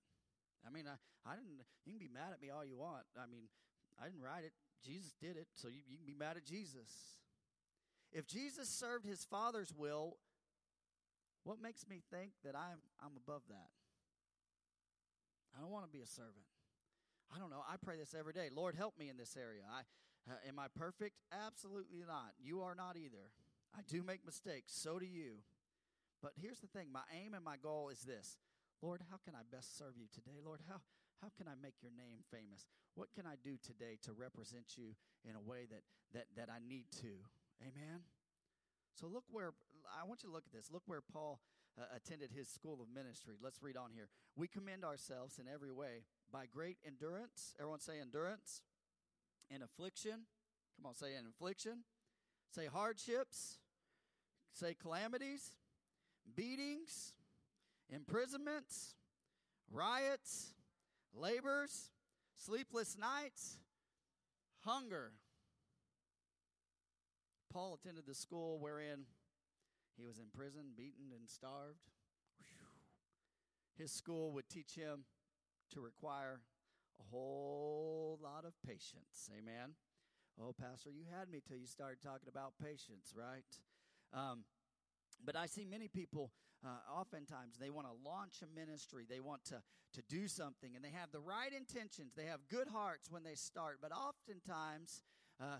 I 0.65 0.69
mean, 0.69 0.85
I, 0.87 0.97
I 1.27 1.35
didn't, 1.35 1.63
you 1.85 1.93
can 1.93 1.99
be 1.99 2.11
mad 2.11 2.33
at 2.33 2.41
me 2.41 2.49
all 2.49 2.65
you 2.65 2.77
want. 2.77 3.05
I 3.15 3.25
mean, 3.25 3.47
I 4.01 4.05
didn't 4.05 4.21
write 4.21 4.43
it. 4.43 4.53
Jesus 4.83 5.13
did 5.19 5.37
it, 5.37 5.47
so 5.53 5.67
you, 5.67 5.81
you 5.87 5.97
can 5.97 6.05
be 6.05 6.17
mad 6.17 6.37
at 6.37 6.45
Jesus. 6.45 7.17
If 8.11 8.27
Jesus 8.27 8.69
served 8.69 9.05
his 9.05 9.25
Father's 9.25 9.73
will, 9.75 10.17
what 11.43 11.61
makes 11.61 11.87
me 11.87 12.01
think 12.11 12.31
that 12.43 12.55
I'm, 12.55 12.79
I'm 13.01 13.17
above 13.17 13.41
that? 13.49 13.71
I 15.55 15.61
don't 15.61 15.71
want 15.71 15.85
to 15.85 15.91
be 15.91 16.03
a 16.03 16.07
servant. 16.07 16.45
I 17.33 17.39
don't 17.39 17.49
know. 17.49 17.63
I 17.67 17.75
pray 17.77 17.97
this 17.97 18.15
every 18.17 18.33
day. 18.33 18.49
Lord, 18.53 18.75
help 18.75 18.97
me 18.99 19.09
in 19.09 19.17
this 19.17 19.35
area. 19.35 19.63
I, 19.69 19.81
uh, 20.31 20.35
am 20.47 20.59
I 20.59 20.67
perfect? 20.75 21.15
Absolutely 21.31 22.03
not. 22.07 22.31
You 22.39 22.61
are 22.61 22.75
not 22.75 22.95
either. 22.95 23.31
I 23.75 23.81
do 23.87 24.03
make 24.03 24.25
mistakes. 24.25 24.73
So 24.75 24.99
do 24.99 25.05
you. 25.05 25.39
But 26.21 26.33
here's 26.35 26.59
the 26.59 26.67
thing 26.67 26.87
my 26.91 27.03
aim 27.13 27.33
and 27.33 27.43
my 27.43 27.57
goal 27.57 27.89
is 27.89 27.99
this 28.01 28.37
Lord, 28.81 29.01
how 29.09 29.17
can 29.17 29.33
I 29.33 29.41
best 29.49 29.77
serve 29.77 29.97
you 29.97 30.05
today? 30.13 30.37
Lord, 30.43 30.61
how, 30.69 30.81
how 31.21 31.29
can 31.37 31.47
I 31.47 31.57
make 31.61 31.81
your 31.81 31.91
name 31.91 32.21
famous? 32.29 32.65
What 32.95 33.09
can 33.13 33.25
I 33.25 33.35
do 33.43 33.57
today 33.57 33.97
to 34.03 34.13
represent 34.13 34.77
you 34.77 34.93
in 35.25 35.35
a 35.35 35.41
way 35.41 35.65
that 35.69 35.81
that 36.13 36.25
that 36.35 36.49
I 36.49 36.59
need 36.61 36.85
to? 37.01 37.25
Amen. 37.61 38.05
So 38.93 39.07
look 39.07 39.25
where 39.31 39.53
I 39.89 40.05
want 40.05 40.23
you 40.23 40.29
to 40.29 40.33
look 40.33 40.45
at 40.45 40.53
this. 40.53 40.69
Look 40.71 40.83
where 40.85 41.01
Paul 41.01 41.39
uh, 41.79 41.85
attended 41.95 42.31
his 42.31 42.49
school 42.49 42.79
of 42.81 42.87
ministry. 42.93 43.35
Let's 43.41 43.61
read 43.61 43.77
on 43.77 43.91
here. 43.93 44.09
We 44.35 44.47
commend 44.47 44.83
ourselves 44.83 45.39
in 45.39 45.45
every 45.47 45.71
way 45.71 46.05
by 46.31 46.45
great 46.45 46.77
endurance. 46.85 47.55
Everyone 47.59 47.79
say 47.79 47.99
endurance. 48.01 48.61
In 49.49 49.61
affliction. 49.61 50.25
Come 50.75 50.85
on, 50.85 50.93
say 50.93 51.15
in 51.17 51.25
affliction. 51.25 51.83
Say 52.53 52.65
hardships. 52.65 53.57
Say 54.53 54.73
calamities, 54.73 55.51
beatings, 56.35 57.13
imprisonments, 57.89 58.95
riots, 59.71 60.53
labors, 61.13 61.91
sleepless 62.35 62.97
nights, 62.97 63.57
hunger. 64.63 65.11
Paul 67.51 67.79
attended 67.81 68.05
the 68.05 68.15
school 68.15 68.59
wherein 68.59 69.05
he 69.97 70.03
was 70.03 70.19
imprisoned, 70.19 70.75
beaten, 70.75 71.11
and 71.15 71.29
starved. 71.29 71.79
His 73.77 73.91
school 73.91 74.31
would 74.33 74.49
teach 74.49 74.75
him 74.75 75.05
to 75.71 75.81
require 75.81 76.41
a 76.99 77.03
whole 77.11 78.19
lot 78.21 78.43
of 78.45 78.53
patience. 78.65 79.29
Amen. 79.37 79.75
Oh, 80.41 80.53
Pastor, 80.59 80.89
you 80.91 81.05
had 81.17 81.29
me 81.29 81.41
till 81.47 81.57
you 81.57 81.67
started 81.67 82.01
talking 82.01 82.29
about 82.29 82.53
patience, 82.61 83.13
right? 83.15 83.45
Um, 84.13 84.43
but 85.23 85.35
I 85.35 85.47
see 85.47 85.65
many 85.65 85.87
people, 85.87 86.31
uh, 86.65 86.99
oftentimes, 86.99 87.57
they 87.59 87.69
want 87.69 87.87
to 87.87 87.93
launch 88.09 88.41
a 88.41 88.59
ministry. 88.59 89.05
They 89.07 89.19
want 89.19 89.45
to, 89.45 89.61
to 89.93 90.01
do 90.09 90.27
something, 90.27 90.75
and 90.75 90.83
they 90.83 90.91
have 90.91 91.11
the 91.11 91.19
right 91.19 91.53
intentions. 91.53 92.13
They 92.15 92.25
have 92.25 92.39
good 92.49 92.67
hearts 92.67 93.11
when 93.11 93.23
they 93.23 93.35
start, 93.35 93.77
but 93.81 93.91
oftentimes, 93.91 95.03
uh, 95.39 95.59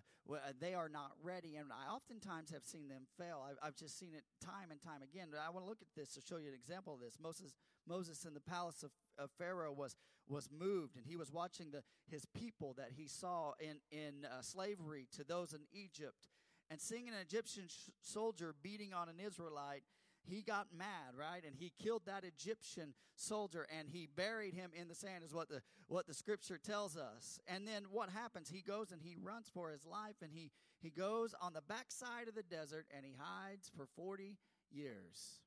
they 0.60 0.74
are 0.74 0.90
not 0.90 1.12
ready. 1.22 1.56
And 1.56 1.70
I 1.72 1.94
oftentimes 1.94 2.52
have 2.52 2.66
seen 2.66 2.88
them 2.88 3.04
fail. 3.18 3.46
I've, 3.48 3.58
I've, 3.62 3.76
just 3.76 4.00
seen 4.00 4.14
it 4.16 4.24
time 4.44 4.72
and 4.72 4.82
time 4.82 5.02
again. 5.04 5.28
But 5.30 5.40
I 5.46 5.52
want 5.52 5.66
to 5.66 5.70
look 5.70 5.82
at 5.82 5.88
this 5.96 6.14
to 6.16 6.22
show 6.22 6.38
you 6.38 6.48
an 6.48 6.56
example 6.56 6.96
of 6.96 7.00
this. 7.00 7.18
Moses, 7.22 7.54
Moses 7.88 8.26
in 8.26 8.34
the 8.34 8.42
palace 8.42 8.84
of, 8.84 8.92
of 9.18 9.30
Pharaoh 9.38 9.74
was 9.74 9.96
was 10.28 10.50
moved, 10.52 10.98
and 10.98 11.06
he 11.06 11.16
was 11.16 11.32
watching 11.32 11.72
the 11.72 11.84
his 12.10 12.26
people 12.34 12.74
that 12.78 12.92
he 12.96 13.08
saw 13.08 13.54
in 13.60 13.78
in 13.92 14.26
uh, 14.26 14.42
slavery 14.42 15.08
to 15.16 15.24
those 15.24 15.54
in 15.54 15.62
Egypt, 15.72 16.28
and 16.70 16.82
seeing 16.82 17.08
an 17.08 17.14
Egyptian 17.22 17.68
sh- 17.68 17.92
soldier 18.02 18.56
beating 18.62 18.94
on 18.94 19.10
an 19.10 19.20
Israelite 19.26 19.84
he 20.28 20.42
got 20.42 20.68
mad, 20.78 21.16
right? 21.18 21.44
And 21.46 21.56
he 21.56 21.72
killed 21.82 22.04
that 22.06 22.24
Egyptian 22.24 22.94
soldier 23.16 23.66
and 23.78 23.90
he 23.90 24.08
buried 24.16 24.54
him 24.54 24.72
in 24.80 24.88
the 24.88 24.96
sand 24.96 25.24
is 25.24 25.34
what 25.34 25.50
the 25.50 25.62
what 25.88 26.08
the 26.08 26.14
scripture 26.14 26.58
tells 26.58 26.98
us. 26.98 27.40
And 27.48 27.68
then 27.68 27.86
what 27.92 28.10
happens? 28.10 28.50
He 28.50 28.62
goes 28.62 28.92
and 28.92 29.02
he 29.02 29.16
runs 29.22 29.50
for 29.54 29.72
his 29.72 29.86
life 29.86 30.18
and 30.22 30.32
he 30.34 30.52
he 30.80 30.90
goes 30.90 31.34
on 31.42 31.54
the 31.54 31.62
backside 31.62 32.28
of 32.28 32.36
the 32.36 32.44
desert 32.44 32.86
and 32.96 33.06
he 33.06 33.16
hides 33.18 33.72
for 33.76 33.88
40 33.96 34.38
years. 34.72 35.40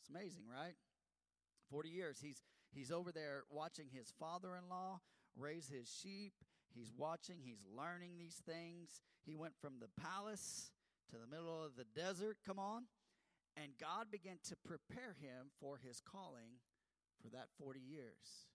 It's 0.00 0.10
amazing, 0.10 0.42
right? 0.50 0.74
40 1.70 1.88
years. 1.88 2.18
He's 2.20 2.42
he's 2.72 2.92
over 2.92 3.12
there 3.12 3.44
watching 3.50 3.86
his 3.92 4.12
father-in-law 4.18 5.00
raise 5.36 5.68
his 5.68 5.88
sheep. 5.90 6.34
He's 6.74 6.92
watching, 6.96 7.36
he's 7.42 7.66
learning 7.76 8.12
these 8.18 8.40
things. 8.46 9.00
He 9.24 9.36
went 9.36 9.54
from 9.60 9.74
the 9.80 9.88
palace 10.02 10.72
to 11.10 11.16
the 11.16 11.26
middle 11.26 11.64
of 11.64 11.76
the 11.76 11.84
desert. 11.94 12.38
Come 12.46 12.58
on. 12.58 12.84
And 13.56 13.72
God 13.78 14.10
began 14.10 14.38
to 14.48 14.56
prepare 14.64 15.14
him 15.20 15.50
for 15.60 15.78
his 15.78 16.00
calling 16.00 16.60
for 17.22 17.28
that 17.30 17.48
40 17.58 17.80
years. 17.80 18.48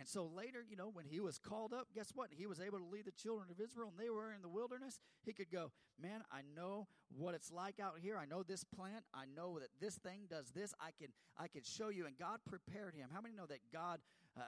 And 0.00 0.08
so 0.08 0.30
later, 0.34 0.64
you 0.66 0.76
know, 0.76 0.88
when 0.90 1.04
he 1.04 1.20
was 1.20 1.38
called 1.38 1.74
up, 1.74 1.88
guess 1.94 2.10
what? 2.14 2.28
He 2.30 2.46
was 2.46 2.58
able 2.58 2.78
to 2.78 2.84
lead 2.84 3.04
the 3.04 3.12
children 3.12 3.48
of 3.50 3.60
Israel 3.60 3.92
and 3.92 4.00
they 4.02 4.08
were 4.08 4.32
in 4.32 4.40
the 4.40 4.48
wilderness. 4.48 4.98
He 5.26 5.34
could 5.34 5.52
go, 5.52 5.72
Man, 6.00 6.22
I 6.32 6.40
know 6.56 6.88
what 7.14 7.34
it's 7.34 7.52
like 7.52 7.78
out 7.78 7.98
here. 8.00 8.16
I 8.16 8.24
know 8.24 8.42
this 8.42 8.64
plant. 8.64 9.04
I 9.12 9.24
know 9.36 9.58
that 9.58 9.68
this 9.78 9.96
thing 9.96 10.20
does 10.30 10.52
this. 10.52 10.72
I 10.80 10.92
can 10.98 11.08
I 11.38 11.48
can 11.48 11.62
show 11.64 11.90
you. 11.90 12.06
And 12.06 12.16
God 12.16 12.38
prepared 12.48 12.94
him. 12.94 13.10
How 13.12 13.20
many 13.20 13.34
know 13.34 13.44
that 13.44 13.60
God 13.70 14.00
uh, 14.38 14.42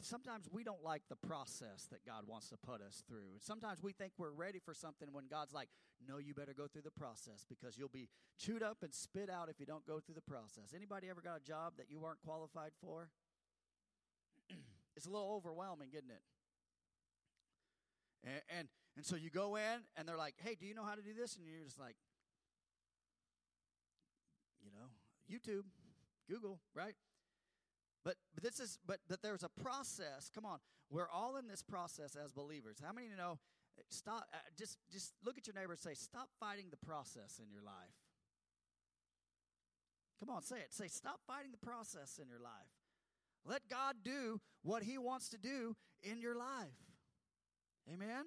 sometimes 0.00 0.46
we 0.52 0.62
don't 0.62 0.84
like 0.84 1.02
the 1.08 1.16
process 1.16 1.88
that 1.90 2.04
God 2.04 2.28
wants 2.28 2.50
to 2.50 2.56
put 2.56 2.80
us 2.82 3.02
through. 3.08 3.40
Sometimes 3.40 3.82
we 3.82 3.92
think 3.92 4.12
we're 4.18 4.30
ready 4.30 4.60
for 4.62 4.74
something 4.74 5.08
when 5.10 5.24
God's 5.28 5.54
like, 5.54 5.68
no, 6.06 6.18
you 6.18 6.34
better 6.34 6.52
go 6.56 6.66
through 6.66 6.82
the 6.82 6.90
process 6.90 7.44
because 7.48 7.78
you'll 7.78 7.88
be 7.88 8.08
chewed 8.38 8.62
up 8.62 8.78
and 8.82 8.92
spit 8.94 9.30
out 9.30 9.48
if 9.48 9.58
you 9.58 9.66
don't 9.66 9.86
go 9.86 9.98
through 10.00 10.14
the 10.14 10.20
process. 10.20 10.74
Anybody 10.76 11.08
ever 11.08 11.22
got 11.22 11.38
a 11.38 11.44
job 11.44 11.72
that 11.78 11.90
you 11.90 11.98
weren't 11.98 12.20
qualified 12.24 12.72
for? 12.80 13.08
It's 14.96 15.06
a 15.06 15.10
little 15.10 15.32
overwhelming, 15.32 15.90
isn't 15.92 16.10
it? 16.10 16.22
And, 18.24 18.42
and 18.58 18.68
and 18.96 19.04
so 19.04 19.14
you 19.14 19.30
go 19.30 19.56
in 19.56 19.84
and 19.96 20.08
they're 20.08 20.16
like, 20.16 20.34
"Hey, 20.42 20.56
do 20.58 20.66
you 20.66 20.74
know 20.74 20.84
how 20.84 20.94
to 20.94 21.02
do 21.02 21.12
this?" 21.14 21.36
And 21.36 21.46
you're 21.46 21.62
just 21.62 21.78
like, 21.78 21.96
you 24.64 24.70
know, 24.72 24.88
YouTube, 25.30 25.64
Google, 26.28 26.60
right? 26.74 26.94
But, 28.04 28.16
but 28.34 28.42
this 28.42 28.60
is 28.60 28.78
but 28.86 28.98
that 29.08 29.22
there's 29.22 29.42
a 29.42 29.48
process. 29.48 30.30
Come 30.34 30.46
on, 30.46 30.58
we're 30.90 31.10
all 31.10 31.36
in 31.36 31.46
this 31.46 31.62
process 31.62 32.16
as 32.16 32.32
believers. 32.32 32.78
How 32.84 32.92
many 32.92 33.08
you 33.08 33.16
know? 33.16 33.38
Stop. 33.90 34.26
Uh, 34.32 34.38
just 34.56 34.78
just 34.90 35.12
look 35.24 35.36
at 35.36 35.46
your 35.46 35.54
neighbor 35.54 35.72
and 35.72 35.80
say, 35.80 35.92
"Stop 35.92 36.30
fighting 36.40 36.66
the 36.70 36.78
process 36.78 37.38
in 37.42 37.50
your 37.50 37.62
life." 37.62 37.94
Come 40.18 40.30
on, 40.30 40.42
say 40.42 40.56
it. 40.56 40.72
Say, 40.72 40.88
"Stop 40.88 41.20
fighting 41.26 41.50
the 41.50 41.58
process 41.66 42.18
in 42.18 42.28
your 42.28 42.40
life." 42.40 42.75
Let 43.46 43.62
God 43.70 43.96
do 44.04 44.40
what 44.62 44.82
He 44.82 44.98
wants 44.98 45.28
to 45.30 45.38
do 45.38 45.76
in 46.02 46.20
your 46.20 46.36
life. 46.36 46.66
Amen. 47.92 48.26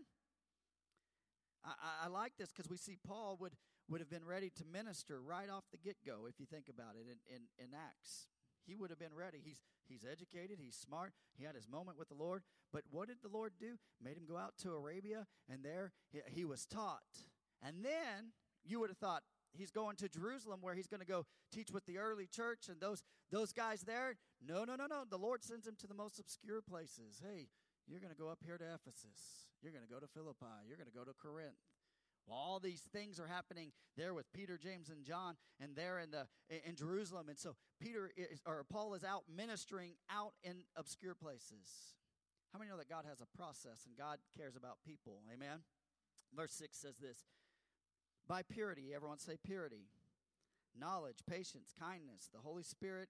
I, 1.66 2.06
I, 2.06 2.08
like 2.08 2.34
this 2.38 2.50
because 2.56 2.70
we 2.70 2.78
see 2.78 2.98
Paul 3.06 3.38
would 3.42 3.52
would 3.90 4.00
have 4.00 4.10
been 4.10 4.26
ready 4.26 4.50
to 4.56 4.64
minister 4.72 5.20
right 5.20 5.50
off 5.50 5.64
the 5.72 5.78
get 5.78 5.98
go. 6.06 6.26
If 6.28 6.40
you 6.40 6.46
think 6.46 6.70
about 6.70 6.96
it 6.96 7.08
in, 7.10 7.36
in, 7.36 7.42
in 7.58 7.72
Acts, 7.74 8.28
he 8.66 8.76
would 8.76 8.90
have 8.92 9.00
been 9.00 9.14
ready. 9.14 9.40
He's 9.44 9.60
he's 9.88 10.06
educated, 10.10 10.60
he's 10.62 10.76
smart, 10.76 11.12
he 11.38 11.44
had 11.44 11.56
his 11.56 11.68
moment 11.68 11.98
with 11.98 12.08
the 12.08 12.16
Lord. 12.16 12.44
But 12.72 12.84
what 12.92 13.08
did 13.08 13.18
the 13.22 13.30
Lord 13.30 13.54
do? 13.60 13.78
Made 14.02 14.16
him 14.16 14.26
go 14.28 14.38
out 14.38 14.54
to 14.64 14.72
Arabia, 14.72 15.28
and 15.50 15.64
there 15.64 15.92
he, 16.12 16.20
he 16.28 16.46
was 16.46 16.66
taught. 16.66 17.26
And 17.62 17.84
then 17.84 18.32
you 18.64 18.80
would 18.80 18.90
have 18.90 18.98
thought 18.98 19.24
he's 19.54 19.72
going 19.72 19.96
to 19.98 20.10
Jerusalem 20.10 20.60
where 20.62 20.76
he's 20.76 20.88
going 20.88 21.02
to 21.02 21.06
go 21.06 21.26
teach 21.52 21.72
with 21.72 21.86
the 21.86 21.98
early 21.98 22.28
church 22.28 22.70
and 22.70 22.80
those 22.80 23.04
those 23.32 23.54
guys 23.54 23.82
there. 23.82 24.16
No, 24.46 24.64
no, 24.64 24.76
no, 24.76 24.86
no. 24.88 25.04
The 25.10 25.18
Lord 25.18 25.44
sends 25.44 25.68
him 25.68 25.76
to 25.80 25.88
the 25.88 25.94
most 25.94 26.20
obscure 26.20 26.62
places. 26.62 27.22
Hey, 27.24 27.48
you're 27.88 28.00
going 28.00 28.14
to 28.14 28.20
go 28.20 28.30
up 28.30 28.40
here 28.46 28.58
to 28.58 28.64
Ephesus. 28.64 29.48
You're 29.62 29.74
going 29.74 29.86
to 29.86 29.92
go 29.92 30.00
to 30.00 30.08
Philippi. 30.08 30.68
You're 30.68 30.78
going 30.78 30.90
to 30.90 30.96
go 30.96 31.04
to 31.04 31.14
Corinth. 31.14 31.58
Well, 32.28 32.38
all 32.38 32.60
these 32.60 32.82
things 32.94 33.20
are 33.20 33.26
happening 33.26 33.72
there 33.98 34.14
with 34.14 34.32
Peter, 34.34 34.58
James, 34.58 34.90
and 34.90 35.04
John, 35.04 35.36
and 35.60 35.76
there 35.76 35.98
in 36.00 36.12
the 36.12 36.28
in 36.68 36.76
Jerusalem. 36.76 37.28
And 37.28 37.40
so 37.40 37.56
Peter 37.82 38.12
is, 38.16 38.40
or 38.46 38.64
Paul 38.70 38.94
is 38.94 39.04
out 39.04 39.24
ministering 39.36 39.94
out 40.12 40.34
in 40.44 40.64
obscure 40.76 41.16
places. 41.16 41.96
How 42.54 42.60
many 42.60 42.70
know 42.70 42.78
that 42.78 42.90
God 42.90 43.06
has 43.10 43.20
a 43.22 43.38
process 43.38 43.86
and 43.88 43.98
God 43.98 44.20
cares 44.38 44.56
about 44.56 44.78
people? 44.86 45.22
Amen. 45.34 45.60
Verse 46.36 46.54
six 46.54 46.78
says 46.78 46.98
this: 47.02 47.26
By 48.30 48.44
purity, 48.44 48.94
everyone 48.96 49.20
say 49.20 49.38
purity, 49.44 49.90
knowledge, 50.80 51.18
patience, 51.30 51.74
kindness, 51.78 52.30
the 52.32 52.40
Holy 52.40 52.64
Spirit, 52.64 53.10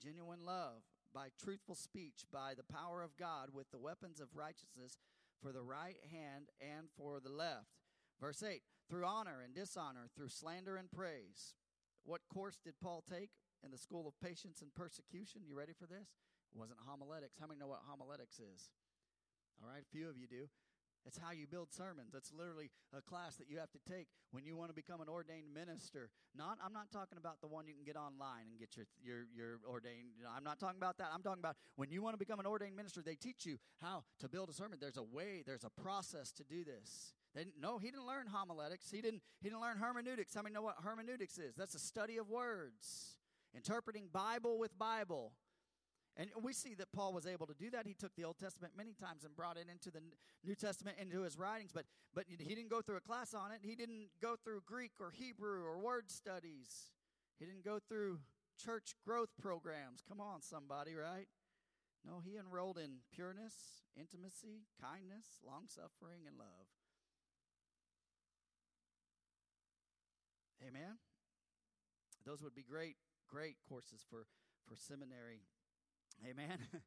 genuine 0.00 0.44
love, 0.44 0.82
by 1.12 1.28
truthful 1.42 1.74
speech, 1.74 2.24
by 2.30 2.52
the 2.54 2.72
power 2.72 3.02
of 3.02 3.16
God, 3.16 3.48
with 3.52 3.70
the 3.72 3.78
weapons 3.78 4.20
of 4.20 4.28
righteousness 4.36 4.98
for 5.42 5.50
the 5.50 5.62
right 5.62 5.96
hand 6.12 6.50
and 6.60 6.88
for 6.96 7.18
the 7.18 7.32
left 7.32 7.80
Verse 8.20 8.42
8 8.44 8.60
through 8.90 9.06
honor 9.06 9.40
and 9.42 9.54
dishonor, 9.54 10.12
through 10.14 10.28
slander 10.28 10.76
and 10.76 10.92
praise. 10.92 11.56
What 12.04 12.20
course 12.32 12.58
did 12.62 12.74
Paul 12.82 13.02
take 13.08 13.30
in 13.64 13.70
the 13.70 13.78
school 13.78 14.06
of 14.06 14.20
patience 14.20 14.60
and 14.60 14.74
persecution? 14.74 15.40
You 15.46 15.56
ready 15.56 15.72
for 15.72 15.86
this? 15.86 16.20
It 16.52 16.58
wasn't 16.58 16.84
homiletics. 16.84 17.38
How 17.40 17.46
many 17.46 17.60
know 17.60 17.68
what 17.68 17.80
homiletics 17.88 18.36
is? 18.36 18.68
All 19.62 19.68
right, 19.68 19.80
a 19.80 19.96
few 19.96 20.08
of 20.08 20.18
you 20.18 20.26
do. 20.26 20.48
It's 21.06 21.18
how 21.18 21.32
you 21.32 21.46
build 21.46 21.72
sermons. 21.72 22.14
It's 22.14 22.32
literally 22.32 22.70
a 22.96 23.00
class 23.00 23.36
that 23.36 23.48
you 23.48 23.58
have 23.58 23.70
to 23.72 23.78
take 23.90 24.08
when 24.32 24.44
you 24.44 24.56
want 24.56 24.70
to 24.70 24.74
become 24.74 25.00
an 25.00 25.08
ordained 25.08 25.52
minister. 25.52 26.10
Not, 26.36 26.58
I'm 26.64 26.72
not 26.72 26.90
talking 26.92 27.18
about 27.18 27.40
the 27.40 27.48
one 27.48 27.66
you 27.66 27.74
can 27.74 27.84
get 27.84 27.96
online 27.96 28.46
and 28.50 28.58
get 28.58 28.76
your 28.76 28.86
your 29.02 29.26
your 29.34 29.60
ordained. 29.68 30.12
You 30.16 30.24
know, 30.24 30.30
I'm 30.34 30.44
not 30.44 30.60
talking 30.60 30.78
about 30.78 30.98
that. 30.98 31.08
I'm 31.12 31.22
talking 31.22 31.40
about 31.40 31.56
when 31.76 31.90
you 31.90 32.02
want 32.02 32.14
to 32.14 32.18
become 32.18 32.40
an 32.40 32.46
ordained 32.46 32.76
minister. 32.76 33.02
They 33.02 33.16
teach 33.16 33.46
you 33.46 33.58
how 33.80 34.04
to 34.20 34.28
build 34.28 34.50
a 34.50 34.52
sermon. 34.52 34.78
There's 34.80 34.98
a 34.98 35.02
way. 35.02 35.42
There's 35.44 35.64
a 35.64 35.70
process 35.70 36.32
to 36.32 36.44
do 36.44 36.64
this. 36.64 37.14
They 37.34 37.46
no, 37.60 37.78
he 37.78 37.90
didn't 37.90 38.06
learn 38.06 38.26
homiletics. 38.26 38.90
He 38.90 39.00
didn't, 39.00 39.22
he 39.40 39.48
didn't 39.48 39.60
learn 39.60 39.78
hermeneutics. 39.78 40.34
How 40.34 40.42
many 40.42 40.54
know 40.54 40.62
what 40.62 40.76
hermeneutics 40.82 41.38
is? 41.38 41.54
That's 41.56 41.74
a 41.74 41.78
study 41.78 42.16
of 42.18 42.28
words, 42.28 43.16
interpreting 43.54 44.08
Bible 44.12 44.58
with 44.58 44.76
Bible. 44.78 45.32
And 46.20 46.28
we 46.42 46.52
see 46.52 46.74
that 46.74 46.92
Paul 46.92 47.14
was 47.14 47.26
able 47.26 47.46
to 47.46 47.54
do 47.54 47.70
that. 47.70 47.86
He 47.86 47.94
took 47.94 48.14
the 48.14 48.24
Old 48.24 48.38
Testament 48.38 48.74
many 48.76 48.92
times 48.92 49.24
and 49.24 49.34
brought 49.34 49.56
it 49.56 49.68
into 49.72 49.90
the 49.90 50.02
New 50.44 50.54
Testament, 50.54 50.98
into 51.00 51.22
his 51.22 51.38
writings, 51.38 51.70
but, 51.72 51.86
but 52.14 52.26
he 52.28 52.54
didn't 52.54 52.68
go 52.68 52.82
through 52.82 52.98
a 52.98 53.00
class 53.00 53.32
on 53.32 53.52
it. 53.52 53.60
He 53.62 53.74
didn't 53.74 54.10
go 54.20 54.36
through 54.36 54.60
Greek 54.66 54.92
or 55.00 55.12
Hebrew 55.12 55.64
or 55.64 55.78
word 55.78 56.10
studies. 56.10 56.92
He 57.38 57.46
didn't 57.46 57.64
go 57.64 57.78
through 57.88 58.18
church 58.62 58.96
growth 59.02 59.30
programs. 59.40 60.02
Come 60.06 60.20
on, 60.20 60.42
somebody, 60.42 60.94
right? 60.94 61.26
No, 62.06 62.20
he 62.22 62.36
enrolled 62.36 62.76
in 62.76 62.98
pureness, 63.14 63.54
intimacy, 63.98 64.66
kindness, 64.78 65.40
long 65.42 65.68
suffering, 65.68 66.28
and 66.28 66.36
love. 66.36 66.68
Amen. 70.68 70.98
Those 72.26 72.42
would 72.42 72.54
be 72.54 72.62
great, 72.62 72.96
great 73.26 73.56
courses 73.66 74.04
for, 74.06 74.26
for 74.68 74.76
seminary. 74.76 75.40
Amen. 76.28 76.58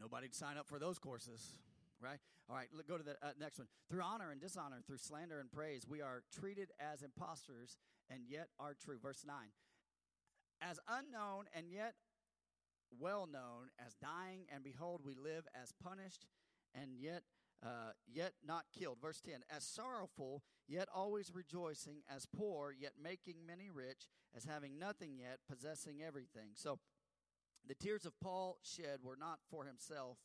Nobody'd 0.00 0.34
sign 0.34 0.58
up 0.58 0.68
for 0.68 0.78
those 0.78 0.98
courses, 0.98 1.52
right? 2.00 2.18
All 2.48 2.56
right, 2.56 2.68
go 2.86 2.96
to 2.96 3.02
the 3.02 3.12
uh, 3.22 3.32
next 3.40 3.58
one. 3.58 3.66
Through 3.90 4.02
honor 4.02 4.30
and 4.30 4.40
dishonor, 4.40 4.76
through 4.86 4.98
slander 4.98 5.40
and 5.40 5.50
praise, 5.50 5.86
we 5.88 6.02
are 6.02 6.22
treated 6.38 6.70
as 6.78 7.02
impostors 7.02 7.76
and 8.10 8.20
yet 8.28 8.48
are 8.58 8.74
true. 8.74 8.98
Verse 9.02 9.24
9. 9.26 9.36
As 10.60 10.78
unknown 10.88 11.46
and 11.54 11.66
yet 11.70 11.94
well 13.00 13.26
known, 13.30 13.70
as 13.84 13.94
dying, 13.94 14.46
and 14.54 14.62
behold, 14.62 15.02
we 15.04 15.14
live 15.14 15.46
as 15.60 15.72
punished 15.82 16.26
and 16.74 16.92
yet 16.94 17.22
uh, 17.64 17.92
yet 18.06 18.32
not 18.46 18.64
killed. 18.78 18.98
Verse 19.00 19.20
10 19.20 19.40
As 19.54 19.64
sorrowful, 19.64 20.42
yet 20.68 20.88
always 20.94 21.32
rejoicing, 21.34 22.02
as 22.14 22.26
poor, 22.26 22.74
yet 22.78 22.92
making 23.02 23.46
many 23.46 23.70
rich, 23.70 24.08
as 24.36 24.44
having 24.44 24.78
nothing 24.78 25.16
yet, 25.18 25.38
possessing 25.48 26.02
everything. 26.06 26.50
So 26.54 26.78
the 27.66 27.74
tears 27.74 28.06
of 28.06 28.18
Paul 28.20 28.58
shed 28.62 29.00
were 29.02 29.16
not 29.18 29.38
for 29.50 29.64
himself, 29.64 30.18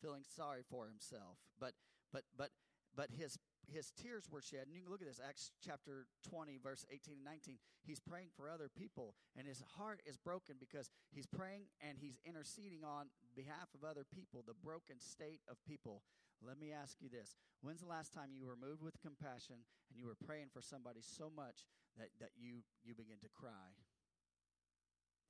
feeling 0.00 0.22
sorry 0.24 0.62
for 0.68 0.86
himself, 0.86 1.38
but 1.60 1.72
but 2.12 2.24
but 2.36 2.50
but 2.96 3.10
his 3.10 3.38
his 3.68 3.90
tears 3.90 4.28
were 4.30 4.40
shed. 4.40 4.66
And 4.66 4.74
you 4.74 4.82
can 4.82 4.90
look 4.90 5.02
at 5.02 5.08
this, 5.08 5.20
Acts 5.20 5.50
chapter 5.58 6.06
20, 6.30 6.58
verse 6.62 6.86
18 6.90 7.18
and 7.18 7.24
19. 7.24 7.58
He's 7.82 7.98
praying 7.98 8.30
for 8.36 8.48
other 8.48 8.70
people, 8.70 9.14
and 9.36 9.46
his 9.46 9.62
heart 9.76 10.00
is 10.06 10.16
broken 10.16 10.56
because 10.58 10.90
he's 11.10 11.26
praying 11.26 11.66
and 11.82 11.98
he's 11.98 12.18
interceding 12.24 12.84
on 12.84 13.10
behalf 13.34 13.74
of 13.74 13.82
other 13.82 14.06
people, 14.06 14.44
the 14.46 14.54
broken 14.62 15.00
state 15.00 15.40
of 15.50 15.56
people. 15.66 16.02
Let 16.44 16.60
me 16.60 16.70
ask 16.72 17.00
you 17.00 17.08
this 17.08 17.34
When's 17.62 17.80
the 17.80 17.90
last 17.90 18.12
time 18.12 18.30
you 18.32 18.46
were 18.46 18.56
moved 18.56 18.82
with 18.82 19.00
compassion 19.00 19.56
and 19.90 19.98
you 19.98 20.06
were 20.06 20.18
praying 20.26 20.48
for 20.52 20.60
somebody 20.60 21.00
so 21.00 21.32
much 21.34 21.66
that, 21.98 22.08
that 22.20 22.30
you, 22.36 22.62
you 22.84 22.94
begin 22.94 23.18
to 23.22 23.32
cry? 23.32 23.74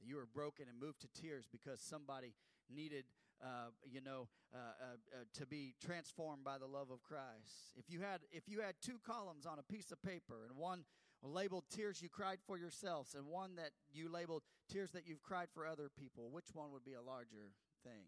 You 0.05 0.17
were 0.17 0.27
broken 0.27 0.67
and 0.69 0.79
moved 0.81 1.01
to 1.03 1.21
tears 1.21 1.47
because 1.51 1.81
somebody 1.81 2.35
needed 2.69 3.05
uh, 3.43 3.69
you 3.85 4.01
know, 4.01 4.29
uh, 4.55 4.57
uh, 4.57 5.21
uh, 5.21 5.25
to 5.35 5.47
be 5.47 5.75
transformed 5.85 6.43
by 6.45 6.59
the 6.59 6.67
love 6.67 6.91
of 6.91 7.03
Christ. 7.03 7.77
If 7.77 7.85
you 7.91 8.01
had 8.01 8.21
if 8.33 8.49
you 8.49 8.61
had 8.61 8.75
two 8.81 8.99
columns 9.07 9.45
on 9.45 9.59
a 9.59 9.63
piece 9.63 9.93
of 9.93 10.03
paper 10.03 10.47
and 10.49 10.57
one 10.57 10.85
labeled 11.23 11.65
tears 11.71 12.01
you 12.01 12.09
cried 12.09 12.39
for 12.47 12.59
yourselves 12.59 13.15
and 13.15 13.27
one 13.27 13.57
that 13.57 13.71
you 13.93 14.11
labeled 14.11 14.43
tears 14.71 14.93
that 14.93 15.07
you've 15.07 15.23
cried 15.23 15.49
for 15.53 15.67
other 15.67 15.91
people, 15.99 16.31
which 16.31 16.55
one 16.55 16.73
would 16.73 16.85
be 16.85 16.95
a 16.95 17.03
larger 17.03 17.53
thing? 17.85 18.05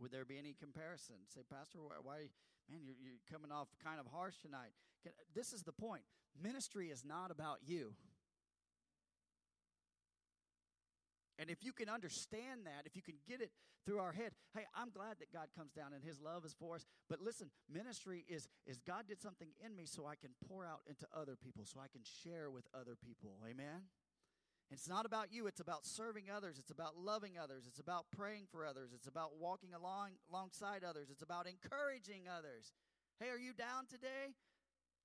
Would 0.00 0.10
there 0.10 0.24
be 0.24 0.38
any 0.38 0.54
comparison? 0.58 1.16
Say, 1.32 1.42
Pastor, 1.48 1.78
why, 1.80 1.94
why 2.02 2.16
man, 2.68 2.80
you're, 2.84 2.96
you're 3.00 3.22
coming 3.30 3.52
off 3.52 3.68
kind 3.82 4.00
of 4.00 4.06
harsh 4.06 4.34
tonight. 4.42 4.74
Can, 5.02 5.12
this 5.34 5.52
is 5.52 5.62
the 5.62 5.72
point. 5.72 6.02
Ministry 6.42 6.88
is 6.88 7.04
not 7.04 7.30
about 7.30 7.58
you. 7.64 7.94
And 11.38 11.50
if 11.50 11.64
you 11.64 11.72
can 11.72 11.88
understand 11.88 12.64
that, 12.64 12.86
if 12.86 12.94
you 12.94 13.02
can 13.02 13.16
get 13.26 13.40
it 13.40 13.50
through 13.84 13.98
our 13.98 14.12
head, 14.12 14.32
hey, 14.54 14.64
I'm 14.74 14.90
glad 14.90 15.18
that 15.18 15.32
God 15.32 15.48
comes 15.56 15.72
down 15.72 15.92
and 15.92 16.02
his 16.04 16.20
love 16.20 16.44
is 16.44 16.54
for 16.58 16.76
us. 16.76 16.86
But 17.08 17.20
listen, 17.20 17.50
ministry 17.70 18.24
is 18.28 18.48
is 18.66 18.78
God 18.86 19.06
did 19.08 19.20
something 19.20 19.48
in 19.64 19.74
me 19.74 19.86
so 19.86 20.06
I 20.06 20.14
can 20.14 20.30
pour 20.48 20.64
out 20.64 20.80
into 20.88 21.06
other 21.14 21.36
people, 21.36 21.64
so 21.64 21.80
I 21.80 21.88
can 21.88 22.02
share 22.04 22.50
with 22.50 22.66
other 22.72 22.94
people. 22.94 23.36
Amen. 23.48 23.90
It's 24.70 24.88
not 24.88 25.04
about 25.06 25.32
you, 25.32 25.46
it's 25.46 25.60
about 25.60 25.84
serving 25.84 26.30
others, 26.34 26.58
it's 26.58 26.70
about 26.70 26.96
loving 26.96 27.32
others, 27.38 27.64
it's 27.66 27.80
about 27.80 28.06
praying 28.16 28.46
for 28.50 28.64
others, 28.64 28.90
it's 28.94 29.06
about 29.06 29.36
walking 29.38 29.74
along 29.74 30.12
alongside 30.30 30.82
others, 30.84 31.10
it's 31.10 31.22
about 31.22 31.46
encouraging 31.46 32.22
others. 32.26 32.72
Hey, 33.20 33.28
are 33.28 33.38
you 33.38 33.52
down 33.52 33.86
today? 33.88 34.34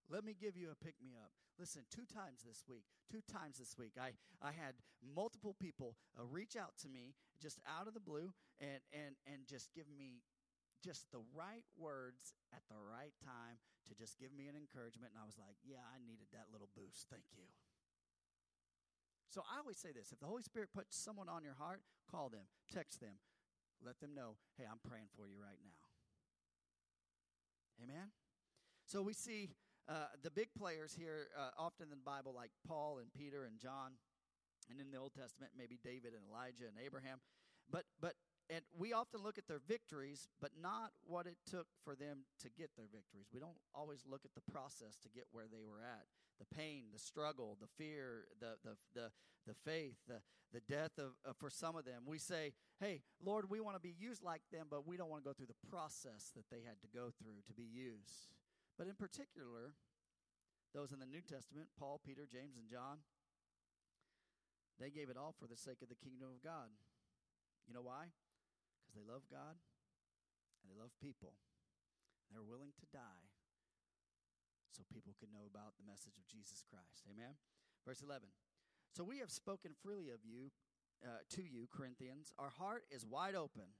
Let 0.10 0.26
me 0.26 0.34
give 0.34 0.58
you 0.58 0.74
a 0.74 0.78
pick 0.78 0.98
me 0.98 1.14
up. 1.14 1.30
Listen, 1.62 1.86
two 1.94 2.10
times 2.10 2.42
this 2.42 2.66
week, 2.66 2.84
two 3.12 3.22
times 3.30 3.62
this 3.62 3.78
week, 3.78 3.94
I, 4.00 4.18
I 4.42 4.50
had 4.50 4.74
multiple 5.04 5.54
people 5.54 5.96
uh, 6.18 6.26
reach 6.26 6.58
out 6.58 6.74
to 6.82 6.90
me 6.90 7.14
just 7.38 7.62
out 7.70 7.86
of 7.86 7.94
the 7.94 8.02
blue 8.02 8.34
and, 8.58 8.82
and, 8.90 9.14
and 9.30 9.46
just 9.46 9.70
give 9.76 9.86
me 9.86 10.26
just 10.82 11.12
the 11.12 11.22
right 11.36 11.68
words 11.78 12.34
at 12.56 12.64
the 12.72 12.80
right 12.80 13.14
time 13.22 13.62
to 13.86 13.94
just 13.94 14.18
give 14.18 14.34
me 14.34 14.48
an 14.48 14.56
encouragement. 14.58 15.14
And 15.14 15.22
I 15.22 15.28
was 15.30 15.38
like, 15.38 15.62
yeah, 15.62 15.86
I 15.86 16.02
needed 16.02 16.32
that 16.34 16.50
little 16.50 16.72
boost. 16.74 17.06
Thank 17.12 17.30
you. 17.38 17.46
So 19.30 19.46
I 19.46 19.62
always 19.62 19.78
say 19.78 19.94
this 19.94 20.10
if 20.12 20.20
the 20.20 20.26
Holy 20.26 20.42
Spirit 20.42 20.74
puts 20.74 20.98
someone 20.98 21.30
on 21.30 21.44
your 21.46 21.54
heart, 21.54 21.86
call 22.10 22.34
them, 22.34 22.50
text 22.74 23.00
them, 23.00 23.22
let 23.86 24.00
them 24.00 24.16
know, 24.16 24.42
hey, 24.58 24.66
I'm 24.66 24.82
praying 24.82 25.14
for 25.14 25.28
you 25.30 25.38
right 25.38 25.62
now. 25.62 25.78
Amen? 27.84 28.10
So 28.86 29.04
we 29.04 29.14
see 29.14 29.54
uh, 29.90 30.14
the 30.22 30.30
big 30.30 30.50
players 30.58 30.94
here, 30.94 31.28
uh, 31.38 31.50
often 31.58 31.90
in 31.92 31.98
the 31.98 32.06
Bible, 32.06 32.34
like 32.34 32.52
Paul 32.68 33.00
and 33.00 33.12
Peter 33.12 33.46
and 33.46 33.58
John, 33.60 33.98
and 34.70 34.80
in 34.80 34.92
the 34.92 34.98
Old 34.98 35.14
Testament, 35.14 35.54
maybe 35.58 35.80
David 35.84 36.14
and 36.14 36.22
Elijah 36.30 36.70
and 36.70 36.78
Abraham. 36.78 37.20
But, 37.72 37.86
but, 38.00 38.14
and 38.50 38.62
we 38.78 38.94
often 38.94 39.22
look 39.24 39.38
at 39.38 39.48
their 39.48 39.62
victories, 39.68 40.28
but 40.40 40.52
not 40.62 40.92
what 41.06 41.26
it 41.26 41.38
took 41.50 41.68
for 41.84 41.96
them 41.96 42.26
to 42.42 42.50
get 42.50 42.70
their 42.78 42.88
victories. 42.92 43.28
We 43.34 43.40
don't 43.40 43.58
always 43.74 44.06
look 44.06 44.22
at 44.26 44.34
the 44.36 44.46
process 44.52 44.98
to 45.02 45.10
get 45.10 45.26
where 45.32 45.46
they 45.50 45.66
were 45.66 45.82
at 45.82 46.06
the 46.40 46.56
pain, 46.56 46.86
the 46.94 47.00
struggle, 47.00 47.58
the 47.60 47.68
fear, 47.78 48.24
the, 48.40 48.56
the, 48.64 48.78
the, 48.96 49.12
the 49.46 49.54
faith, 49.66 49.98
the, 50.08 50.22
the 50.54 50.62
death 50.62 50.98
of, 50.98 51.12
uh, 51.28 51.34
for 51.38 51.50
some 51.50 51.76
of 51.76 51.84
them. 51.84 52.04
We 52.06 52.18
say, 52.18 52.54
hey, 52.80 53.02
Lord, 53.22 53.50
we 53.50 53.60
want 53.60 53.76
to 53.76 53.82
be 53.82 53.94
used 54.00 54.24
like 54.24 54.42
them, 54.52 54.68
but 54.70 54.88
we 54.88 54.98
don't 54.98 55.10
want 55.10 55.24
to 55.24 55.30
go 55.30 55.34
through 55.34 55.52
the 55.52 55.70
process 55.70 56.32
that 56.36 56.46
they 56.50 56.64
had 56.66 56.80
to 56.82 56.88
go 56.88 57.12
through 57.22 57.44
to 57.48 57.54
be 57.54 57.64
used. 57.64 58.32
But 58.80 58.88
in 58.88 58.96
particular, 58.96 59.76
those 60.72 60.96
in 60.96 61.04
the 61.04 61.12
New 61.12 61.20
Testament, 61.20 61.68
Paul, 61.76 62.00
Peter, 62.00 62.24
James, 62.24 62.56
and 62.56 62.64
John, 62.72 63.04
they 64.80 64.88
gave 64.88 65.12
it 65.12 65.20
all 65.20 65.36
for 65.36 65.52
the 65.52 65.60
sake 65.60 65.84
of 65.84 65.92
the 65.92 66.00
kingdom 66.00 66.32
of 66.32 66.40
God. 66.40 66.72
You 67.68 67.76
know 67.76 67.84
why? 67.84 68.16
Because 68.80 68.96
they 68.96 69.04
love 69.04 69.28
God 69.28 69.60
and 70.64 70.72
they 70.72 70.80
love 70.80 70.96
people. 71.04 71.36
They're 72.32 72.40
willing 72.40 72.72
to 72.80 72.88
die 72.96 73.28
so 74.72 74.88
people 74.88 75.12
can 75.20 75.28
know 75.36 75.44
about 75.44 75.76
the 75.76 75.84
message 75.84 76.16
of 76.16 76.24
Jesus 76.32 76.64
Christ. 76.64 77.04
Amen. 77.12 77.36
Verse 77.84 78.00
11. 78.00 78.32
So 78.96 79.04
we 79.04 79.20
have 79.20 79.30
spoken 79.30 79.76
freely 79.84 80.08
of 80.08 80.24
you 80.24 80.56
uh, 81.04 81.28
to 81.36 81.44
you, 81.44 81.68
Corinthians. 81.68 82.32
Our 82.40 82.56
heart 82.56 82.88
is 82.88 83.04
wide 83.04 83.36
open. 83.36 83.76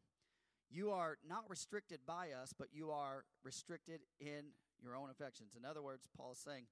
You 0.68 0.92
are 0.92 1.18
not 1.24 1.48
restricted 1.48 2.04
by 2.06 2.36
us, 2.36 2.52
but 2.52 2.68
you 2.76 2.92
are 2.92 3.24
restricted 3.44 4.02
in 4.20 4.52
your 4.84 4.96
own 4.96 5.10
affections. 5.10 5.56
In 5.58 5.66
other 5.66 5.82
words, 5.82 6.08
Paul's 6.16 6.40
saying, 6.40 6.66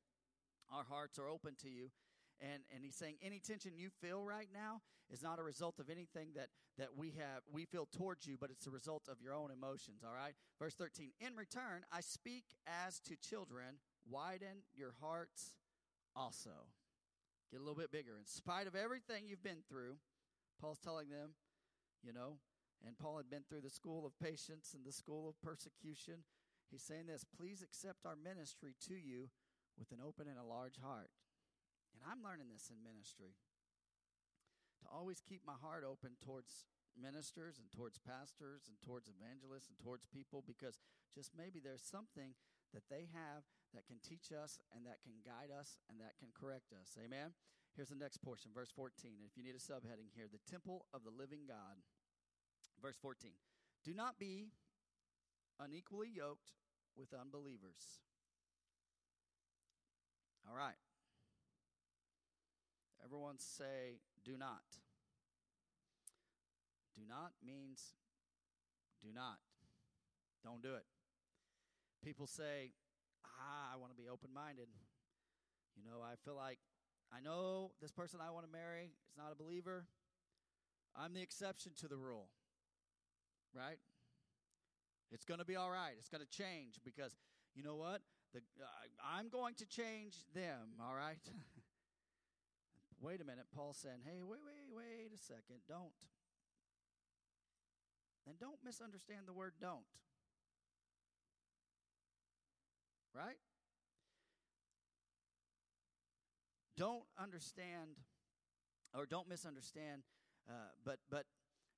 Our 0.72 0.84
hearts 0.84 1.20
are 1.20 1.28
open 1.28 1.56
to 1.62 1.70
you. 1.70 1.90
And, 2.40 2.62
and 2.74 2.84
he's 2.84 2.96
saying 2.96 3.16
any 3.24 3.40
tension 3.40 3.72
you 3.76 3.90
feel 4.00 4.24
right 4.24 4.50
now 4.54 4.82
is 5.10 5.24
not 5.24 5.40
a 5.40 5.44
result 5.44 5.80
of 5.80 5.90
anything 5.90 6.30
that, 6.36 6.50
that 6.78 6.90
we 6.96 7.08
have 7.18 7.42
we 7.52 7.66
feel 7.66 7.88
towards 7.98 8.28
you, 8.28 8.38
but 8.40 8.52
it's 8.52 8.68
a 8.68 8.72
result 8.72 9.08
of 9.10 9.22
your 9.22 9.34
own 9.34 9.50
emotions. 9.52 10.04
All 10.06 10.14
right. 10.14 10.34
Verse 10.60 10.76
13. 10.76 11.12
In 11.20 11.36
return, 11.36 11.84
I 11.92 12.02
speak 12.02 12.44
as 12.86 13.00
to 13.02 13.16
children, 13.16 13.80
widen 14.08 14.64
your 14.76 14.94
hearts 15.02 15.54
also. 16.16 16.70
Get 17.52 17.60
a 17.60 17.64
little 17.64 17.80
bit 17.80 17.92
bigger. 17.92 18.18
In 18.20 18.26
spite 18.26 18.68
of 18.68 18.76
everything 18.76 19.24
you've 19.28 19.44
been 19.44 19.64
through, 19.70 19.96
Paul's 20.62 20.80
telling 20.80 21.10
them, 21.10 21.32
you 22.04 22.14
know, 22.14 22.38
and 22.86 22.98
Paul 22.98 23.18
had 23.18 23.30
been 23.30 23.44
through 23.48 23.62
the 23.62 23.70
school 23.70 24.06
of 24.06 24.18
patience 24.20 24.74
and 24.76 24.86
the 24.86 24.92
school 24.92 25.28
of 25.30 25.42
persecution. 25.42 26.26
He's 26.72 26.84
saying 26.84 27.08
this 27.08 27.24
please 27.24 27.64
accept 27.64 28.06
our 28.06 28.16
ministry 28.16 28.76
to 28.88 28.96
you 28.96 29.30
with 29.78 29.92
an 29.92 30.04
open 30.04 30.28
and 30.28 30.40
a 30.40 30.48
large 30.48 30.78
heart. 30.82 31.12
And 31.94 32.02
I'm 32.04 32.22
learning 32.22 32.50
this 32.54 32.70
in 32.70 32.84
ministry 32.84 33.38
to 34.82 34.86
always 34.90 35.22
keep 35.22 35.42
my 35.46 35.58
heart 35.58 35.82
open 35.82 36.18
towards 36.22 36.66
ministers 36.98 37.62
and 37.62 37.70
towards 37.70 38.02
pastors 38.02 38.70
and 38.70 38.78
towards 38.82 39.10
evangelists 39.10 39.70
and 39.70 39.78
towards 39.78 40.10
people 40.10 40.42
because 40.46 40.82
just 41.14 41.34
maybe 41.38 41.62
there's 41.62 41.86
something 41.86 42.34
that 42.74 42.86
they 42.90 43.10
have 43.14 43.46
that 43.74 43.86
can 43.86 44.02
teach 44.02 44.34
us 44.34 44.60
and 44.74 44.86
that 44.86 45.02
can 45.06 45.22
guide 45.24 45.54
us 45.54 45.78
and 45.90 46.02
that 46.02 46.18
can 46.18 46.30
correct 46.34 46.74
us. 46.74 46.98
Amen. 46.98 47.34
Here's 47.78 47.94
the 47.94 47.98
next 48.00 48.18
portion, 48.26 48.52
verse 48.54 48.74
14. 48.74 49.22
If 49.26 49.38
you 49.38 49.46
need 49.46 49.54
a 49.54 49.62
subheading 49.62 50.10
here, 50.14 50.26
the 50.26 50.42
temple 50.50 50.86
of 50.94 51.06
the 51.06 51.14
living 51.14 51.46
God. 51.48 51.78
Verse 52.82 52.98
14. 52.98 53.32
Do 53.86 53.94
not 53.94 54.18
be 54.20 54.50
unequally 55.60 56.10
yoked 56.14 56.52
with 56.96 57.14
unbelievers. 57.14 58.02
All 60.50 60.56
right. 60.56 60.80
Everyone 63.04 63.38
say, 63.38 64.00
do 64.24 64.38
not. 64.38 64.64
Do 66.96 67.04
not 67.08 67.32
means 67.46 67.94
do 69.04 69.10
not. 69.14 69.38
Don't 70.44 70.62
do 70.62 70.76
it. 70.76 70.86
People 72.04 72.28
say, 72.28 72.72
ah, 73.26 73.74
I 73.74 73.78
want 73.78 73.92
to 73.92 73.98
be 74.02 74.10
open 74.10 74.30
minded. 74.34 74.68
You 75.76 75.84
know, 75.84 76.02
I 76.02 76.16
feel 76.26 76.36
like 76.36 76.60
I 77.14 77.22
know 77.22 77.72
this 77.82 77.92
person 77.92 78.20
I 78.22 78.32
want 78.32 78.46
to 78.46 78.52
marry 78.52 78.92
is 79.08 79.18
not 79.18 79.32
a 79.32 79.36
believer. 79.36 79.86
I'm 80.96 81.14
the 81.14 81.22
exception 81.22 81.74
to 81.78 81.88
the 81.88 81.98
rule. 81.98 82.30
Right? 83.54 83.78
It's 85.12 85.26
going 85.26 85.40
to 85.40 85.46
be 85.46 85.56
all 85.56 85.72
right. 85.72 85.94
It's 85.98 86.10
going 86.10 86.24
to 86.24 86.30
change 86.30 86.80
because 86.84 87.16
you 87.56 87.64
know 87.64 87.76
what? 87.76 88.02
The, 88.34 88.40
uh, 88.62 88.68
I'm 89.18 89.30
going 89.30 89.56
to 89.56 89.66
change 89.66 90.16
them, 90.34 90.76
all 90.82 90.96
right? 90.96 91.24
wait 93.02 93.22
a 93.22 93.24
minute. 93.24 93.46
Paul's 93.56 93.78
saying, 93.78 94.00
hey, 94.04 94.22
wait, 94.22 94.40
wait, 94.44 94.68
wait 94.70 95.12
a 95.14 95.18
second. 95.18 95.62
Don't. 95.68 95.92
And 98.28 98.38
don't 98.38 98.60
misunderstand 98.64 99.22
the 99.26 99.34
word 99.34 99.54
don't. 99.62 99.86
Right? 103.16 103.38
Don't 106.76 107.06
understand 107.18 107.98
or 108.94 109.06
don't 109.06 109.28
misunderstand, 109.28 110.04
uh, 110.48 110.54
but 110.86 111.00
but 111.10 111.26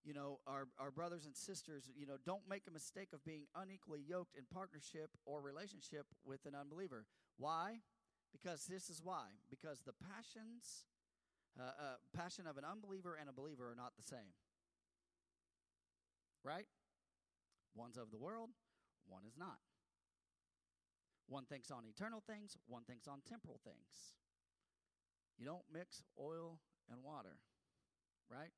you 0.04 0.14
know 0.14 0.40
our 0.48 0.68
our 0.80 0.92
brothers 0.92 1.26
and 1.26 1.36
sisters, 1.36 1.90
you 1.96 2.06
know, 2.06 2.18
don't 2.26 2.48
make 2.50 2.64
a 2.68 2.72
mistake 2.72 3.10
of 3.14 3.24
being 3.24 3.44
unequally 3.56 4.02
yoked 4.06 4.36
in 4.36 4.44
partnership 4.54 5.12
or 5.26 5.42
relationship 5.42 6.06
with 6.26 6.46
an 6.46 6.56
unbeliever. 6.56 7.06
Why? 7.38 7.82
Because 8.32 8.66
this 8.66 8.90
is 8.90 9.02
why. 9.04 9.26
Because 9.50 9.82
the 9.86 9.94
passions, 9.94 10.86
uh, 11.60 11.64
uh, 11.64 11.96
passion 12.16 12.46
of 12.48 12.58
an 12.58 12.64
unbeliever 12.64 13.18
and 13.20 13.30
a 13.30 13.34
believer 13.34 13.72
are 13.72 13.76
not 13.76 13.94
the 13.98 14.04
same. 14.04 14.38
Right? 16.44 16.68
One's 17.76 17.98
of 17.98 18.12
the 18.12 18.18
world, 18.18 18.50
one 19.08 19.24
is 19.28 19.38
not. 19.38 19.60
One 21.28 21.46
thinks 21.46 21.70
on 21.70 21.84
eternal 21.86 22.24
things, 22.26 22.58
one 22.68 22.84
thinks 22.84 23.08
on 23.08 23.22
temporal 23.28 23.60
things. 23.64 24.16
You 25.38 25.46
don't 25.46 25.64
mix 25.72 26.02
oil 26.20 26.60
and 26.90 27.04
water, 27.04 27.38
right? 28.30 28.52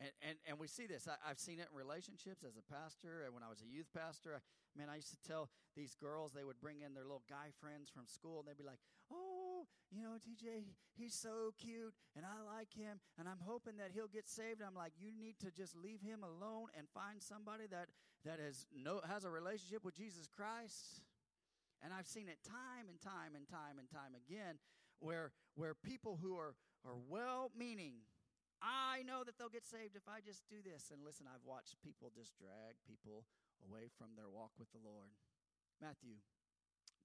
And, 0.00 0.10
and, 0.22 0.36
and 0.46 0.54
we 0.58 0.68
see 0.70 0.86
this. 0.86 1.08
I, 1.10 1.18
have 1.26 1.38
seen 1.42 1.58
it 1.58 1.66
in 1.70 1.74
relationships 1.74 2.46
as 2.46 2.54
a 2.54 2.62
pastor. 2.70 3.26
And 3.26 3.34
when 3.34 3.42
I 3.42 3.50
was 3.50 3.62
a 3.62 3.66
youth 3.66 3.90
pastor, 3.90 4.38
I, 4.38 4.40
man, 4.78 4.86
I 4.86 4.96
used 4.96 5.10
to 5.10 5.20
tell 5.26 5.50
these 5.74 5.98
girls, 5.98 6.30
they 6.30 6.46
would 6.46 6.60
bring 6.62 6.86
in 6.86 6.94
their 6.94 7.02
little 7.02 7.26
guy 7.28 7.50
friends 7.58 7.90
from 7.90 8.06
school, 8.06 8.38
and 8.38 8.46
they'd 8.46 8.58
be 8.58 8.66
like, 8.66 8.78
oh, 9.10 9.66
you 9.90 10.02
know, 10.02 10.14
TJ, 10.22 10.70
he's 10.94 11.14
so 11.14 11.54
cute, 11.58 11.94
and 12.14 12.22
I 12.22 12.38
like 12.46 12.70
him, 12.74 13.00
and 13.18 13.26
I'm 13.26 13.42
hoping 13.42 13.78
that 13.78 13.90
he'll 13.94 14.10
get 14.10 14.28
saved. 14.28 14.62
I'm 14.62 14.74
like, 14.76 14.92
you 14.98 15.10
need 15.10 15.38
to 15.40 15.50
just 15.50 15.74
leave 15.74 16.02
him 16.02 16.22
alone 16.22 16.70
and 16.76 16.86
find 16.94 17.22
somebody 17.22 17.66
that, 17.70 17.88
that 18.24 18.38
has, 18.38 18.66
no, 18.70 19.00
has 19.02 19.24
a 19.24 19.30
relationship 19.30 19.84
with 19.84 19.96
Jesus 19.96 20.28
Christ. 20.28 21.02
And 21.82 21.94
I've 21.94 22.06
seen 22.06 22.28
it 22.28 22.38
time 22.46 22.90
and 22.90 23.00
time 23.00 23.34
and 23.34 23.46
time 23.48 23.78
and 23.78 23.88
time 23.90 24.14
again 24.14 24.58
where 25.00 25.30
where 25.54 25.74
people 25.74 26.18
who 26.20 26.36
are 26.36 26.54
are 26.84 26.98
well 27.08 27.50
meaning 27.56 27.94
I 28.62 29.06
know 29.06 29.22
that 29.22 29.38
they'll 29.38 29.52
get 29.52 29.66
saved 29.66 29.94
if 29.94 30.10
I 30.10 30.18
just 30.18 30.42
do 30.50 30.58
this. 30.62 30.90
And 30.90 31.06
listen, 31.06 31.30
I've 31.30 31.46
watched 31.46 31.78
people 31.82 32.10
just 32.10 32.34
drag 32.34 32.78
people 32.82 33.26
away 33.62 33.90
from 33.94 34.18
their 34.18 34.30
walk 34.30 34.54
with 34.58 34.70
the 34.74 34.82
Lord. 34.82 35.14
Matthew 35.78 36.18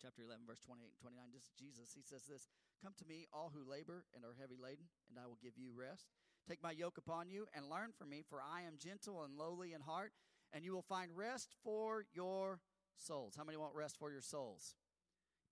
chapter 0.01 0.25
11, 0.25 0.43
verse 0.49 0.59
28 0.65 0.89
and 0.89 0.99
29. 0.99 1.31
Just 1.31 1.53
Jesus, 1.55 1.93
he 1.93 2.01
says 2.01 2.25
this 2.25 2.49
Come 2.81 2.97
to 2.97 3.05
me, 3.05 3.29
all 3.31 3.53
who 3.53 3.63
labor 3.63 4.03
and 4.11 4.25
are 4.25 4.35
heavy 4.35 4.57
laden, 4.57 4.89
and 5.07 5.15
I 5.21 5.29
will 5.29 5.39
give 5.41 5.55
you 5.55 5.71
rest. 5.71 6.09
Take 6.43 6.61
my 6.61 6.71
yoke 6.71 6.97
upon 6.97 7.29
you 7.29 7.47
and 7.55 7.69
learn 7.69 7.95
from 7.95 8.09
me, 8.09 8.25
for 8.27 8.43
I 8.43 8.67
am 8.67 8.75
gentle 8.75 9.23
and 9.23 9.37
lowly 9.37 9.71
in 9.71 9.81
heart, 9.81 10.11
and 10.51 10.65
you 10.65 10.73
will 10.73 10.83
find 10.83 11.15
rest 11.15 11.55
for 11.63 12.03
your 12.13 12.59
souls. 12.97 13.35
How 13.37 13.43
many 13.43 13.57
want 13.57 13.75
rest 13.75 13.97
for 13.97 14.11
your 14.11 14.21
souls? 14.21 14.75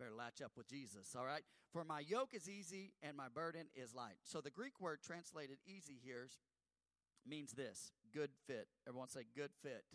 Better 0.02 0.18
latch 0.18 0.42
up 0.42 0.54
with 0.58 0.68
Jesus, 0.68 1.16
all 1.16 1.26
right? 1.26 1.44
For 1.72 1.84
my 1.86 2.00
yoke 2.00 2.34
is 2.34 2.50
easy 2.50 2.94
and 3.04 3.16
my 3.16 3.30
burden 3.30 3.68
is 3.76 3.94
light. 3.94 4.18
So 4.24 4.42
the 4.42 4.50
Greek 4.50 4.82
word 4.82 5.00
translated 5.06 5.58
easy 5.68 6.00
here 6.04 6.28
means 7.28 7.52
this 7.52 7.92
good 8.12 8.32
fit. 8.48 8.68
Everyone 8.88 9.10
say 9.10 9.26
good 9.36 9.52
fit. 9.62 9.86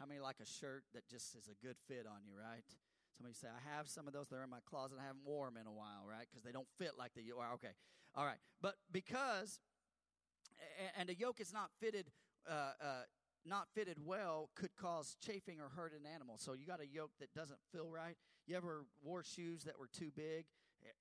How 0.00 0.06
many 0.06 0.20
like 0.20 0.40
a 0.40 0.46
shirt 0.46 0.84
that 0.94 1.06
just 1.08 1.36
is 1.36 1.48
a 1.48 1.66
good 1.66 1.76
fit 1.86 2.06
on 2.06 2.24
you, 2.24 2.32
right? 2.40 2.64
Somebody 3.16 3.34
say, 3.34 3.48
I 3.48 3.76
have 3.76 3.88
some 3.88 4.06
of 4.06 4.14
those. 4.14 4.28
They're 4.28 4.44
in 4.44 4.50
my 4.50 4.64
closet. 4.64 4.96
I 5.00 5.06
haven't 5.06 5.26
worn 5.26 5.52
them 5.52 5.60
in 5.60 5.66
a 5.66 5.74
while, 5.74 6.06
right? 6.08 6.26
Because 6.30 6.42
they 6.42 6.52
don't 6.52 6.68
fit 6.78 6.92
like 6.96 7.12
the 7.14 7.22
are. 7.36 7.52
Okay. 7.54 7.74
All 8.14 8.24
right. 8.24 8.38
But 8.62 8.76
because, 8.90 9.58
and 10.96 11.10
a 11.10 11.14
yoke 11.14 11.40
is 11.40 11.52
not 11.52 11.70
fitted, 11.80 12.06
uh, 12.48 12.72
uh, 12.80 13.02
not 13.48 13.68
fitted 13.74 13.98
well 14.04 14.50
could 14.54 14.76
cause 14.76 15.16
chafing 15.24 15.60
or 15.60 15.70
hurt 15.74 15.92
an 15.92 16.06
animal. 16.12 16.36
So 16.38 16.52
you 16.52 16.66
got 16.66 16.80
a 16.80 16.86
yoke 16.86 17.12
that 17.20 17.32
doesn't 17.34 17.58
feel 17.72 17.88
right. 17.90 18.16
You 18.46 18.56
ever 18.56 18.84
wore 19.02 19.24
shoes 19.24 19.64
that 19.64 19.78
were 19.78 19.88
too 19.92 20.10
big? 20.14 20.46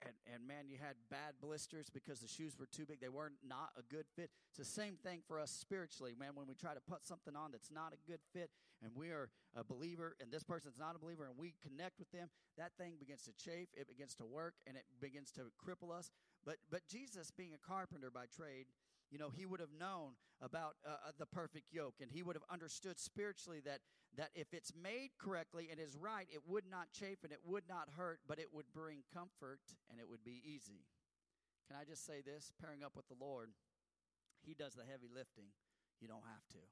And, 0.02 0.14
and 0.34 0.48
man, 0.48 0.66
you 0.68 0.78
had 0.82 0.96
bad 1.12 1.36
blisters 1.40 1.88
because 1.94 2.20
the 2.20 2.28
shoes 2.28 2.58
were 2.60 2.66
too 2.66 2.86
big. 2.86 3.00
They 3.00 3.10
were 3.10 3.32
not 3.48 3.58
not 3.58 3.72
a 3.78 3.84
good 3.94 4.06
fit. 4.16 4.30
It's 4.50 4.60
the 4.60 4.66
same 4.66 4.96
thing 5.02 5.22
for 5.28 5.40
us 5.40 5.52
spiritually, 5.52 6.14
man. 6.18 6.32
When 6.36 6.48
we 6.48 6.56
try 6.56 6.74
to 6.74 6.82
put 6.82 7.06
something 7.06 7.36
on 7.36 7.52
that's 7.52 7.72
not 7.72 7.94
a 7.94 8.00
good 8.10 8.20
fit, 8.34 8.50
and 8.84 8.92
we 8.96 9.10
are 9.10 9.30
a 9.56 9.64
believer, 9.64 10.16
and 10.22 10.32
this 10.32 10.44
person's 10.44 10.78
not 10.78 10.96
a 10.96 11.00
believer, 11.00 11.26
and 11.26 11.38
we 11.38 11.56
connect 11.64 11.98
with 12.00 12.12
them, 12.12 12.30
that 12.58 12.72
thing 12.78 12.94
begins 13.00 13.24
to 13.24 13.34
chafe. 13.34 13.70
It 13.74 13.88
begins 13.88 14.14
to 14.16 14.26
work, 14.26 14.54
and 14.68 14.78
it 14.78 14.86
begins 15.02 15.32
to 15.34 15.50
cripple 15.58 15.92
us. 15.92 16.12
But 16.46 16.58
but 16.70 16.88
Jesus, 16.88 17.32
being 17.32 17.54
a 17.54 17.68
carpenter 17.68 18.12
by 18.12 18.26
trade, 18.30 18.68
you 19.12 19.18
know, 19.18 19.30
he 19.30 19.46
would 19.46 19.60
have 19.60 19.74
known 19.78 20.14
about 20.42 20.76
uh, 20.86 20.92
uh, 21.08 21.12
the 21.18 21.26
perfect 21.26 21.72
yoke, 21.72 21.96
and 22.02 22.12
he 22.12 22.24
would 22.24 22.36
have 22.36 22.44
understood 22.52 23.00
spiritually 23.00 23.62
that 23.66 23.80
that 24.16 24.30
if 24.34 24.54
it's 24.54 24.72
made 24.82 25.10
correctly 25.20 25.68
and 25.70 25.80
is 25.80 25.96
right, 25.96 26.28
it 26.34 26.42
would 26.48 26.64
not 26.70 26.92
chafe 26.92 27.20
and 27.24 27.32
it 27.32 27.40
would 27.46 27.64
not 27.70 27.90
hurt, 27.98 28.20
but 28.28 28.40
it 28.40 28.48
would 28.54 28.66
bring 28.74 29.04
comfort 29.14 29.60
and 29.92 30.00
it 30.00 30.10
would 30.10 30.24
be 30.24 30.42
easy. 30.44 30.86
Can 31.68 31.78
I 31.80 31.84
just 31.84 32.06
say 32.06 32.22
this? 32.26 32.52
Pairing 32.62 32.84
up 32.84 32.94
with 32.96 33.08
the 33.10 33.16
Lord, 33.20 33.50
He 34.46 34.54
does 34.54 34.74
the 34.74 34.84
heavy 34.90 35.10
lifting. 35.14 35.52
You 36.02 36.08
don't 36.08 36.24
have 36.26 36.48
to. 36.52 36.64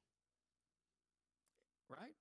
Right? 1.89 2.15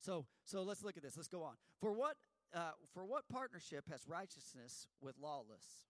So, 0.00 0.26
so 0.44 0.62
let's 0.62 0.82
look 0.82 0.96
at 0.96 1.02
this. 1.02 1.16
Let's 1.16 1.28
go 1.28 1.42
on. 1.42 1.54
For 1.80 1.92
what, 1.92 2.16
uh, 2.54 2.72
for 2.94 3.04
what 3.04 3.28
partnership 3.28 3.84
has 3.90 4.06
righteousness 4.08 4.86
with 5.00 5.14
lawless, 5.20 5.84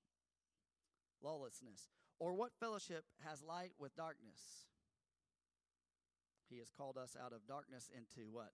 lawlessness, 1.23 1.89
or 2.19 2.35
what 2.35 2.53
fellowship 2.59 3.05
has 3.25 3.43
light 3.43 3.73
with 3.79 3.95
darkness? 3.95 4.67
He 6.49 6.59
has 6.59 6.71
called 6.71 6.97
us 6.97 7.17
out 7.23 7.33
of 7.33 7.47
darkness 7.47 7.91
into 7.95 8.29
what? 8.31 8.53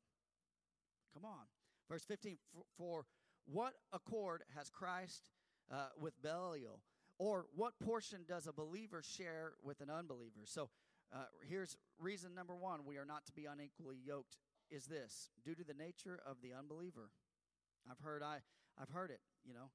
Come 1.15 1.25
on. 1.25 1.47
Verse 1.89 2.05
15 2.05 2.39
For, 2.77 3.05
what 3.45 3.75
accord 3.93 4.45
has 4.57 4.71
Christ 4.71 5.25
uh, 5.71 5.89
with 5.99 6.21
Belial? 6.23 6.81
Or 7.19 7.47
what 7.55 7.75
portion 7.85 8.25
does 8.27 8.47
a 8.47 8.53
believer 8.53 9.03
share 9.03 9.53
with 9.63 9.81
an 9.81 9.91
unbeliever? 9.91 10.41
So 10.45 10.71
uh, 11.15 11.25
here's 11.47 11.77
reason 11.99 12.35
number 12.35 12.57
one 12.57 12.81
we 12.87 12.97
are 12.97 13.05
not 13.05 13.27
to 13.27 13.33
be 13.33 13.45
unequally 13.45 13.99
yoked 14.03 14.39
is 14.71 14.87
this 14.87 15.31
due 15.45 15.55
to 15.55 15.65
the 15.65 15.75
nature 15.75 16.19
of 16.27 16.39
the 16.43 16.53
unbeliever. 16.59 17.11
I've 17.89 18.01
heard 18.01 18.23
I 18.23 18.39
I've 18.81 18.89
heard 18.89 19.11
it, 19.11 19.21
you 19.45 19.53
know. 19.53 19.71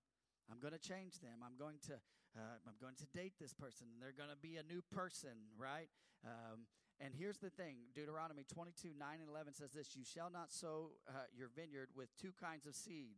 I'm 0.49 0.59
going 0.59 0.73
to 0.73 0.79
change 0.79 1.19
them. 1.19 1.43
I'm 1.45 1.57
going 1.59 1.77
to 1.87 1.99
uh, 2.35 2.57
I'm 2.67 2.75
going 2.81 2.95
to 2.97 3.07
date 3.13 3.33
this 3.39 3.53
person, 3.53 3.87
and 3.93 4.01
they're 4.01 4.15
going 4.15 4.33
to 4.33 4.41
be 4.41 4.57
a 4.57 4.63
new 4.63 4.81
person, 4.91 5.53
right? 5.57 5.89
Um, 6.25 6.67
and 6.99 7.13
here's 7.13 7.37
the 7.37 7.49
thing 7.49 7.75
Deuteronomy 7.95 8.43
22 8.43 8.89
9 8.97 9.07
and 9.19 9.29
11 9.29 9.53
says 9.53 9.71
this 9.71 9.95
You 9.95 10.03
shall 10.03 10.29
not 10.29 10.51
sow 10.51 10.91
uh, 11.07 11.29
your 11.35 11.49
vineyard 11.55 11.89
with 11.95 12.09
two 12.19 12.33
kinds 12.39 12.65
of 12.65 12.75
seed. 12.75 13.17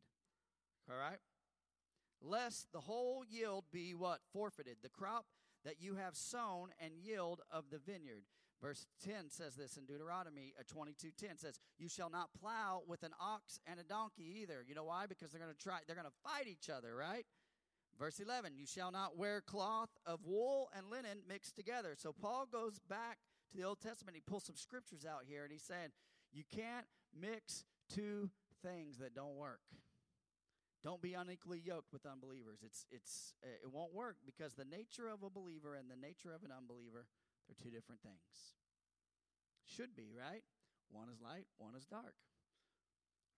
All 0.90 0.98
right? 0.98 1.20
Lest 2.22 2.68
the 2.74 2.82
whole 2.82 3.24
yield 3.28 3.66
be 3.72 3.94
what? 3.94 4.20
Forfeited. 4.34 4.78
The 4.82 4.90
crop 4.90 5.26
that 5.64 5.76
you 5.80 5.96
have 5.96 6.16
sown 6.16 6.70
and 6.80 6.94
yield 6.98 7.42
of 7.52 7.66
the 7.72 7.78
vineyard. 7.78 8.24
Verse 8.62 8.88
10 9.06 9.30
says 9.30 9.56
this 9.56 9.78
in 9.78 9.86
Deuteronomy 9.86 10.54
uh, 10.60 10.64
22 10.68 11.12
10 11.18 11.38
says, 11.38 11.60
You 11.78 11.88
shall 11.88 12.10
not 12.10 12.30
plow 12.40 12.82
with 12.86 13.04
an 13.04 13.14
ox 13.22 13.60
and 13.66 13.80
a 13.80 13.84
donkey 13.84 14.42
either. 14.42 14.66
You 14.68 14.76
know 14.76 14.84
why? 14.84 15.06
Because 15.08 15.32
they're 15.32 15.42
going 15.42 15.54
to 15.54 15.64
try, 15.64 15.80
they're 15.88 15.96
going 15.96 16.08
to 16.08 16.30
fight 16.30 16.48
each 16.48 16.70
other, 16.70 16.94
right? 16.94 17.26
Verse 18.00 18.22
11, 18.22 18.54
you 18.56 18.66
shall 18.66 18.92
not 18.92 19.18
wear 19.18 19.42
cloth 19.42 19.90
of 20.06 20.22
wool 20.24 20.70
and 20.74 20.90
linen 20.90 21.20
mixed 21.28 21.58
together. 21.58 21.96
So 21.98 22.14
Paul 22.14 22.48
goes 22.50 22.80
back 22.90 23.18
to 23.52 23.58
the 23.58 23.66
Old 23.66 23.82
Testament. 23.82 24.16
He 24.16 24.22
pulls 24.26 24.46
some 24.46 24.56
scriptures 24.56 25.06
out 25.06 25.24
here 25.28 25.44
and 25.44 25.52
he's 25.52 25.64
saying, 25.64 25.90
you 26.32 26.44
can't 26.56 26.86
mix 27.14 27.66
two 27.94 28.30
things 28.64 29.00
that 29.00 29.14
don't 29.14 29.36
work. 29.36 29.60
Don't 30.82 31.02
be 31.02 31.14
unequally 31.14 31.60
yoked 31.60 31.92
with 31.92 32.06
unbelievers. 32.06 32.60
It's, 32.64 32.86
it's, 32.90 33.34
it 33.44 33.70
won't 33.70 33.94
work 33.94 34.16
because 34.26 34.54
the 34.54 34.64
nature 34.64 35.10
of 35.10 35.24
a 35.24 35.30
believer 35.30 35.76
and 35.76 35.92
the 35.92 36.00
nature 36.00 36.34
of 36.34 36.44
an 36.44 36.56
unbeliever, 36.56 37.06
they're 37.48 37.60
two 37.62 37.76
different 37.76 38.02
things. 38.02 38.56
Should 39.66 39.94
be, 39.94 40.16
right? 40.18 40.44
One 40.90 41.10
is 41.12 41.20
light, 41.22 41.48
one 41.58 41.76
is 41.76 41.86
dark. 41.86 42.16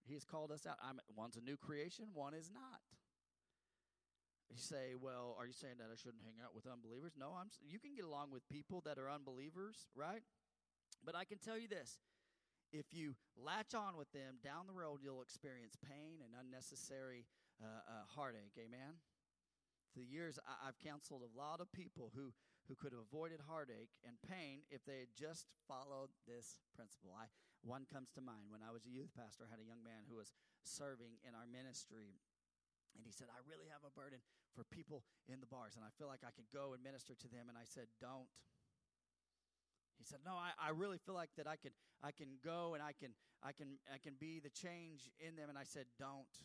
He's 0.05 0.24
called 0.24 0.51
us 0.51 0.68
out. 0.68 0.78
I'm, 0.84 0.99
one's 1.16 1.36
a 1.36 1.41
new 1.41 1.57
creation, 1.57 2.09
one 2.14 2.36
is 2.36 2.51
not. 2.53 2.82
You 4.52 4.60
say, 4.60 4.99
well, 4.99 5.36
are 5.39 5.47
you 5.47 5.56
saying 5.56 5.80
that 5.80 5.88
I 5.88 5.95
shouldn't 5.95 6.28
hang 6.28 6.43
out 6.43 6.52
with 6.52 6.68
unbelievers? 6.68 7.16
No, 7.16 7.32
I'm. 7.39 7.47
You 7.64 7.80
can 7.80 7.95
get 7.95 8.04
along 8.04 8.36
with 8.36 8.43
people 8.52 8.84
that 8.84 8.99
are 8.99 9.08
unbelievers, 9.08 9.88
right? 9.95 10.20
But 11.08 11.16
I 11.16 11.24
can 11.24 11.39
tell 11.39 11.58
you 11.58 11.72
this: 11.72 12.04
if 12.76 12.91
you 12.91 13.16
latch 13.39 13.72
on 13.72 13.95
with 13.95 14.12
them 14.12 14.43
down 14.43 14.68
the 14.68 14.76
road, 14.76 14.99
you'll 14.99 15.24
experience 15.24 15.80
pain 15.80 16.20
and 16.20 16.36
unnecessary 16.36 17.24
uh, 17.64 17.66
uh, 17.88 18.04
heartache. 18.12 18.60
Amen. 18.60 18.99
For 19.95 20.04
years, 20.04 20.36
I- 20.43 20.68
I've 20.68 20.80
counseled 20.84 21.24
a 21.24 21.32
lot 21.32 21.64
of 21.64 21.72
people 21.72 22.12
who 22.12 22.36
who 22.68 22.76
could 22.76 22.91
have 22.91 23.04
avoided 23.04 23.39
heartache 23.47 23.95
and 24.04 24.16
pain 24.24 24.64
if 24.70 24.84
they 24.84 24.99
had 24.99 25.16
just 25.16 25.47
followed 25.68 26.12
this 26.28 26.60
principle. 26.76 27.16
I 27.16 27.32
one 27.64 27.86
comes 27.88 28.12
to 28.18 28.22
mind 28.22 28.52
when 28.52 28.64
I 28.66 28.72
was 28.72 28.84
a 28.84 28.91
youth 28.91 29.16
pastor, 29.16 29.45
I 29.47 29.52
had 29.52 29.64
a 29.64 29.68
young 29.68 29.84
man 29.84 30.04
who 30.10 30.18
was 30.20 30.34
serving 30.64 31.20
in 31.24 31.36
our 31.36 31.45
ministry 31.45 32.20
and 32.95 33.03
he 33.05 33.11
said, 33.11 33.27
I 33.31 33.39
really 33.47 33.67
have 33.71 33.83
a 33.85 33.93
burden 33.93 34.19
for 34.55 34.63
people 34.67 35.03
in 35.31 35.39
the 35.39 35.47
bars, 35.47 35.79
and 35.79 35.83
I 35.85 35.91
feel 35.95 36.07
like 36.07 36.23
I 36.27 36.31
could 36.35 36.49
go 36.51 36.73
and 36.75 36.83
minister 36.83 37.15
to 37.15 37.27
them. 37.27 37.47
And 37.47 37.57
I 37.57 37.63
said, 37.63 37.87
Don't. 37.99 38.35
He 39.97 40.03
said, 40.03 40.19
No, 40.25 40.33
I, 40.33 40.51
I 40.57 40.71
really 40.71 40.97
feel 40.97 41.15
like 41.15 41.31
that 41.37 41.47
I 41.47 41.55
can 41.55 41.71
I 42.03 42.11
can 42.11 42.41
go 42.43 42.73
and 42.73 42.81
I 42.81 42.91
can 42.91 43.13
I 43.43 43.51
can 43.53 43.79
I 43.87 43.97
can 43.97 44.19
be 44.19 44.41
the 44.41 44.51
change 44.51 45.11
in 45.21 45.35
them. 45.35 45.47
And 45.47 45.57
I 45.57 45.63
said, 45.63 45.85
Don't. 45.97 46.35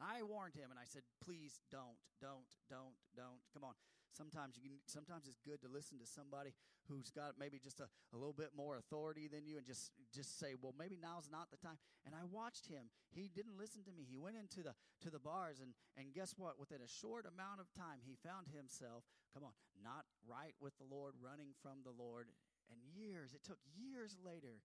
I 0.00 0.22
warned 0.26 0.58
him 0.58 0.70
and 0.70 0.78
I 0.80 0.88
said, 0.88 1.02
please 1.22 1.60
don't, 1.70 2.00
don't, 2.18 2.48
don't, 2.70 2.98
don't. 3.14 3.42
Come 3.54 3.62
on. 3.62 3.78
Sometimes 4.10 4.58
you 4.58 4.62
can, 4.66 4.76
sometimes 4.84 5.30
it's 5.30 5.40
good 5.40 5.62
to 5.62 5.68
listen 5.68 5.98
to 6.02 6.06
somebody 6.06 6.52
who's 6.92 7.10
got 7.10 7.40
maybe 7.40 7.56
just 7.56 7.80
a, 7.80 7.88
a 8.12 8.16
little 8.16 8.36
bit 8.36 8.52
more 8.52 8.76
authority 8.76 9.26
than 9.26 9.48
you 9.48 9.56
and 9.56 9.64
just 9.64 9.90
just 10.12 10.38
say, 10.38 10.52
well, 10.60 10.76
maybe 10.76 11.00
now's 11.00 11.32
not 11.32 11.48
the 11.48 11.56
time. 11.56 11.80
And 12.04 12.14
I 12.14 12.28
watched 12.28 12.68
him. 12.68 12.92
He 13.08 13.32
didn't 13.32 13.56
listen 13.56 13.80
to 13.88 13.92
me. 13.92 14.04
He 14.04 14.20
went 14.20 14.36
into 14.36 14.60
the 14.60 14.76
to 15.02 15.08
the 15.08 15.18
bars 15.18 15.64
and 15.64 15.72
and 15.96 16.12
guess 16.12 16.36
what? 16.36 16.60
Within 16.60 16.84
a 16.84 16.90
short 16.90 17.24
amount 17.24 17.64
of 17.64 17.72
time, 17.72 18.04
he 18.04 18.20
found 18.20 18.52
himself, 18.52 19.08
come 19.32 19.48
on, 19.48 19.56
not 19.80 20.04
right 20.28 20.54
with 20.60 20.76
the 20.76 20.88
Lord, 20.88 21.16
running 21.16 21.56
from 21.64 21.80
the 21.82 21.96
Lord. 21.96 22.28
And 22.68 22.78
years, 22.94 23.32
it 23.34 23.44
took 23.44 23.58
years 23.76 24.16
later 24.20 24.60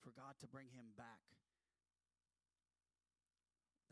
for 0.00 0.10
God 0.16 0.36
to 0.40 0.48
bring 0.48 0.68
him 0.72 0.92
back 0.96 1.20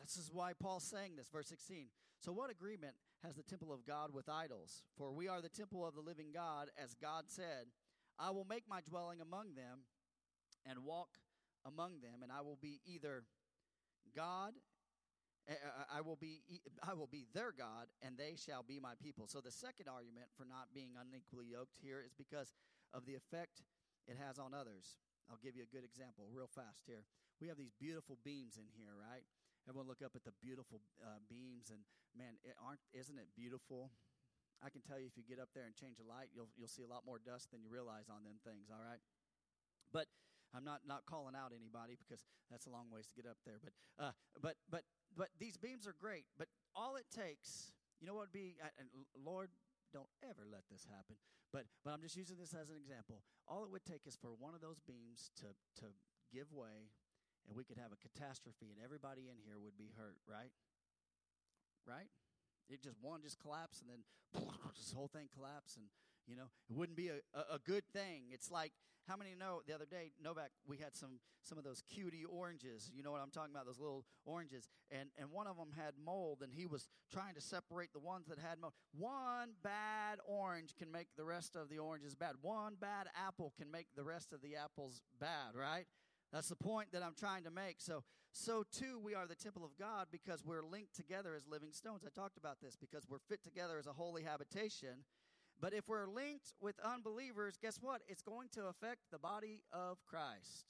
this 0.08 0.16
is 0.16 0.30
why 0.32 0.52
Paul's 0.54 0.84
saying 0.84 1.16
this, 1.16 1.28
verse 1.28 1.48
16. 1.48 1.88
So, 2.20 2.32
what 2.32 2.50
agreement 2.50 2.94
has 3.22 3.36
the 3.36 3.42
temple 3.42 3.72
of 3.72 3.86
God 3.86 4.12
with 4.12 4.28
idols? 4.28 4.82
For 4.96 5.12
we 5.12 5.28
are 5.28 5.40
the 5.40 5.48
temple 5.48 5.86
of 5.86 5.94
the 5.94 6.00
living 6.00 6.28
God, 6.34 6.68
as 6.82 6.94
God 6.94 7.24
said, 7.28 7.66
I 8.18 8.30
will 8.30 8.44
make 8.44 8.64
my 8.68 8.80
dwelling 8.80 9.20
among 9.20 9.54
them 9.54 9.86
and 10.66 10.84
walk 10.84 11.10
among 11.64 12.00
them, 12.00 12.22
and 12.22 12.32
I 12.32 12.40
will 12.40 12.58
be 12.60 12.80
either 12.86 13.22
God, 14.16 14.54
eh, 15.48 15.52
eh, 15.52 15.56
eh, 15.62 15.84
I 15.94 16.00
will 16.00 16.16
be, 16.16 16.42
I 16.82 16.94
will 16.94 17.06
be 17.06 17.26
their 17.34 17.52
God, 17.52 17.86
and 18.02 18.18
they 18.18 18.34
shall 18.34 18.64
be 18.64 18.80
my 18.80 18.94
people. 19.00 19.28
So, 19.28 19.40
the 19.40 19.52
second 19.52 19.86
argument 19.88 20.26
for 20.36 20.44
not 20.44 20.74
being 20.74 20.98
unequally 20.98 21.46
yoked 21.46 21.78
here 21.80 22.02
is 22.04 22.14
because 22.18 22.52
of 22.92 23.06
the 23.06 23.14
effect 23.14 23.62
it 24.08 24.16
has 24.18 24.38
on 24.38 24.54
others. 24.54 24.98
I'll 25.30 25.38
give 25.42 25.54
you 25.54 25.62
a 25.62 25.74
good 25.74 25.84
example 25.84 26.26
real 26.32 26.48
fast 26.48 26.82
here. 26.86 27.04
We 27.40 27.46
have 27.48 27.58
these 27.58 27.76
beautiful 27.78 28.18
beams 28.24 28.56
in 28.56 28.64
here, 28.74 28.96
right? 28.98 29.22
Everyone 29.68 29.84
look 29.84 30.00
up 30.00 30.16
at 30.16 30.24
the 30.24 30.32
beautiful 30.40 30.80
uh, 31.04 31.20
beams, 31.28 31.68
and 31.68 31.84
man, 32.16 32.40
it 32.40 32.56
aren't 32.56 32.80
isn't 32.96 33.20
it 33.20 33.28
beautiful? 33.36 33.92
I 34.64 34.72
can 34.72 34.80
tell 34.80 34.96
you, 34.96 35.04
if 35.04 35.14
you 35.14 35.22
get 35.28 35.36
up 35.36 35.52
there 35.52 35.68
and 35.68 35.76
change 35.76 36.00
a 36.00 36.06
light, 36.08 36.32
you'll 36.32 36.48
you'll 36.56 36.72
see 36.72 36.82
a 36.82 36.88
lot 36.88 37.04
more 37.04 37.20
dust 37.20 37.52
than 37.52 37.60
you 37.60 37.68
realize 37.68 38.08
on 38.08 38.24
them 38.24 38.40
things. 38.40 38.72
All 38.72 38.80
right, 38.80 39.04
but 39.92 40.08
I'm 40.56 40.64
not 40.64 40.88
not 40.88 41.04
calling 41.04 41.36
out 41.36 41.52
anybody 41.52 42.00
because 42.00 42.24
that's 42.48 42.64
a 42.64 42.72
long 42.72 42.88
ways 42.88 43.12
to 43.12 43.14
get 43.14 43.28
up 43.28 43.36
there. 43.44 43.60
But 43.60 43.74
uh, 44.00 44.12
but 44.40 44.56
but 44.72 44.82
but 45.12 45.28
these 45.36 45.60
beams 45.60 45.84
are 45.84 45.94
great. 46.00 46.24
But 46.40 46.48
all 46.72 46.96
it 46.96 47.06
takes, 47.12 47.76
you 48.00 48.08
know, 48.08 48.16
what 48.16 48.32
would 48.32 48.36
be, 48.36 48.56
Lord, 49.12 49.52
don't 49.92 50.08
ever 50.24 50.48
let 50.48 50.64
this 50.72 50.88
happen. 50.88 51.20
But 51.52 51.68
but 51.84 51.92
I'm 51.92 52.00
just 52.00 52.16
using 52.16 52.40
this 52.40 52.56
as 52.56 52.72
an 52.72 52.76
example. 52.80 53.20
All 53.44 53.64
it 53.64 53.70
would 53.70 53.84
take 53.84 54.08
is 54.08 54.16
for 54.16 54.32
one 54.32 54.56
of 54.56 54.64
those 54.64 54.80
beams 54.80 55.28
to 55.44 55.52
to 55.84 55.92
give 56.32 56.52
way 56.56 56.88
and 57.48 57.56
we 57.56 57.64
could 57.64 57.80
have 57.80 57.90
a 57.92 57.96
catastrophe 57.96 58.68
and 58.68 58.78
everybody 58.84 59.32
in 59.32 59.40
here 59.40 59.56
would 59.58 59.76
be 59.76 59.90
hurt, 59.96 60.20
right? 60.28 60.52
Right? 61.88 62.12
It 62.68 62.82
just 62.82 62.96
one 63.00 63.22
just 63.22 63.40
collapse 63.40 63.80
and 63.80 63.88
then 63.88 64.04
this 64.76 64.92
whole 64.92 65.08
thing 65.08 65.28
collapse 65.34 65.76
and 65.76 65.86
you 66.26 66.36
know 66.36 66.52
it 66.68 66.76
wouldn't 66.76 66.98
be 66.98 67.08
a, 67.08 67.24
a, 67.32 67.56
a, 67.56 67.58
good 67.64 67.84
thing. 67.92 68.28
It's 68.30 68.50
like 68.50 68.72
how 69.08 69.16
many 69.16 69.34
know 69.34 69.62
the 69.66 69.74
other 69.74 69.86
day 69.86 70.12
Novak 70.22 70.50
we 70.66 70.76
had 70.76 70.94
some 70.94 71.20
some 71.42 71.56
of 71.56 71.64
those 71.64 71.82
cutie 71.88 72.26
oranges. 72.26 72.90
You 72.94 73.02
know 73.02 73.10
what 73.10 73.22
I'm 73.22 73.30
talking 73.30 73.54
about? 73.54 73.64
Those 73.64 73.80
little 73.80 74.04
oranges 74.26 74.68
and 74.90 75.08
and 75.16 75.30
one 75.32 75.46
of 75.46 75.56
them 75.56 75.70
had 75.74 75.94
mold 75.96 76.42
and 76.42 76.52
he 76.52 76.66
was 76.66 76.88
trying 77.10 77.34
to 77.36 77.40
separate 77.40 77.94
the 77.94 78.00
ones 78.00 78.26
that 78.28 78.38
had 78.38 78.60
mold. 78.60 78.74
One 78.92 79.56
bad 79.64 80.18
orange 80.26 80.74
can 80.78 80.92
make 80.92 81.08
the 81.16 81.24
rest 81.24 81.56
of 81.56 81.70
the 81.70 81.78
oranges 81.78 82.14
bad. 82.14 82.34
One 82.42 82.74
bad 82.78 83.06
apple 83.16 83.54
can 83.56 83.70
make 83.70 83.86
the 83.96 84.04
rest 84.04 84.34
of 84.34 84.42
the 84.42 84.56
apples 84.56 85.00
bad. 85.18 85.56
Right? 85.56 85.86
That's 86.32 86.48
the 86.48 86.56
point 86.56 86.92
that 86.92 87.02
I'm 87.02 87.14
trying 87.18 87.44
to 87.44 87.50
make. 87.50 87.76
So, 87.78 88.04
so 88.32 88.64
too, 88.70 89.00
we 89.02 89.14
are 89.14 89.26
the 89.26 89.34
temple 89.34 89.64
of 89.64 89.76
God 89.78 90.08
because 90.12 90.44
we're 90.44 90.62
linked 90.62 90.94
together 90.94 91.34
as 91.34 91.46
living 91.46 91.72
stones. 91.72 92.02
I 92.04 92.10
talked 92.14 92.36
about 92.36 92.60
this 92.60 92.76
because 92.76 93.04
we're 93.08 93.24
fit 93.28 93.42
together 93.42 93.78
as 93.78 93.86
a 93.86 93.92
holy 93.92 94.22
habitation. 94.22 95.04
But 95.60 95.72
if 95.72 95.88
we're 95.88 96.06
linked 96.06 96.52
with 96.60 96.76
unbelievers, 96.84 97.58
guess 97.60 97.78
what? 97.80 98.02
It's 98.06 98.22
going 98.22 98.48
to 98.52 98.66
affect 98.66 99.10
the 99.10 99.18
body 99.18 99.62
of 99.72 99.98
Christ. 100.06 100.66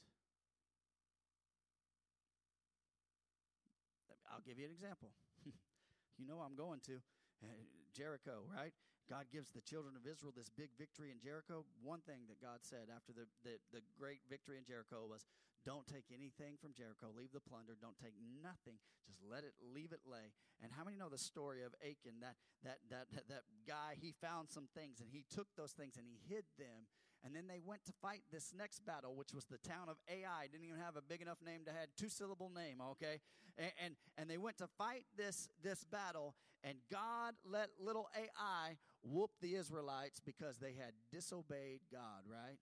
I'll 4.32 4.40
give 4.46 4.59
you 4.59 4.64
an 4.64 4.70
example. 4.70 5.11
you 6.18 6.26
know 6.26 6.38
I'm 6.38 6.56
going 6.56 6.80
to. 6.86 7.00
Jericho, 7.96 8.46
right? 8.46 8.72
God 9.09 9.24
gives 9.32 9.50
the 9.50 9.64
children 9.64 9.96
of 9.96 10.04
Israel 10.04 10.32
this 10.36 10.52
big 10.52 10.68
victory 10.76 11.11
in 11.11 11.18
Jericho. 11.18 11.64
One 11.82 12.04
thing 12.04 12.28
that 12.28 12.38
God 12.38 12.61
said 12.61 12.92
after 12.92 13.16
the, 13.16 13.24
the, 13.42 13.56
the 13.72 13.82
great 13.96 14.20
victory 14.28 14.61
in 14.61 14.68
Jericho 14.68 15.09
was, 15.09 15.24
don't 15.66 15.86
take 15.86 16.11
anything 16.12 16.56
from 16.61 16.72
Jericho. 16.76 17.11
Leave 17.14 17.32
the 17.32 17.42
plunder. 17.42 17.74
Don't 17.74 17.98
take 17.98 18.14
nothing. 18.18 18.78
Just 19.06 19.18
let 19.24 19.44
it, 19.44 19.54
leave 19.61 19.92
it 19.92 20.02
lay. 20.06 20.32
And 20.62 20.70
how 20.72 20.84
many 20.84 20.96
know 20.96 21.09
the 21.09 21.20
story 21.20 21.62
of 21.62 21.74
Achan? 21.82 22.20
That, 22.20 22.36
that, 22.64 22.78
that, 22.90 23.06
that, 23.28 23.42
guy, 23.66 23.98
he 24.00 24.14
found 24.20 24.48
some 24.48 24.68
things 24.74 25.00
and 25.00 25.11
he 25.11 25.24
took 25.28 25.48
those 25.56 25.72
things 25.72 25.96
and 25.96 26.06
he 26.06 26.18
hid 26.28 26.44
them 26.59 26.88
and 27.24 27.34
then 27.34 27.46
they 27.48 27.61
went 27.64 27.84
to 27.86 27.92
fight 28.00 28.22
this 28.30 28.52
next 28.56 28.86
battle, 28.86 29.14
which 29.16 29.34
was 29.34 29.44
the 29.46 29.59
town 29.59 29.88
of 29.88 29.96
Ai. 30.09 30.46
Didn't 30.50 30.66
even 30.66 30.80
have 30.80 30.96
a 30.96 31.02
big 31.02 31.20
enough 31.20 31.38
name 31.44 31.62
to 31.66 31.72
have 31.72 31.88
two 31.96 32.09
syllable 32.09 32.50
name, 32.54 32.80
okay? 32.92 33.18
And, 33.56 33.72
and, 33.84 33.94
and 34.16 34.30
they 34.30 34.38
went 34.38 34.59
to 34.59 34.68
fight 34.78 35.04
this, 35.16 35.48
this 35.62 35.84
battle, 35.84 36.34
and 36.62 36.78
God 36.90 37.34
let 37.44 37.70
little 37.80 38.09
Ai 38.16 38.76
whoop 39.02 39.30
the 39.40 39.54
Israelites 39.54 40.20
because 40.24 40.59
they 40.59 40.74
had 40.74 40.92
disobeyed 41.12 41.80
God, 41.90 42.22
right? 42.30 42.59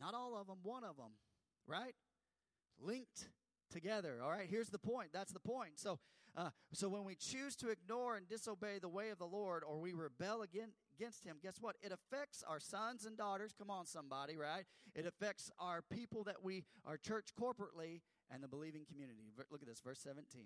Not 0.00 0.14
all 0.14 0.36
of 0.36 0.46
them, 0.46 0.58
one 0.62 0.84
of 0.84 0.96
them, 0.96 1.12
right? 1.66 1.94
Linked 2.80 3.28
together. 3.70 4.20
All 4.22 4.30
right, 4.30 4.46
here's 4.48 4.68
the 4.68 4.78
point. 4.78 5.10
That's 5.12 5.32
the 5.32 5.40
point. 5.40 5.72
So, 5.76 5.98
uh, 6.36 6.50
so 6.72 6.88
when 6.88 7.04
we 7.04 7.14
choose 7.14 7.56
to 7.56 7.68
ignore 7.68 8.16
and 8.16 8.28
disobey 8.28 8.78
the 8.80 8.88
way 8.88 9.10
of 9.10 9.18
the 9.18 9.26
Lord, 9.26 9.62
or 9.66 9.78
we 9.78 9.92
rebel 9.92 10.42
again, 10.42 10.68
against 10.98 11.24
him, 11.24 11.36
guess 11.42 11.56
what? 11.60 11.76
It 11.82 11.92
affects 11.92 12.44
our 12.46 12.60
sons 12.60 13.06
and 13.06 13.16
daughters. 13.16 13.54
Come 13.58 13.70
on, 13.70 13.86
somebody, 13.86 14.36
right? 14.36 14.64
It 14.94 15.06
affects 15.06 15.50
our 15.58 15.82
people 15.82 16.24
that 16.24 16.42
we, 16.42 16.64
our 16.86 16.96
church 16.96 17.30
corporately, 17.40 18.00
and 18.32 18.42
the 18.42 18.48
believing 18.48 18.84
community. 18.88 19.30
Look 19.50 19.62
at 19.62 19.68
this, 19.68 19.80
verse 19.80 20.00
17. 20.00 20.42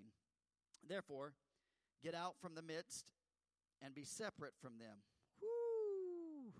Therefore, 0.87 1.33
get 2.03 2.13
out 2.13 2.35
from 2.41 2.55
the 2.55 2.61
midst 2.61 3.11
and 3.81 3.95
be 3.95 4.03
separate 4.03 4.53
from 4.61 4.77
them. 4.77 4.97
Whoo! 5.41 6.51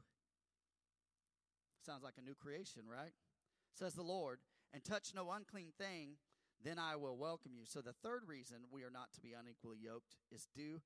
Sounds 1.85 2.03
like 2.03 2.15
a 2.17 2.21
new 2.21 2.35
creation, 2.35 2.83
right? 2.89 3.11
Says 3.77 3.93
the 3.93 4.01
Lord, 4.01 4.39
and 4.73 4.83
touch 4.83 5.13
no 5.13 5.29
unclean 5.29 5.69
thing, 5.77 6.17
then 6.65 6.81
I 6.81 6.95
will 6.97 7.15
welcome 7.15 7.53
you. 7.53 7.69
So 7.69 7.77
the 7.77 7.93
third 7.93 8.25
reason 8.25 8.65
we 8.73 8.81
are 8.81 8.89
not 8.89 9.13
to 9.13 9.21
be 9.21 9.37
unequally 9.37 9.77
yoked 9.77 10.17
is 10.33 10.49
due 10.49 10.81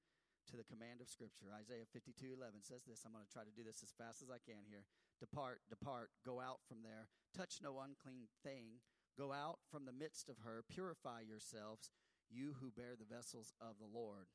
to 0.51 0.57
the 0.59 0.67
command 0.67 0.99
of 0.99 1.07
Scripture. 1.07 1.55
Isaiah 1.55 1.87
52 1.87 2.35
11 2.35 2.59
says 2.67 2.83
this. 2.83 3.07
I'm 3.07 3.15
going 3.15 3.23
to 3.23 3.31
try 3.31 3.47
to 3.47 3.55
do 3.55 3.63
this 3.63 3.79
as 3.79 3.95
fast 3.95 4.19
as 4.19 4.27
I 4.27 4.43
can 4.43 4.67
here. 4.67 4.83
Depart, 5.23 5.63
depart, 5.71 6.11
go 6.27 6.43
out 6.43 6.59
from 6.67 6.83
there. 6.83 7.07
Touch 7.31 7.63
no 7.63 7.79
unclean 7.79 8.27
thing. 8.43 8.83
Go 9.15 9.31
out 9.31 9.63
from 9.71 9.87
the 9.87 9.95
midst 9.95 10.27
of 10.27 10.43
her. 10.43 10.59
Purify 10.67 11.23
yourselves, 11.23 11.95
you 12.27 12.59
who 12.59 12.75
bear 12.75 12.99
the 12.99 13.07
vessels 13.07 13.55
of 13.63 13.79
the 13.79 13.87
Lord. 13.87 14.27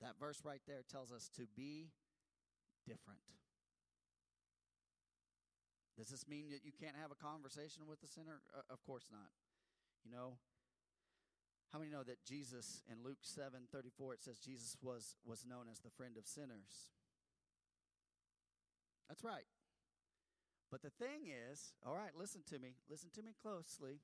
That 0.00 0.16
verse 0.16 0.40
right 0.48 0.64
there 0.64 0.80
tells 0.88 1.12
us 1.12 1.28
to 1.36 1.44
be 1.44 1.92
different. 2.88 3.20
Does 6.00 6.08
this 6.08 6.24
mean 6.24 6.48
that 6.48 6.64
you 6.64 6.72
can't 6.72 6.96
have 6.96 7.12
a 7.12 7.20
conversation 7.20 7.84
with 7.84 8.00
the 8.00 8.08
sinner? 8.08 8.40
Uh, 8.56 8.64
of 8.72 8.80
course 8.88 9.12
not. 9.12 9.28
You 10.00 10.08
know, 10.08 10.40
how 11.68 11.78
many 11.78 11.92
know 11.92 12.00
that 12.08 12.24
Jesus 12.24 12.80
in 12.88 13.04
Luke 13.04 13.20
7 13.20 13.68
34 13.68 14.14
it 14.14 14.22
says 14.24 14.40
Jesus 14.40 14.80
was 14.80 15.12
was 15.28 15.44
known 15.44 15.68
as 15.70 15.84
the 15.84 15.92
friend 15.92 16.16
of 16.16 16.24
sinners? 16.24 16.88
That's 19.12 19.20
right. 19.20 19.44
But 20.72 20.80
the 20.80 20.88
thing 20.88 21.28
is, 21.28 21.76
all 21.84 21.92
right, 21.92 22.16
listen 22.16 22.48
to 22.48 22.58
me. 22.58 22.80
Listen 22.88 23.10
to 23.12 23.22
me 23.22 23.36
closely. 23.36 24.00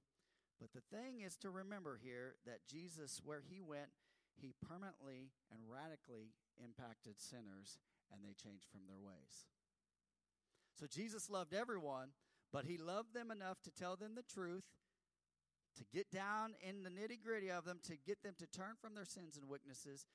But 0.60 0.76
the 0.76 0.84
thing 0.92 1.24
is 1.24 1.36
to 1.40 1.48
remember 1.48 1.96
here 1.96 2.36
that 2.44 2.68
Jesus, 2.68 3.22
where 3.24 3.40
he 3.40 3.62
went, 3.62 3.88
he 4.36 4.52
permanently 4.68 5.32
and 5.48 5.64
radically 5.64 6.36
impacted 6.60 7.16
sinners 7.16 7.80
and 8.12 8.20
they 8.20 8.36
changed 8.36 8.68
from 8.68 8.84
their 8.84 9.00
ways. 9.00 9.48
So 10.78 10.86
Jesus 10.86 11.30
loved 11.30 11.54
everyone, 11.54 12.10
but 12.52 12.64
he 12.64 12.76
loved 12.76 13.14
them 13.14 13.30
enough 13.30 13.62
to 13.64 13.70
tell 13.70 13.96
them 13.96 14.14
the 14.14 14.22
truth 14.22 14.64
to 15.76 15.84
get 15.92 16.10
down 16.10 16.54
in 16.60 16.82
the 16.82 16.90
nitty 16.90 17.20
gritty 17.20 17.50
of 17.50 17.64
them, 17.64 17.80
to 17.84 17.96
get 18.06 18.22
them 18.22 18.34
to 18.38 18.46
turn 18.46 18.76
from 18.80 18.94
their 18.94 19.04
sins 19.04 19.36
and 19.36 19.48
weaknesses. 19.48 20.06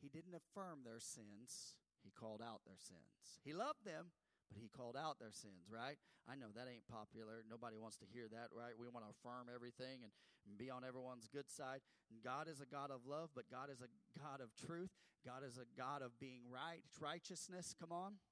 He 0.00 0.08
didn't 0.08 0.36
affirm 0.36 0.84
their 0.84 1.00
sins, 1.00 1.76
He 2.04 2.12
called 2.12 2.40
out 2.44 2.60
their 2.66 2.80
sins. 2.80 3.40
He 3.44 3.52
loved 3.52 3.84
them, 3.84 4.12
but 4.52 4.62
he 4.62 4.68
called 4.68 4.96
out 4.96 5.18
their 5.18 5.32
sins, 5.32 5.66
right? 5.72 5.98
I 6.28 6.34
know 6.36 6.52
that 6.54 6.68
ain't 6.70 6.86
popular. 6.86 7.42
Nobody 7.48 7.76
wants 7.78 7.96
to 7.98 8.06
hear 8.06 8.28
that, 8.30 8.54
right? 8.54 8.74
We 8.78 8.86
want 8.88 9.06
to 9.06 9.12
affirm 9.14 9.48
everything 9.52 10.04
and, 10.04 10.12
be 10.56 10.70
on 10.70 10.86
everyone's 10.86 11.26
good 11.26 11.50
side. 11.50 11.82
And 12.08 12.22
God 12.22 12.46
is 12.46 12.60
a 12.62 12.70
God 12.70 12.94
of 12.94 13.02
love, 13.02 13.30
but 13.34 13.50
God 13.50 13.66
is 13.66 13.82
a 13.82 13.90
God 14.14 14.38
of 14.38 14.54
truth. 14.54 14.94
God 15.26 15.42
is 15.42 15.58
a 15.58 15.66
God 15.76 16.02
of 16.02 16.14
being 16.20 16.46
right, 16.46 16.86
righteousness. 17.02 17.74
Come 17.74 17.90
on. 17.90 18.22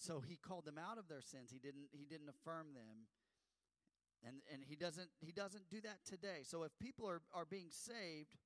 So 0.00 0.22
he 0.26 0.36
called 0.36 0.64
them 0.64 0.78
out 0.78 0.96
of 0.96 1.08
their 1.08 1.20
sins. 1.20 1.50
He 1.52 1.58
didn't 1.58 1.88
he 1.92 2.06
didn't 2.06 2.30
affirm 2.30 2.68
them. 2.72 3.04
And 4.26 4.36
and 4.50 4.62
he 4.66 4.74
doesn't 4.74 5.10
he 5.20 5.30
doesn't 5.30 5.68
do 5.68 5.80
that 5.82 5.98
today. 6.08 6.40
So 6.42 6.62
if 6.62 6.72
people 6.80 7.06
are, 7.06 7.20
are 7.34 7.44
being 7.44 7.68
saved, 7.70 8.36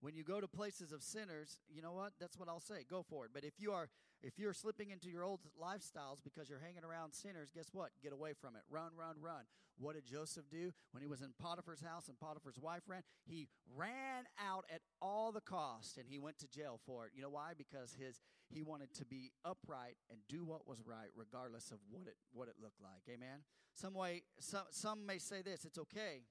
when 0.00 0.14
you 0.14 0.22
go 0.22 0.40
to 0.40 0.46
places 0.46 0.92
of 0.92 1.02
sinners, 1.02 1.58
you 1.68 1.82
know 1.82 1.92
what? 1.92 2.12
That's 2.20 2.38
what 2.38 2.48
I'll 2.48 2.60
say. 2.60 2.84
Go 2.88 3.02
for 3.02 3.24
it. 3.24 3.32
But 3.34 3.42
if 3.42 3.54
you 3.58 3.72
are 3.72 3.88
if 4.24 4.38
you're 4.38 4.54
slipping 4.54 4.90
into 4.90 5.10
your 5.10 5.22
old 5.22 5.40
lifestyles 5.60 6.18
because 6.24 6.48
you're 6.48 6.58
hanging 6.58 6.84
around 6.84 7.12
sinners, 7.12 7.50
guess 7.54 7.68
what? 7.72 7.90
Get 8.02 8.12
away 8.12 8.32
from 8.32 8.56
it. 8.56 8.62
Run, 8.70 8.90
run, 8.96 9.16
run. 9.20 9.44
What 9.78 9.94
did 9.94 10.06
Joseph 10.06 10.48
do 10.50 10.72
when 10.92 11.02
he 11.02 11.06
was 11.06 11.20
in 11.20 11.34
Potiphar's 11.38 11.82
house 11.82 12.08
and 12.08 12.18
Potiphar's 12.18 12.58
wife 12.58 12.82
ran? 12.86 13.02
He 13.26 13.48
ran 13.76 14.24
out 14.40 14.64
at 14.72 14.80
all 15.02 15.30
the 15.30 15.40
cost 15.40 15.98
and 15.98 16.06
he 16.08 16.18
went 16.18 16.38
to 16.38 16.48
jail 16.48 16.80
for 16.86 17.06
it. 17.06 17.12
You 17.14 17.22
know 17.22 17.30
why? 17.30 17.52
Because 17.56 17.94
his 17.98 18.20
he 18.48 18.62
wanted 18.62 18.94
to 18.94 19.04
be 19.04 19.32
upright 19.44 19.96
and 20.10 20.20
do 20.28 20.44
what 20.44 20.68
was 20.68 20.78
right 20.86 21.10
regardless 21.16 21.70
of 21.70 21.78
what 21.90 22.06
it 22.06 22.16
what 22.32 22.48
it 22.48 22.54
looked 22.62 22.80
like. 22.80 23.02
Amen. 23.12 23.42
Some 23.74 23.94
way 23.94 24.22
some 24.38 24.64
some 24.70 25.04
may 25.04 25.18
say 25.18 25.42
this, 25.42 25.64
it's 25.64 25.78
okay 25.78 26.22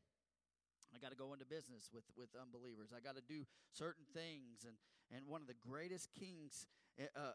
I 0.94 1.00
got 1.02 1.10
to 1.10 1.18
go 1.18 1.34
into 1.34 1.46
business 1.46 1.90
with, 1.90 2.06
with 2.16 2.30
unbelievers. 2.38 2.94
I 2.94 3.02
got 3.02 3.18
to 3.18 3.26
do 3.26 3.50
certain 3.74 4.06
things. 4.14 4.62
And, 4.62 4.78
and 5.10 5.26
one 5.26 5.42
of 5.42 5.50
the 5.50 5.58
greatest 5.58 6.14
kings 6.14 6.70
uh, 7.02 7.34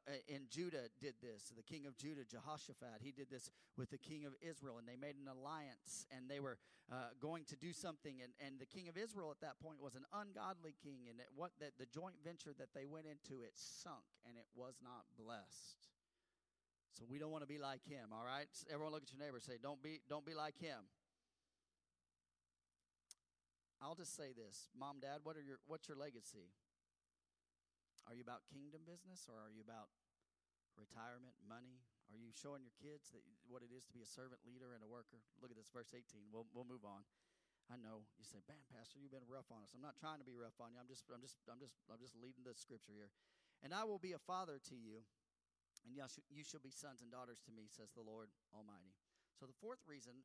Judah 0.51 0.87
did 1.01 1.15
this. 1.21 1.53
The 1.55 1.63
king 1.63 1.87
of 1.87 1.97
Judah, 1.97 2.23
Jehoshaphat, 2.25 3.03
he 3.03 3.11
did 3.11 3.31
this 3.31 3.51
with 3.77 3.91
the 3.91 3.99
king 3.99 4.25
of 4.25 4.35
Israel, 4.41 4.79
and 4.79 4.87
they 4.87 4.97
made 4.97 5.17
an 5.19 5.27
alliance, 5.27 6.07
and 6.15 6.31
they 6.31 6.41
were 6.41 6.59
uh, 6.91 7.15
going 7.21 7.45
to 7.47 7.57
do 7.57 7.73
something. 7.73 8.23
And, 8.23 8.33
and 8.39 8.61
the 8.61 8.67
king 8.67 8.89
of 8.89 8.97
Israel 8.97 9.31
at 9.31 9.41
that 9.41 9.59
point 9.59 9.83
was 9.83 9.95
an 9.95 10.07
ungodly 10.15 10.75
king, 10.83 11.11
and 11.11 11.19
what 11.35 11.51
that 11.61 11.75
the 11.79 11.87
joint 11.87 12.15
venture 12.23 12.55
that 12.59 12.71
they 12.75 12.87
went 12.87 13.07
into, 13.07 13.43
it 13.43 13.53
sunk, 13.55 14.07
and 14.27 14.37
it 14.37 14.47
was 14.55 14.79
not 14.83 15.05
blessed. 15.19 15.91
So 16.95 17.05
we 17.09 17.19
don't 17.19 17.31
want 17.31 17.43
to 17.43 17.51
be 17.51 17.59
like 17.59 17.87
him, 17.87 18.11
all 18.11 18.27
right? 18.27 18.51
Everyone 18.73 18.93
look 18.93 19.07
at 19.07 19.13
your 19.13 19.23
neighbor 19.23 19.39
say, 19.39 19.55
Don't 19.63 19.83
be, 19.83 20.01
don't 20.09 20.27
be 20.27 20.35
like 20.35 20.59
him. 20.59 20.83
I'll 23.81 23.95
just 23.95 24.17
say 24.17 24.35
this, 24.35 24.69
mom, 24.75 24.99
dad, 25.01 25.23
what 25.23 25.37
are 25.37 25.43
your 25.43 25.59
what's 25.67 25.87
your 25.87 25.97
legacy? 25.97 26.51
Are 28.09 28.17
you 28.17 28.25
about 28.25 28.49
kingdom 28.49 28.89
business 28.89 29.29
or 29.29 29.37
are 29.37 29.53
you 29.53 29.61
about 29.61 29.93
retirement, 30.81 31.37
money? 31.45 31.85
Are 32.09 32.17
you 32.17 32.33
showing 32.33 32.65
your 32.65 32.73
kids 32.81 33.13
that 33.13 33.21
what 33.45 33.61
it 33.61 33.69
is 33.69 33.85
to 33.85 33.93
be 33.93 34.01
a 34.01 34.09
servant 34.09 34.41
leader 34.49 34.73
and 34.73 34.81
a 34.81 34.89
worker? 34.89 35.21
Look 35.45 35.53
at 35.53 35.61
this 35.61 35.69
verse 35.69 35.93
18. 35.93 36.33
We'll 36.33 36.49
we'll 36.57 36.65
move 36.65 36.89
on. 36.89 37.05
I 37.69 37.77
know 37.77 38.09
you 38.17 38.25
say, 38.25 38.41
"Man, 38.49 38.65
pastor, 38.73 38.97
you've 38.97 39.13
been 39.13 39.29
rough 39.29 39.53
on 39.53 39.61
us." 39.61 39.77
I'm 39.77 39.85
not 39.85 40.01
trying 40.01 40.25
to 40.25 40.25
be 40.25 40.33
rough 40.33 40.57
on 40.57 40.73
you. 40.73 40.81
I'm 40.81 40.89
just 40.89 41.05
I'm 41.13 41.21
just 41.21 41.37
I'm 41.53 41.61
just 41.61 41.77
I'm 41.93 42.01
just 42.01 42.17
leading 42.17 42.49
the 42.49 42.57
scripture 42.57 42.97
here. 42.97 43.13
And 43.61 43.77
I 43.77 43.85
will 43.85 44.01
be 44.01 44.17
a 44.17 44.23
father 44.25 44.57
to 44.73 44.77
you, 44.81 45.05
and 45.85 45.93
you 45.93 46.45
shall 46.49 46.65
be 46.65 46.73
sons 46.73 47.05
and 47.05 47.13
daughters 47.13 47.45
to 47.45 47.53
me, 47.53 47.69
says 47.69 47.93
the 47.93 48.01
Lord 48.01 48.33
Almighty. 48.57 48.97
So 49.37 49.45
the 49.45 49.61
fourth 49.61 49.85
reason 49.85 50.25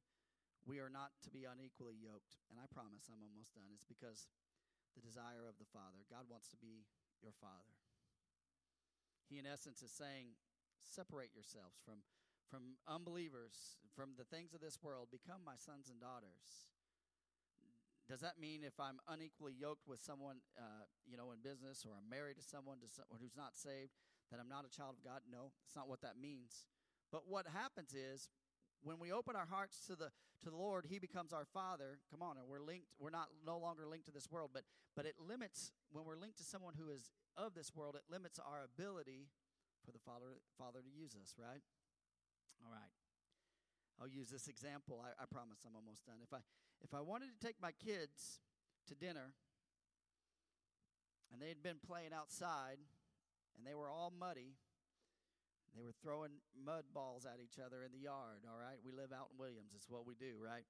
we 0.63 0.79
are 0.79 0.87
not 0.87 1.11
to 1.27 1.29
be 1.29 1.43
unequally 1.43 1.99
yoked. 1.99 2.39
And 2.47 2.63
I 2.63 2.71
promise 2.71 3.11
I'm 3.11 3.19
almost 3.19 3.51
done. 3.59 3.67
is 3.75 3.83
because 3.83 4.31
the 4.95 5.03
desire 5.03 5.43
of 5.49 5.57
the 5.59 5.67
Father. 5.67 6.05
God 6.07 6.29
wants 6.29 6.47
to 6.53 6.57
be 6.61 6.85
your 7.23 7.33
Father. 7.39 7.79
He, 9.31 9.39
in 9.39 9.47
essence, 9.47 9.81
is 9.81 9.91
saying, 9.91 10.35
separate 10.83 11.31
yourselves 11.33 11.79
from, 11.81 12.03
from 12.51 12.77
unbelievers, 12.85 13.79
from 13.95 14.13
the 14.19 14.27
things 14.27 14.53
of 14.53 14.61
this 14.61 14.77
world. 14.83 15.07
Become 15.09 15.41
my 15.41 15.55
sons 15.55 15.89
and 15.89 15.97
daughters. 15.97 16.69
Does 18.03 18.19
that 18.19 18.35
mean 18.35 18.67
if 18.67 18.75
I'm 18.83 18.99
unequally 19.07 19.55
yoked 19.55 19.87
with 19.87 20.03
someone, 20.03 20.43
uh, 20.59 20.83
you 21.07 21.15
know, 21.15 21.31
in 21.31 21.39
business, 21.39 21.87
or 21.87 21.95
I'm 21.95 22.09
married 22.11 22.35
to 22.35 22.43
someone, 22.43 22.83
to 22.83 22.91
someone 22.91 23.23
who's 23.23 23.39
not 23.39 23.55
saved, 23.55 23.95
that 24.29 24.43
I'm 24.43 24.51
not 24.51 24.67
a 24.67 24.71
child 24.75 24.99
of 24.99 25.03
God? 25.07 25.23
No, 25.31 25.55
it's 25.63 25.75
not 25.75 25.87
what 25.87 26.03
that 26.03 26.19
means. 26.19 26.67
But 27.15 27.31
what 27.31 27.47
happens 27.47 27.95
is 27.95 28.27
when 28.83 28.99
we 28.99 29.15
open 29.15 29.39
our 29.39 29.47
hearts 29.47 29.79
to 29.87 29.95
the 29.95 30.11
to 30.43 30.49
the 30.49 30.55
Lord, 30.55 30.85
He 30.87 30.99
becomes 30.99 31.33
our 31.33 31.45
Father. 31.45 31.99
Come 32.11 32.21
on, 32.21 32.37
and 32.37 32.47
we're 32.47 32.61
linked. 32.61 32.87
We're 32.99 33.09
not 33.09 33.29
no 33.45 33.57
longer 33.57 33.87
linked 33.87 34.05
to 34.07 34.11
this 34.11 34.29
world, 34.29 34.51
but 34.53 34.63
but 34.95 35.05
it 35.05 35.15
limits 35.17 35.71
when 35.91 36.05
we're 36.05 36.17
linked 36.19 36.37
to 36.37 36.43
someone 36.43 36.73
who 36.77 36.89
is 36.89 37.09
of 37.35 37.53
this 37.55 37.71
world. 37.75 37.95
It 37.95 38.03
limits 38.11 38.39
our 38.39 38.61
ability 38.63 39.27
for 39.85 39.91
the 39.91 39.99
Father 39.99 40.39
Father 40.57 40.79
to 40.79 40.91
use 40.91 41.15
us. 41.15 41.35
Right? 41.39 41.63
All 42.63 42.71
right. 42.71 42.91
I'll 44.01 44.07
use 44.07 44.29
this 44.29 44.47
example. 44.47 45.03
I, 45.03 45.15
I 45.21 45.25
promise 45.25 45.59
I'm 45.65 45.75
almost 45.75 46.05
done. 46.05 46.17
If 46.21 46.33
I 46.33 46.39
if 46.83 46.93
I 46.93 47.01
wanted 47.01 47.29
to 47.31 47.39
take 47.45 47.55
my 47.61 47.71
kids 47.71 48.39
to 48.87 48.95
dinner, 48.95 49.33
and 51.31 51.41
they 51.41 51.47
had 51.47 51.63
been 51.63 51.79
playing 51.85 52.11
outside, 52.13 52.77
and 53.57 53.65
they 53.65 53.73
were 53.73 53.89
all 53.89 54.11
muddy 54.11 54.55
they 55.75 55.81
were 55.81 55.93
throwing 56.01 56.37
mud 56.53 56.85
balls 56.93 57.25
at 57.25 57.41
each 57.41 57.57
other 57.57 57.81
in 57.81 57.91
the 57.91 57.97
yard, 57.97 58.45
all 58.45 58.59
right? 58.59 58.77
We 58.85 58.91
live 58.91 59.09
out 59.09 59.33
in 59.33 59.37
Williams. 59.41 59.73
It's 59.75 59.89
what 59.89 60.05
we 60.05 60.13
do, 60.13 60.37
right? 60.37 60.65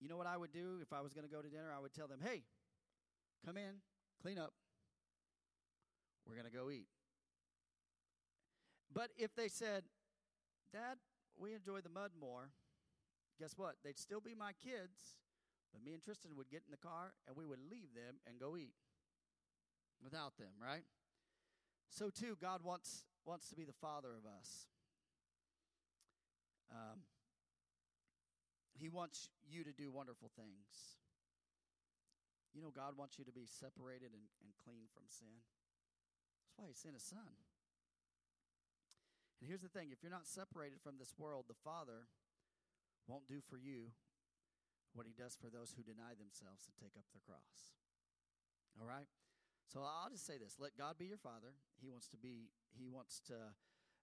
You 0.00 0.08
know 0.08 0.16
what 0.16 0.26
I 0.26 0.36
would 0.36 0.52
do 0.52 0.78
if 0.82 0.92
I 0.92 1.00
was 1.00 1.14
going 1.14 1.26
to 1.26 1.32
go 1.32 1.40
to 1.40 1.48
dinner? 1.48 1.70
I 1.74 1.80
would 1.80 1.94
tell 1.94 2.08
them, 2.08 2.18
hey, 2.22 2.42
come 3.44 3.56
in, 3.56 3.80
clean 4.20 4.38
up. 4.38 4.52
We're 6.26 6.34
going 6.34 6.50
to 6.50 6.56
go 6.56 6.70
eat. 6.70 6.88
But 8.92 9.10
if 9.16 9.34
they 9.34 9.48
said, 9.48 9.84
Dad, 10.72 10.98
we 11.38 11.54
enjoy 11.54 11.80
the 11.80 11.88
mud 11.88 12.10
more, 12.18 12.50
guess 13.38 13.54
what? 13.56 13.76
They'd 13.84 13.98
still 13.98 14.20
be 14.20 14.34
my 14.34 14.52
kids, 14.52 15.14
but 15.72 15.84
me 15.84 15.92
and 15.92 16.02
Tristan 16.02 16.32
would 16.36 16.50
get 16.50 16.62
in 16.66 16.72
the 16.72 16.82
car 16.82 17.14
and 17.28 17.36
we 17.36 17.46
would 17.46 17.60
leave 17.70 17.94
them 17.94 18.16
and 18.26 18.40
go 18.40 18.56
eat 18.56 18.74
without 20.02 20.36
them, 20.36 20.52
right? 20.60 20.82
So, 21.90 22.10
too, 22.10 22.36
God 22.40 22.64
wants 22.64 23.04
wants 23.26 23.50
to 23.50 23.56
be 23.56 23.64
the 23.64 23.74
father 23.74 24.14
of 24.14 24.24
us. 24.24 24.70
Um, 26.70 27.02
he 28.78 28.88
wants 28.88 29.28
you 29.48 29.64
to 29.64 29.72
do 29.72 29.90
wonderful 29.90 30.30
things. 30.36 31.00
You 32.54 32.62
know, 32.62 32.72
God 32.72 32.96
wants 32.96 33.18
you 33.18 33.24
to 33.24 33.34
be 33.34 33.44
separated 33.44 34.14
and, 34.14 34.24
and 34.40 34.52
clean 34.56 34.88
from 34.94 35.04
sin. 35.08 35.44
That's 36.46 36.56
why 36.56 36.68
He 36.70 36.76
sent 36.76 36.96
His 36.96 37.04
Son. 37.04 37.36
And 39.40 39.44
here's 39.44 39.60
the 39.60 39.72
thing 39.72 39.92
if 39.92 40.00
you're 40.00 40.14
not 40.14 40.24
separated 40.24 40.80
from 40.80 40.96
this 40.96 41.12
world, 41.18 41.44
the 41.48 41.60
Father 41.60 42.08
won't 43.04 43.28
do 43.28 43.44
for 43.44 43.60
you 43.60 43.92
what 44.96 45.04
He 45.04 45.12
does 45.12 45.36
for 45.36 45.52
those 45.52 45.76
who 45.76 45.84
deny 45.84 46.16
themselves 46.16 46.64
and 46.64 46.72
take 46.80 46.96
up 46.96 47.04
their 47.12 47.24
cross. 47.28 47.76
All 48.80 48.88
right? 48.88 49.08
So 49.72 49.80
I'll 49.80 50.10
just 50.10 50.26
say 50.26 50.38
this: 50.38 50.56
Let 50.58 50.76
God 50.78 50.98
be 50.98 51.06
your 51.06 51.18
father. 51.18 51.54
He 51.80 51.88
wants 51.88 52.08
to 52.08 52.16
be. 52.16 52.50
He 52.78 52.88
wants 52.88 53.20
to 53.26 53.34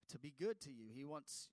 to 0.09 0.19
be 0.19 0.33
good 0.37 0.59
to 0.61 0.69
you. 0.69 0.91
He 0.93 1.05
wants 1.05 1.49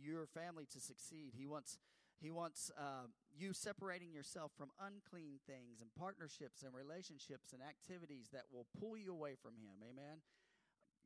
your 0.00 0.26
family 0.26 0.66
to 0.72 0.80
succeed. 0.80 1.32
He 1.36 1.46
wants. 1.46 1.78
He 2.20 2.30
wants 2.30 2.70
uh, 2.78 3.10
you 3.34 3.52
separating 3.52 4.12
yourself 4.12 4.52
from 4.56 4.70
unclean 4.78 5.42
things 5.44 5.80
and 5.80 5.90
partnerships 5.98 6.62
and 6.62 6.70
relationships 6.72 7.52
and 7.52 7.60
activities 7.60 8.28
that 8.32 8.46
will 8.52 8.66
pull 8.78 8.96
you 8.96 9.10
away 9.10 9.34
from 9.42 9.54
Him. 9.58 9.82
Amen. 9.82 10.22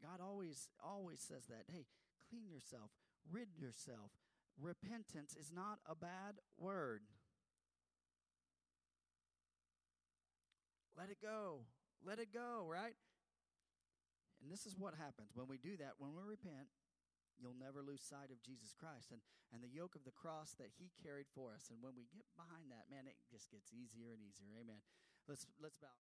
God 0.02 0.20
always 0.20 0.68
always 0.84 1.20
says 1.20 1.46
that. 1.48 1.64
Hey, 1.72 1.86
clean 2.28 2.50
yourself, 2.50 2.90
rid 3.30 3.48
yourself. 3.58 4.12
Repentance 4.60 5.36
is 5.38 5.52
not 5.54 5.78
a 5.88 5.94
bad 5.94 6.36
word. 6.58 7.02
Let 10.96 11.10
it 11.10 11.18
go. 11.20 11.60
Let 12.04 12.18
it 12.18 12.32
go, 12.32 12.66
right? 12.66 12.94
And 14.42 14.52
this 14.52 14.66
is 14.66 14.76
what 14.76 14.94
happens 14.94 15.32
when 15.32 15.48
we 15.48 15.56
do 15.56 15.76
that, 15.80 15.96
when 15.98 16.12
we 16.12 16.22
repent, 16.22 16.68
you'll 17.40 17.56
never 17.56 17.84
lose 17.84 18.00
sight 18.04 18.32
of 18.32 18.40
Jesus 18.40 18.72
Christ 18.72 19.12
and, 19.12 19.20
and 19.52 19.60
the 19.60 19.72
yoke 19.72 19.96
of 19.96 20.04
the 20.04 20.14
cross 20.14 20.56
that 20.58 20.72
he 20.76 20.92
carried 21.04 21.28
for 21.32 21.52
us. 21.52 21.68
And 21.68 21.80
when 21.80 21.96
we 21.96 22.08
get 22.08 22.24
behind 22.36 22.72
that, 22.72 22.88
man, 22.88 23.08
it 23.08 23.16
just 23.28 23.50
gets 23.52 23.72
easier 23.72 24.12
and 24.12 24.20
easier. 24.20 24.56
Amen. 24.56 24.80
Let's 25.28 25.46
let's 25.60 25.76
bow. 25.76 25.92